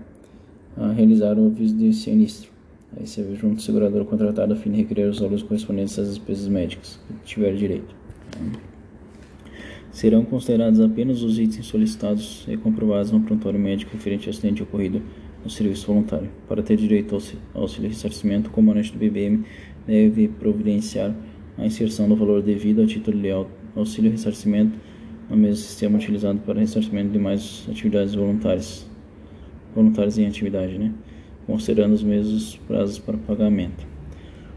a 0.76 0.90
realizar 0.92 1.38
o 1.38 1.46
aviso 1.46 1.76
de 1.76 1.92
sinistro. 1.92 2.50
Aí 2.96 3.06
você 3.06 3.22
vê 3.22 3.34
junto 3.34 3.56
ao 3.56 3.60
segurador 3.60 4.04
contratado 4.06 4.54
a 4.54 4.56
fim 4.56 4.70
de 4.70 4.78
requerer 4.78 5.10
os 5.10 5.18
valores 5.18 5.42
correspondentes 5.42 5.98
às 5.98 6.08
despesas 6.08 6.48
médicas 6.48 6.98
que 7.06 7.14
tiver 7.26 7.54
direito. 7.54 7.94
Serão 9.92 10.24
considerados 10.24 10.80
apenas 10.80 11.22
os 11.22 11.38
itens 11.38 11.66
solicitados 11.66 12.46
e 12.48 12.56
comprovados 12.56 13.10
no 13.10 13.20
prontuário 13.20 13.60
médico 13.60 13.92
referente 13.92 14.28
ao 14.28 14.32
acidente 14.32 14.62
ocorrido 14.62 15.02
no 15.44 15.50
serviço 15.50 15.86
voluntário. 15.86 16.30
Para 16.48 16.62
ter 16.62 16.76
direito 16.76 17.16
ao 17.54 17.62
auxílio 17.62 17.88
ressarcimento, 17.88 18.48
o 18.48 18.52
comandante 18.52 18.92
do 18.92 18.98
BBM 18.98 19.44
deve 19.88 20.28
providenciar 20.28 21.14
a 21.56 21.64
inserção 21.64 22.08
do 22.08 22.14
valor 22.14 22.42
devido 22.42 22.82
ao 22.82 22.86
título 22.86 23.18
de 23.18 23.30
auxílio 23.74 24.10
ressarcimento 24.10 24.78
no 25.28 25.36
mesmo 25.36 25.56
sistema 25.56 25.96
utilizado 25.96 26.38
para 26.40 26.60
ressarcimento 26.60 27.06
de 27.06 27.12
demais 27.14 27.66
atividades 27.68 28.14
voluntárias, 28.14 28.86
voluntárias 29.74 30.18
em 30.18 30.26
atividade, 30.26 30.78
né? 30.78 30.92
considerando 31.46 31.94
os 31.94 32.02
mesmos 32.02 32.56
prazos 32.68 32.98
para 32.98 33.16
pagamento. 33.16 33.86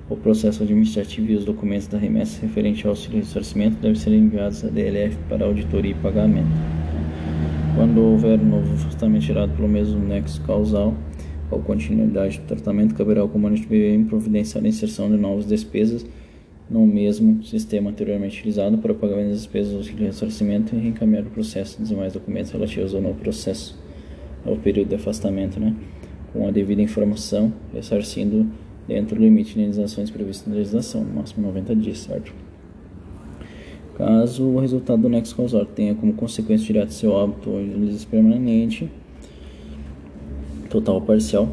O 0.09 0.17
processo 0.17 0.63
administrativo 0.63 1.31
e 1.31 1.35
os 1.35 1.45
documentos 1.45 1.87
da 1.87 1.97
remessa 1.97 2.41
referente 2.41 2.85
ao 2.85 2.91
auxílio 2.91 3.19
ressarcimento 3.19 3.77
devem 3.77 3.95
ser 3.95 4.11
enviados 4.11 4.65
à 4.65 4.67
DLF 4.67 5.17
para 5.29 5.45
auditoria 5.45 5.91
e 5.91 5.95
pagamento. 5.95 6.49
Quando 7.75 8.01
houver 8.01 8.37
um 8.39 8.49
novo 8.49 8.73
afastamento 8.73 9.23
gerado 9.23 9.53
pelo 9.53 9.69
mesmo 9.69 9.97
nexo 10.05 10.41
causal 10.41 10.93
ou 11.51 11.59
continuidade 11.59 12.39
do 12.39 12.45
tratamento, 12.45 12.95
caberá 12.95 13.21
ao 13.21 13.29
comandante 13.29 13.63
do 13.63 13.67
BBM 13.67 14.05
providenciar 14.05 14.63
a 14.63 14.67
inserção 14.67 15.11
de 15.11 15.17
novas 15.17 15.45
despesas 15.45 16.05
no 16.69 16.87
mesmo 16.87 17.43
sistema 17.43 17.89
anteriormente 17.89 18.39
utilizado 18.39 18.77
para 18.77 18.93
o 18.93 18.95
pagamento 18.95 19.31
das 19.31 19.39
despesas 19.39 19.73
do 19.73 19.79
auxílio 19.79 20.03
e 20.03 20.05
ressarcimento 20.05 20.73
e 20.73 20.79
reencaminhar 20.79 21.23
o 21.23 21.29
processo 21.29 21.77
dos 21.77 21.89
demais 21.89 22.13
documentos 22.13 22.51
relativos 22.51 22.95
ao 22.95 23.01
novo 23.01 23.19
processo, 23.19 23.77
ao 24.45 24.55
período 24.55 24.87
de 24.87 24.95
afastamento, 24.95 25.59
né? 25.59 25.75
com 26.31 26.47
a 26.47 26.51
devida 26.51 26.81
informação, 26.81 27.51
ressarcindo 27.73 28.47
dentro 28.87 29.17
do 29.17 29.21
limite 29.21 29.53
de 29.53 29.59
indenizações 29.59 30.09
previsto 30.09 30.49
na 30.49 30.55
legislação, 30.55 31.03
no 31.03 31.13
máximo 31.13 31.45
90 31.45 31.75
dias, 31.75 31.99
certo? 31.99 32.33
Caso 33.97 34.45
o 34.45 34.59
resultado 34.59 35.01
do 35.01 35.09
nexo 35.09 35.35
causal 35.35 35.65
tenha 35.65 35.93
como 35.93 36.13
consequência 36.13 36.65
direta 36.65 36.91
seu 36.91 37.17
hábito 37.17 37.49
ou 37.49 37.61
invalidez 37.61 38.05
permanente, 38.05 38.89
total 40.71 40.95
ou 40.95 41.01
parcial, 41.01 41.49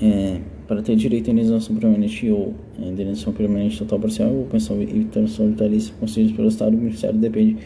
é, 0.00 0.40
para 0.68 0.82
ter 0.82 0.94
direito 0.94 1.28
à 1.28 1.32
indenização 1.32 1.74
permanente 1.74 2.30
ou 2.30 2.54
indenização 2.78 3.32
permanente 3.32 3.78
total 3.78 3.98
ou 3.98 4.02
parcial 4.02 4.30
ou 4.30 4.44
pensão 4.44 4.80
e 4.80 5.04
pensão 5.04 5.48
vitalícia 5.48 5.92
concedidos 5.98 6.36
pelo 6.36 6.48
Estado, 6.48 6.74
o 6.74 6.76
beneficiário 6.76 7.18
depende 7.18 7.56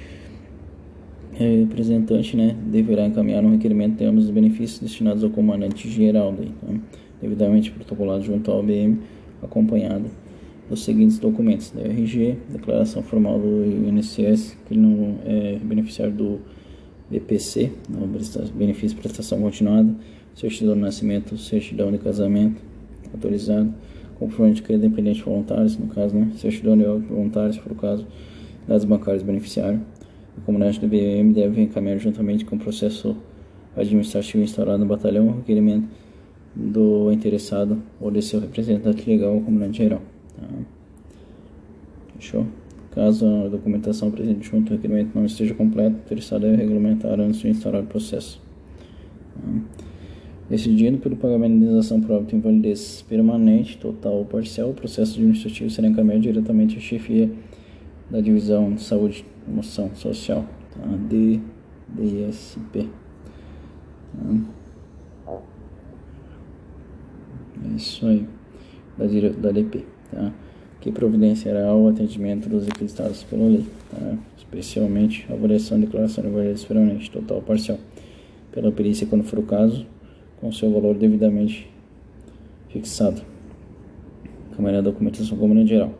representante 1.36 2.36
né, 2.36 2.56
deverá 2.66 3.06
encaminhar 3.06 3.44
um 3.44 3.50
requerimento 3.50 3.98
de 3.98 4.04
ambos 4.04 4.24
os 4.24 4.30
benefícios 4.30 4.78
destinados 4.78 5.24
ao 5.24 5.30
comandante 5.30 5.90
geral, 5.90 6.32
daí, 6.32 6.52
tá? 6.60 6.72
devidamente 7.20 7.70
protocolado 7.72 8.22
junto 8.22 8.50
ao 8.50 8.60
OBM, 8.60 8.98
acompanhado 9.42 10.04
dos 10.68 10.84
seguintes 10.84 11.18
documentos: 11.18 11.70
da 11.70 11.82
RG, 11.82 12.36
declaração 12.50 13.02
formal 13.02 13.38
do 13.38 13.64
INSS, 13.88 14.56
que 14.66 14.74
ele 14.74 14.80
não 14.80 15.18
é 15.24 15.58
beneficiário 15.62 16.14
do 16.14 16.40
BPC, 17.10 17.72
não, 17.88 18.06
benefício 18.54 18.96
de 18.96 19.02
prestação 19.02 19.40
continuada, 19.40 19.94
certidão 20.34 20.74
de 20.74 20.80
nascimento, 20.80 21.36
certidão 21.36 21.90
de 21.92 21.98
casamento 21.98 22.60
autorizado, 23.12 23.72
comprovante 24.18 24.62
de 24.62 24.72
independente 24.74 25.22
voluntários, 25.22 25.76
no 25.76 25.88
caso, 25.88 26.14
né, 26.14 26.32
certidão 26.36 26.76
de 26.76 26.84
voluntários, 26.84 27.58
por 27.58 27.74
caso, 27.76 28.06
dados 28.66 28.84
bancários 28.84 29.22
beneficiário 29.22 29.80
o 30.36 30.40
comandante 30.40 30.80
do 30.80 30.88
BM 30.88 31.32
deve 31.32 31.62
encaminhar 31.62 31.98
juntamente 31.98 32.44
com 32.44 32.56
o 32.56 32.58
processo 32.58 33.16
administrativo 33.76 34.42
instaurado 34.42 34.78
no 34.78 34.86
batalhão 34.86 35.28
o 35.28 35.36
requerimento 35.36 35.88
do 36.54 37.10
interessado 37.12 37.82
ou 38.00 38.10
de 38.10 38.22
seu 38.22 38.40
representante 38.40 39.08
legal 39.08 39.34
ao 39.34 39.40
comandante 39.40 39.78
geral. 39.78 40.02
Tá? 40.36 40.46
Fechou? 42.16 42.46
Caso 42.92 43.26
a 43.26 43.48
documentação 43.48 44.10
presente 44.10 44.48
junto 44.48 44.72
ao 44.72 44.76
requerimento 44.76 45.14
não 45.14 45.24
esteja 45.24 45.54
completa, 45.54 45.96
o 45.96 45.98
interessado 46.00 46.42
deve 46.42 46.56
regulamentar 46.56 47.18
antes 47.20 47.40
de 47.40 47.48
instaurar 47.48 47.82
o 47.82 47.86
processo. 47.86 48.40
Tá? 49.34 49.83
Decidido 50.48 50.98
pelo 50.98 51.16
pagamento 51.16 51.52
de 51.52 51.56
indenização 51.64 52.00
por 52.02 52.10
óbito 52.10 52.36
invalidez 52.36 53.02
permanente, 53.08 53.78
total 53.78 54.12
ou 54.12 54.24
parcial, 54.26 54.70
o 54.70 54.74
processo 54.74 55.14
administrativo 55.14 55.70
será 55.70 55.88
encaminhado 55.88 56.20
diretamente 56.20 56.76
à 56.76 56.80
chefia 56.80 57.30
da 58.10 58.20
Divisão 58.20 58.74
de 58.74 58.82
Saúde 58.82 59.24
e 59.26 59.44
Promoção 59.44 59.94
Social, 59.94 60.44
tá? 60.74 60.86
D, 61.08 61.40
DSP. 61.88 62.88
Tá? 64.12 65.34
É 67.64 67.76
isso 67.76 68.06
aí, 68.06 68.26
da, 68.98 69.06
da 69.30 69.50
DP, 69.50 69.86
tá? 70.12 70.30
que 70.82 70.92
providenciará 70.92 71.74
o 71.74 71.88
atendimento 71.88 72.50
dos 72.50 72.66
requisitados 72.66 73.22
pela 73.24 73.46
lei, 73.48 73.64
tá? 73.90 74.18
especialmente 74.36 75.26
avaliação, 75.32 75.80
declaração 75.80 76.22
de 76.22 76.28
validez 76.28 76.62
permanente, 76.66 77.10
total 77.10 77.38
ou 77.38 77.42
parcial, 77.42 77.78
pela 78.52 78.70
perícia 78.70 79.06
quando 79.06 79.24
for 79.24 79.38
o 79.38 79.42
caso, 79.44 79.86
com 80.44 80.52
seu 80.52 80.70
valor 80.70 80.94
devidamente 80.94 81.66
fixado. 82.68 83.22
Câmara 84.54 84.82
da 84.82 84.90
documentação 84.90 85.38
comum 85.38 85.66
geral. 85.66 85.94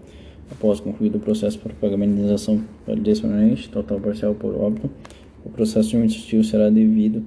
Após 0.53 0.80
concluído 0.80 1.16
o 1.16 1.18
processo 1.18 1.59
para 1.59 1.72
pagamento 1.72 2.11
de 2.11 2.16
indenização 2.16 2.62
validez 2.86 3.20
permanente, 3.20 3.70
total 3.70 3.97
ou 3.97 4.03
parcial 4.03 4.34
por 4.34 4.55
óbito, 4.55 4.90
o 5.47 5.49
processo 5.49 5.97
administrativo 5.97 6.45
será 6.45 6.68
devido 6.68 7.24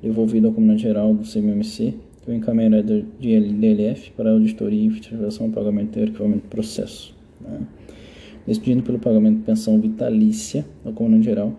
devolvido 0.00 0.46
ao 0.46 0.52
Comandante 0.52 0.82
Geral 0.82 1.12
do 1.12 1.28
CMMC 1.28 1.94
que 2.22 2.30
o 2.30 2.34
encaminhamento 2.34 3.04
de 3.18 3.34
LDLF 3.34 4.12
para 4.12 4.30
auditoria 4.30 4.86
e 4.86 4.90
fiscalização 4.90 5.48
do 5.48 5.54
pagamento 5.54 5.98
e 5.98 6.02
arquivamento 6.02 6.42
do 6.42 6.50
processo. 6.50 7.16
Né? 7.40 7.62
Pelo 8.84 9.00
pagamento 9.00 9.38
de 9.38 9.42
pensão 9.42 9.80
vitalícia 9.80 10.64
ao 10.84 10.92
Comandante 10.92 11.24
Geral, 11.24 11.52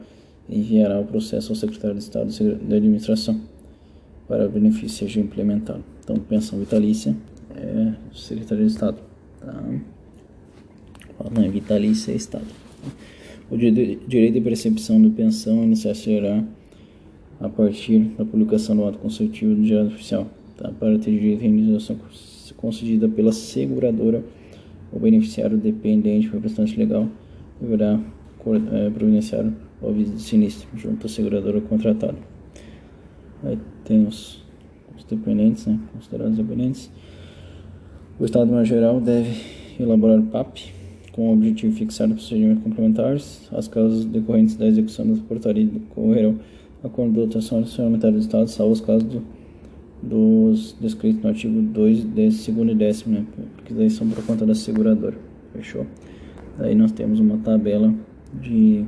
enviará 0.50 0.98
o 1.02 1.04
processo 1.04 1.52
ao 1.52 1.56
Secretário 1.58 1.98
de 1.98 2.04
Estado 2.04 2.30
de 2.32 2.74
Administração 2.74 3.55
para 4.28 4.47
benefício 4.47 4.89
seja 4.89 5.19
implementado. 5.19 5.84
Então, 6.03 6.17
pensão 6.17 6.59
vitalícia 6.59 7.15
é 7.55 7.93
o 8.11 8.15
Secretário 8.15 8.65
de 8.65 8.71
Estado. 8.71 8.97
Tá? 9.39 9.63
Não 11.32 11.43
é 11.43 11.49
vitalícia, 11.49 12.11
é 12.11 12.15
Estado. 12.15 12.45
O 13.49 13.57
direito 13.57 14.34
de 14.34 14.41
percepção 14.41 15.01
de 15.01 15.09
pensão 15.09 15.63
iniciar-se-á 15.63 16.43
a 17.39 17.49
partir 17.49 17.99
da 18.17 18.26
publicação 18.26 18.76
do 18.76 18.86
ato 18.86 18.97
consultivo 18.97 19.53
do 19.55 19.61
Diário 19.61 19.88
Oficial 19.88 20.28
tá? 20.57 20.71
para 20.71 20.97
ter 20.97 21.11
direito 21.11 21.43
à 21.43 21.47
indenização 21.47 21.97
concedida 22.57 23.07
pela 23.09 23.32
seguradora 23.32 24.23
o 24.91 24.99
beneficiário 24.99 25.57
dependente 25.57 26.30
representante 26.30 26.78
legal 26.78 27.07
deverá 27.59 27.99
é, 28.71 28.89
providenciar 28.89 29.51
o 29.82 29.89
aviso 29.89 30.13
de 30.13 30.21
sinistro 30.21 30.67
junto 30.78 31.05
à 31.05 31.09
seguradora 31.09 31.59
contratada. 31.61 32.17
Tem 33.86 34.06
os, 34.06 34.44
os 34.98 35.04
dependentes, 35.06 35.66
né, 35.66 35.80
considerados 35.94 36.36
dependentes. 36.36 36.92
O 38.20 38.26
Estado 38.26 38.52
Maior 38.52 38.66
Geral 38.66 39.00
deve 39.00 39.34
elaborar 39.80 40.22
PAP 40.24 40.58
com 41.14 41.30
o 41.30 41.34
objetivo 41.34 41.72
de 41.72 41.80
fixar 41.80 42.10
procedimentos 42.10 42.64
complementares. 42.64 43.50
As 43.54 43.68
causas 43.68 44.04
decorrentes 44.04 44.58
da 44.58 44.68
execução 44.68 45.08
da 45.08 45.22
portaria 45.22 45.66
decorrerão 45.66 46.38
a 46.84 46.90
condotação 46.90 47.60
orçamentária 47.60 48.18
do 48.18 48.22
Estado, 48.22 48.50
salvo 48.50 48.74
os 48.74 48.82
casos 48.82 49.04
do 49.04 49.22
dos 50.02 50.76
descritos 50.80 51.22
no 51.24 51.30
artigo 51.30 51.62
2, 51.62 52.04
desse 52.06 52.38
segundo 52.40 52.72
e 52.72 52.76
décimo, 52.76 53.16
né? 53.16 53.26
Porque 53.56 53.74
daí 53.74 53.90
são 53.90 54.08
por 54.08 54.24
conta 54.26 54.46
da 54.46 54.54
seguradora. 54.54 55.18
Fechou? 55.54 55.86
Daí 56.58 56.76
nós 56.76 56.92
temos 56.92 57.20
uma 57.20 57.38
tabela 57.38 57.94
de 58.42 58.86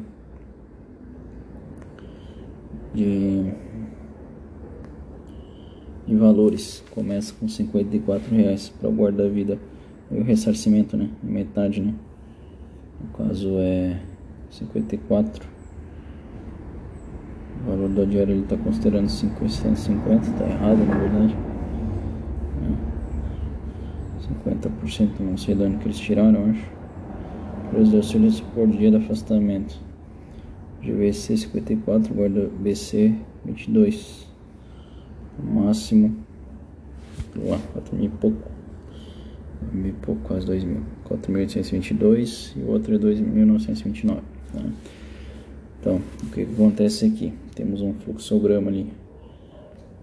de, 2.93 3.52
de 6.08 6.16
valores. 6.16 6.84
Começa 6.91 7.34
com 7.39 7.47
54 7.47 8.36
reais 8.36 8.70
para 8.70 8.89
o 8.89 8.93
guarda-vida 8.93 9.60
e 10.10 10.18
o 10.18 10.24
ressarcimento, 10.24 10.95
né? 10.95 11.10
Metade, 11.22 11.82
né? 11.82 11.93
No 13.01 13.26
caso 13.26 13.49
é 13.60 13.99
54 14.49 15.58
o 17.68 17.70
valor 17.70 17.89
do 17.89 18.05
diário 18.05 18.34
ele 18.34 18.43
está 18.43 18.55
considerando 18.55 19.08
550, 19.08 20.28
está 20.28 20.45
errado 20.45 20.78
na 20.86 20.97
verdade. 20.97 21.36
É. 22.64 22.68
50% 24.45 25.20
não 25.20 25.38
sei 25.38 25.55
de 25.55 25.64
onde 25.64 25.78
que 25.78 25.88
eles 25.88 25.99
tiraram, 25.99 26.39
eu 26.39 26.51
acho. 26.51 26.78
Preço 27.72 27.91
de 27.91 27.97
auxílio 27.97 28.32
por 28.53 28.68
dia 28.68 28.91
de 28.91 28.97
afastamento. 28.97 29.78
GVC 30.82 31.38
54, 31.38 32.14
guarda 32.14 32.49
BC 32.60 33.16
22. 33.43 34.26
Máximo. 35.43 36.15
Lá, 37.35 37.59
4 37.73 37.95
mil 37.95 38.05
e 38.05 38.09
pouco. 38.09 38.51
Mil 39.71 39.89
e 39.89 39.93
pouco, 39.93 40.21
quase 40.21 40.45
2 40.45 40.63
mil. 40.63 40.81
4.822 41.09 42.57
e 42.57 42.61
o 42.61 42.71
outro 42.71 42.95
é 42.95 42.97
2.929. 42.97 44.19
Tá? 44.53 44.63
Então, 45.79 46.01
o 46.23 46.31
que 46.31 46.41
acontece 46.41 47.05
aqui? 47.05 47.33
Temos 47.55 47.81
um 47.81 47.93
fluxograma 47.93 48.69
ali, 48.69 48.91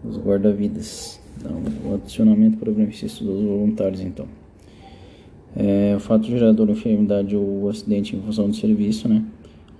os 0.04 0.16
guarda-vidas, 0.16 1.20
então, 1.36 1.62
o 1.84 1.94
adicionamento 1.94 2.56
para 2.58 2.70
o 2.70 2.74
benefício 2.74 3.24
dos 3.24 3.42
voluntários, 3.42 4.00
então. 4.00 4.26
É, 5.56 5.94
o 5.96 6.00
fato 6.00 6.24
gerador 6.24 6.66
de 6.66 6.72
enfermidade 6.72 7.36
ou 7.36 7.68
acidente 7.68 8.16
em 8.16 8.22
função 8.22 8.48
do 8.48 8.56
serviço, 8.56 9.08
né? 9.08 9.24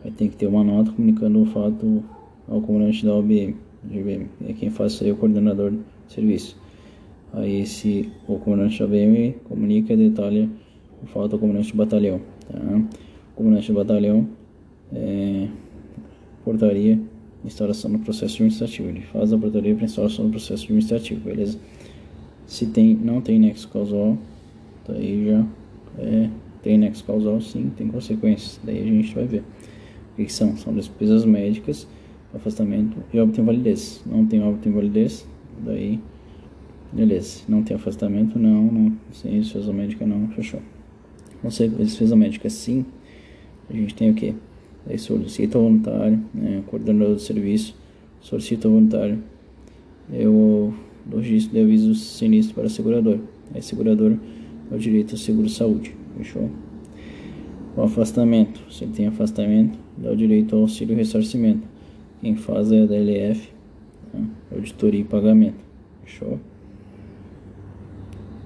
Aí 0.05 0.11
tem 0.11 0.29
que 0.29 0.37
ter 0.37 0.47
uma 0.47 0.63
nota 0.63 0.93
comunicando 0.93 1.41
o 1.41 1.47
fato 1.47 2.05
ao 2.47 2.61
comandante 2.61 3.05
da 3.05 3.15
OBM. 3.15 3.57
É 4.49 4.53
quem 4.53 4.71
faz 4.71 4.93
isso 4.93 5.05
aí 5.05 5.11
é 5.11 5.13
o 5.13 5.17
coordenador 5.17 5.71
do 5.71 5.85
serviço. 6.09 6.57
Aí 7.33 7.61
esse, 7.61 8.11
o 8.29 8.39
comandante 8.39 8.79
da 8.79 9.49
comunica 9.49 9.93
e 9.93 9.97
detalha 9.97 10.49
o 11.03 11.07
fato 11.07 11.35
ao 11.35 11.39
comandante 11.39 11.73
do 11.73 11.77
batalhão. 11.77 12.21
Tá? 12.49 12.59
O 12.59 13.37
comandante 13.37 13.73
do 13.73 13.75
batalhão 13.75 14.29
é, 14.93 15.49
portaria 16.45 17.01
instauração 17.45 17.91
no 17.91 17.99
processo 17.99 18.35
administrativo. 18.35 18.89
Ele 18.89 19.01
faz 19.03 19.33
a 19.33 19.39
portaria 19.39 19.75
para 19.75 19.85
instauração 19.85 20.27
no 20.27 20.31
processo 20.31 20.65
administrativo, 20.65 21.21
beleza? 21.21 21.59
Se 22.47 22.67
tem, 22.67 22.95
não 22.95 23.21
tem 23.21 23.39
nexo 23.39 23.69
causal, 23.69 24.19
daí 24.87 25.27
já 25.27 25.47
é, 25.99 26.31
tem 26.63 26.79
nexo 26.79 27.05
causal, 27.05 27.41
sim, 27.41 27.71
tem 27.77 27.89
consequências. 27.89 28.61
Daí 28.63 28.81
a 28.81 28.85
gente 28.85 29.15
vai 29.15 29.27
ver. 29.27 29.41
O 29.41 30.17
que, 30.17 30.25
que 30.27 30.33
são? 30.33 30.57
São 30.57 30.73
despesas 30.75 31.25
médicas, 31.25 31.87
afastamento 32.35 32.97
e 33.13 33.19
óbito 33.19 33.41
em 33.41 33.45
validez. 33.45 34.03
Não 34.05 34.27
tem 34.27 34.43
óbito 34.43 34.69
em 34.69 34.73
validez, 34.73 35.27
daí 35.65 36.01
beleza. 36.93 37.43
Não 37.49 37.63
tem 37.63 37.77
afastamento, 37.77 38.39
não, 38.39 38.65
não. 38.65 38.93
Sem 39.13 39.41
despesa 39.41 39.73
médica, 39.73 40.07
não, 40.07 40.29
fechou. 40.29 40.61
Não 41.43 41.51
sei, 41.51 41.69
despesa 41.69 42.17
médica 42.17 42.49
sim, 42.49 42.85
a 43.69 43.73
gente 43.73 43.95
tem 43.95 44.11
o 44.11 44.15
que? 44.15 44.35
Solicita 44.99 45.59
voluntário, 45.59 46.21
né, 46.35 46.63
coordenador 46.67 47.15
do 47.15 47.21
serviço, 47.21 47.77
solicita 48.21 48.69
voluntário. 48.69 49.19
Eu 50.13 50.75
registro 51.13 51.55
de 51.55 51.61
aviso 51.61 51.95
sinistro 51.95 52.55
para 52.55 52.65
a 52.65 52.71
seguradora. 52.71 53.21
Aí 53.55 53.63
segurador 53.63 54.17
é 54.71 54.75
o 54.75 54.79
direito 54.79 55.13
ao 55.13 55.19
seguro 55.19 55.49
saúde. 55.49 55.95
Fechou? 56.17 56.51
O 57.77 57.83
afastamento. 57.83 58.61
Se 58.71 58.85
ele 58.85 58.93
tem 58.93 59.07
afastamento, 59.07 59.79
dá 59.97 60.13
o 60.13 60.17
direito 60.17 60.55
ao 60.55 60.63
auxílio 60.63 60.97
ressarcimento. 60.97 61.74
Quem 62.25 62.37
faz 62.37 62.73
é 62.73 62.81
a 62.81 62.87
DLF, 62.87 63.53
tá? 64.11 64.19
auditoria 64.51 65.03
e 65.03 65.05
pagamento. 65.05 65.59
Fechou? 66.05 66.41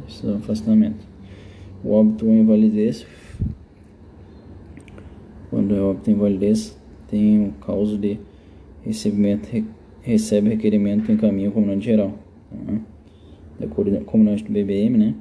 Esse 0.09 0.26
é 0.26 0.31
o 0.31 0.35
afastamento. 0.35 1.07
O 1.85 1.93
óbito 1.93 2.26
ou 2.26 2.35
invalidez 2.35 3.07
quando 5.49 5.76
é 5.76 5.81
óbito 5.81 6.11
em 6.11 6.14
validez, 6.14 6.76
tem 7.07 7.47
o 7.47 7.53
causa 7.53 7.97
de 7.97 8.18
recebimento, 8.83 9.49
recebe 10.03 10.49
requerimento 10.49 11.12
em 11.12 11.16
caminho 11.16 11.53
comandante 11.53 11.85
geral. 11.85 12.18
Com 13.70 13.83
o 13.83 14.05
comandante 14.05 14.43
do 14.43 14.53
BBM, 14.53 14.99
né? 14.99 15.14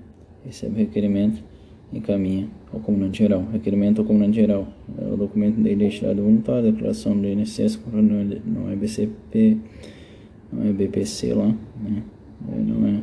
Recebe 0.43 0.79
requerimento 0.79 1.43
encaminha 1.93 2.49
ao 2.73 2.79
comandante 2.79 3.19
geral. 3.19 3.45
Requerimento 3.51 4.01
ao 4.01 4.05
comandante 4.05 4.35
geral. 4.35 4.67
É 4.99 5.05
o 5.05 5.17
documento 5.17 5.61
de 5.61 5.69
identidade 5.69 6.19
voluntária, 6.19 6.71
declaração 6.71 7.19
do 7.19 7.27
INSS, 7.27 7.79
não 8.45 8.69
é 8.69 8.75
BCP, 8.75 9.57
não 10.51 10.67
é 10.67 10.73
BPC 10.73 11.33
lá, 11.33 11.47
né? 11.47 12.03
Não 12.47 12.87
é, 12.87 13.01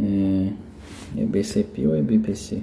é, 0.00 1.22
é 1.22 1.26
BCP 1.26 1.86
ou 1.86 1.94
é 1.94 2.02
BPC? 2.02 2.62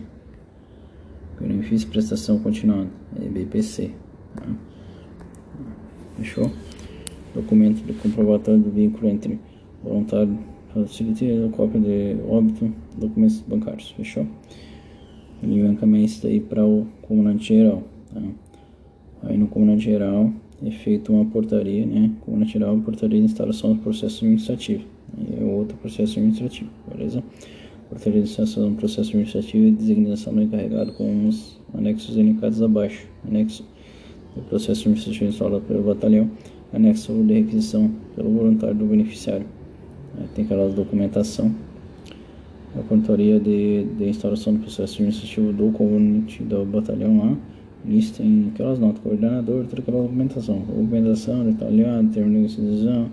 Benefício 1.39 1.88
de 1.88 1.88
prestação 1.88 2.39
continuada, 2.39 2.89
é 3.22 3.28
BPC. 3.30 3.91
Tá? 4.36 4.45
Fechou? 6.18 6.52
Documento 7.34 7.82
do 7.86 7.93
comprovatório 7.93 8.60
do 8.60 8.72
vínculo 8.72 9.10
entre 9.10 9.39
voluntário 9.82 10.38
facilitador, 10.74 11.50
cópia 11.52 11.80
de 11.80 12.18
óbito, 12.28 12.72
documentos 12.97 13.41
bancários. 13.41 13.91
Fechou? 13.91 14.28
Ele 15.42 15.66
encaminha 15.68 16.06
isso 16.06 16.24
daí 16.24 16.40
para 16.40 16.66
o 16.66 16.88
comandante 17.02 17.54
geral. 17.54 17.84
Tá? 18.14 18.22
Aí 19.24 19.38
no 19.38 19.48
comandante 19.48 19.86
geral 19.86 20.32
é 20.66 20.72
feita 20.72 21.12
uma 21.12 21.26
portaria, 21.26 21.86
né? 21.86 22.12
Comandante 22.22 22.54
geral, 22.54 22.78
portaria 22.80 23.20
de 23.20 23.26
instalação 23.26 23.74
do 23.74 23.82
processo 23.82 24.24
administrativo. 24.24 24.84
Aí 25.18 25.42
é 25.42 25.44
outro 25.44 25.78
processo 25.78 26.20
administrativo, 26.20 26.70
beleza? 26.90 27.24
portaria 27.90 28.22
de 28.22 28.30
sanção 28.30 28.70
do 28.70 28.76
processo 28.76 29.10
administrativo 29.10 29.66
e 29.66 29.72
designação 29.72 30.34
do 30.34 30.44
encarregado 30.44 30.94
com 30.94 31.28
os 31.28 31.60
anexos 31.74 32.16
elencados 32.16 32.62
abaixo. 32.62 33.08
Anexo 33.28 33.66
do 34.36 34.44
processo 34.44 34.82
administrativo 34.82 35.26
instaurado 35.26 35.62
pelo 35.62 35.84
batalhão, 35.84 36.30
anexo 36.72 37.12
de 37.24 37.34
requisição 37.34 37.92
pelo 38.16 38.30
voluntário 38.32 38.76
do 38.76 38.86
beneficiário. 38.86 39.46
Tem 40.36 40.46
aquela 40.46 40.70
documentação 40.70 41.54
a 42.78 42.84
portaria 42.84 43.39
de, 43.39 43.84
de 43.84 44.09
instauração 44.09 44.53
do 44.53 44.59
processo 44.59 44.95
administrativo 44.95 45.53
do 45.53 45.72
componente 45.72 46.43
do 46.43 46.65
batalhão 46.65 47.17
lá, 47.17 47.38
lista 47.86 48.22
em 48.22 48.49
aquelas 48.49 48.78
notas, 48.80 49.01
coordenador, 49.01 49.65
toda 49.65 49.82
aquela 49.82 50.01
documentação, 50.03 50.59
documentação 50.59 51.45
detalhada, 51.45 52.07
termo 52.09 52.47
de 52.47 52.55
decisão, 52.55 53.09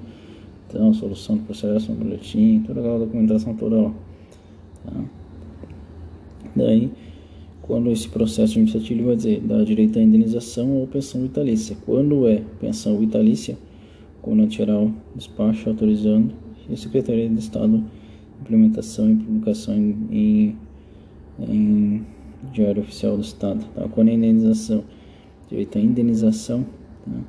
então, 0.68 0.92
solução 0.92 1.36
do 1.36 1.44
processo, 1.44 1.92
um 1.92 1.94
boletim, 1.94 2.62
toda 2.66 2.80
aquela 2.80 2.98
documentação 2.98 3.54
toda 3.54 3.76
lá. 3.76 3.94
Tá? 4.84 5.04
Daí, 6.57 6.90
quando 7.62 7.90
esse 7.90 8.09
processo 8.09 8.52
administrativo 8.52 9.07
vai 9.07 9.16
dizer 9.16 9.40
dá 9.40 9.62
direito 9.62 9.98
à 9.98 10.02
indenização 10.02 10.70
ou 10.72 10.86
pensão 10.86 11.22
vitalícia. 11.22 11.76
Quando 11.84 12.26
é 12.28 12.42
pensão 12.61 12.98
vitalícia, 12.98 13.57
quando 14.22 14.46
tirar 14.48 14.78
o 14.78 14.92
despacho 15.14 15.68
autorizando 15.68 16.32
e 16.68 16.74
a 16.74 16.76
Secretaria 16.76 17.28
de 17.28 17.38
Estado 17.38 17.82
implementação 18.41 19.11
e 19.11 19.16
publicação 19.16 19.74
em, 19.74 20.57
em, 21.41 22.05
Diário 22.53 22.82
Oficial 22.82 23.16
do 23.16 23.22
Estado. 23.22 23.64
Tá? 23.74 23.89
Quando 23.89 24.09
é 24.09 24.14
indenização, 24.14 24.84
direito 25.49 25.78
à 25.78 25.80
indenização, 25.80 26.64
tá? 27.05 27.20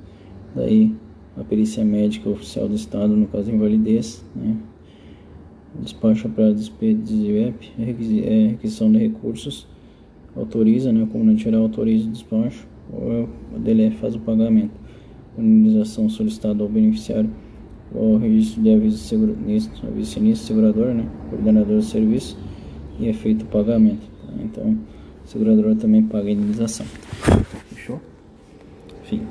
daí 0.55 0.93
a 1.38 1.43
perícia 1.43 1.84
médica 1.84 2.30
oficial 2.30 2.68
do 2.68 2.76
Estado, 2.76 3.16
no 3.16 3.28
caso 3.28 3.45
de 3.45 3.55
invalidez, 3.55 4.24
né? 4.36 4.58
despacho 5.82 6.28
para 6.30 6.53
despesa 6.53 6.99
de 7.01 7.14
IEP, 7.14 7.72
é 7.80 8.47
requisição 8.49 8.91
de 8.91 8.97
recursos, 8.97 9.68
autoriza, 10.36 10.91
né, 10.91 11.03
o 11.03 11.08
comandante 11.08 11.43
geral 11.43 11.64
autoriza 11.64 12.08
o 12.08 12.12
despacho, 12.12 12.68
ou 12.91 13.30
o 13.55 13.60
DLF 13.60 13.97
faz 13.97 14.16
o 14.16 14.20
pagamento. 14.20 14.72
A 15.38 15.41
indenização 15.41 16.10
solicitada 16.10 16.64
ao 16.64 16.70
beneficiário, 16.70 17.30
o 17.98 18.18
registro 18.18 18.62
de 18.62 18.74
aviso 18.74 18.98
sinistro, 18.98 19.88
aviso 19.88 20.12
sinistro, 20.12 20.48
segurador, 20.48 20.93
né, 20.93 21.06
coordenador 21.30 21.78
do 21.78 21.84
serviço, 21.84 22.38
e 23.00 23.08
é 23.08 23.14
feito 23.14 23.43
o 23.43 23.45
pagamento. 23.45 24.08
Tá? 24.26 24.34
Então, 24.43 24.78
a 25.24 25.28
seguradora 25.28 25.76
também 25.76 26.04
paga 26.04 26.28
a 26.28 26.32
indenização. 26.32 26.86
Fechou? 27.70 28.00
Enfim. 29.04 29.22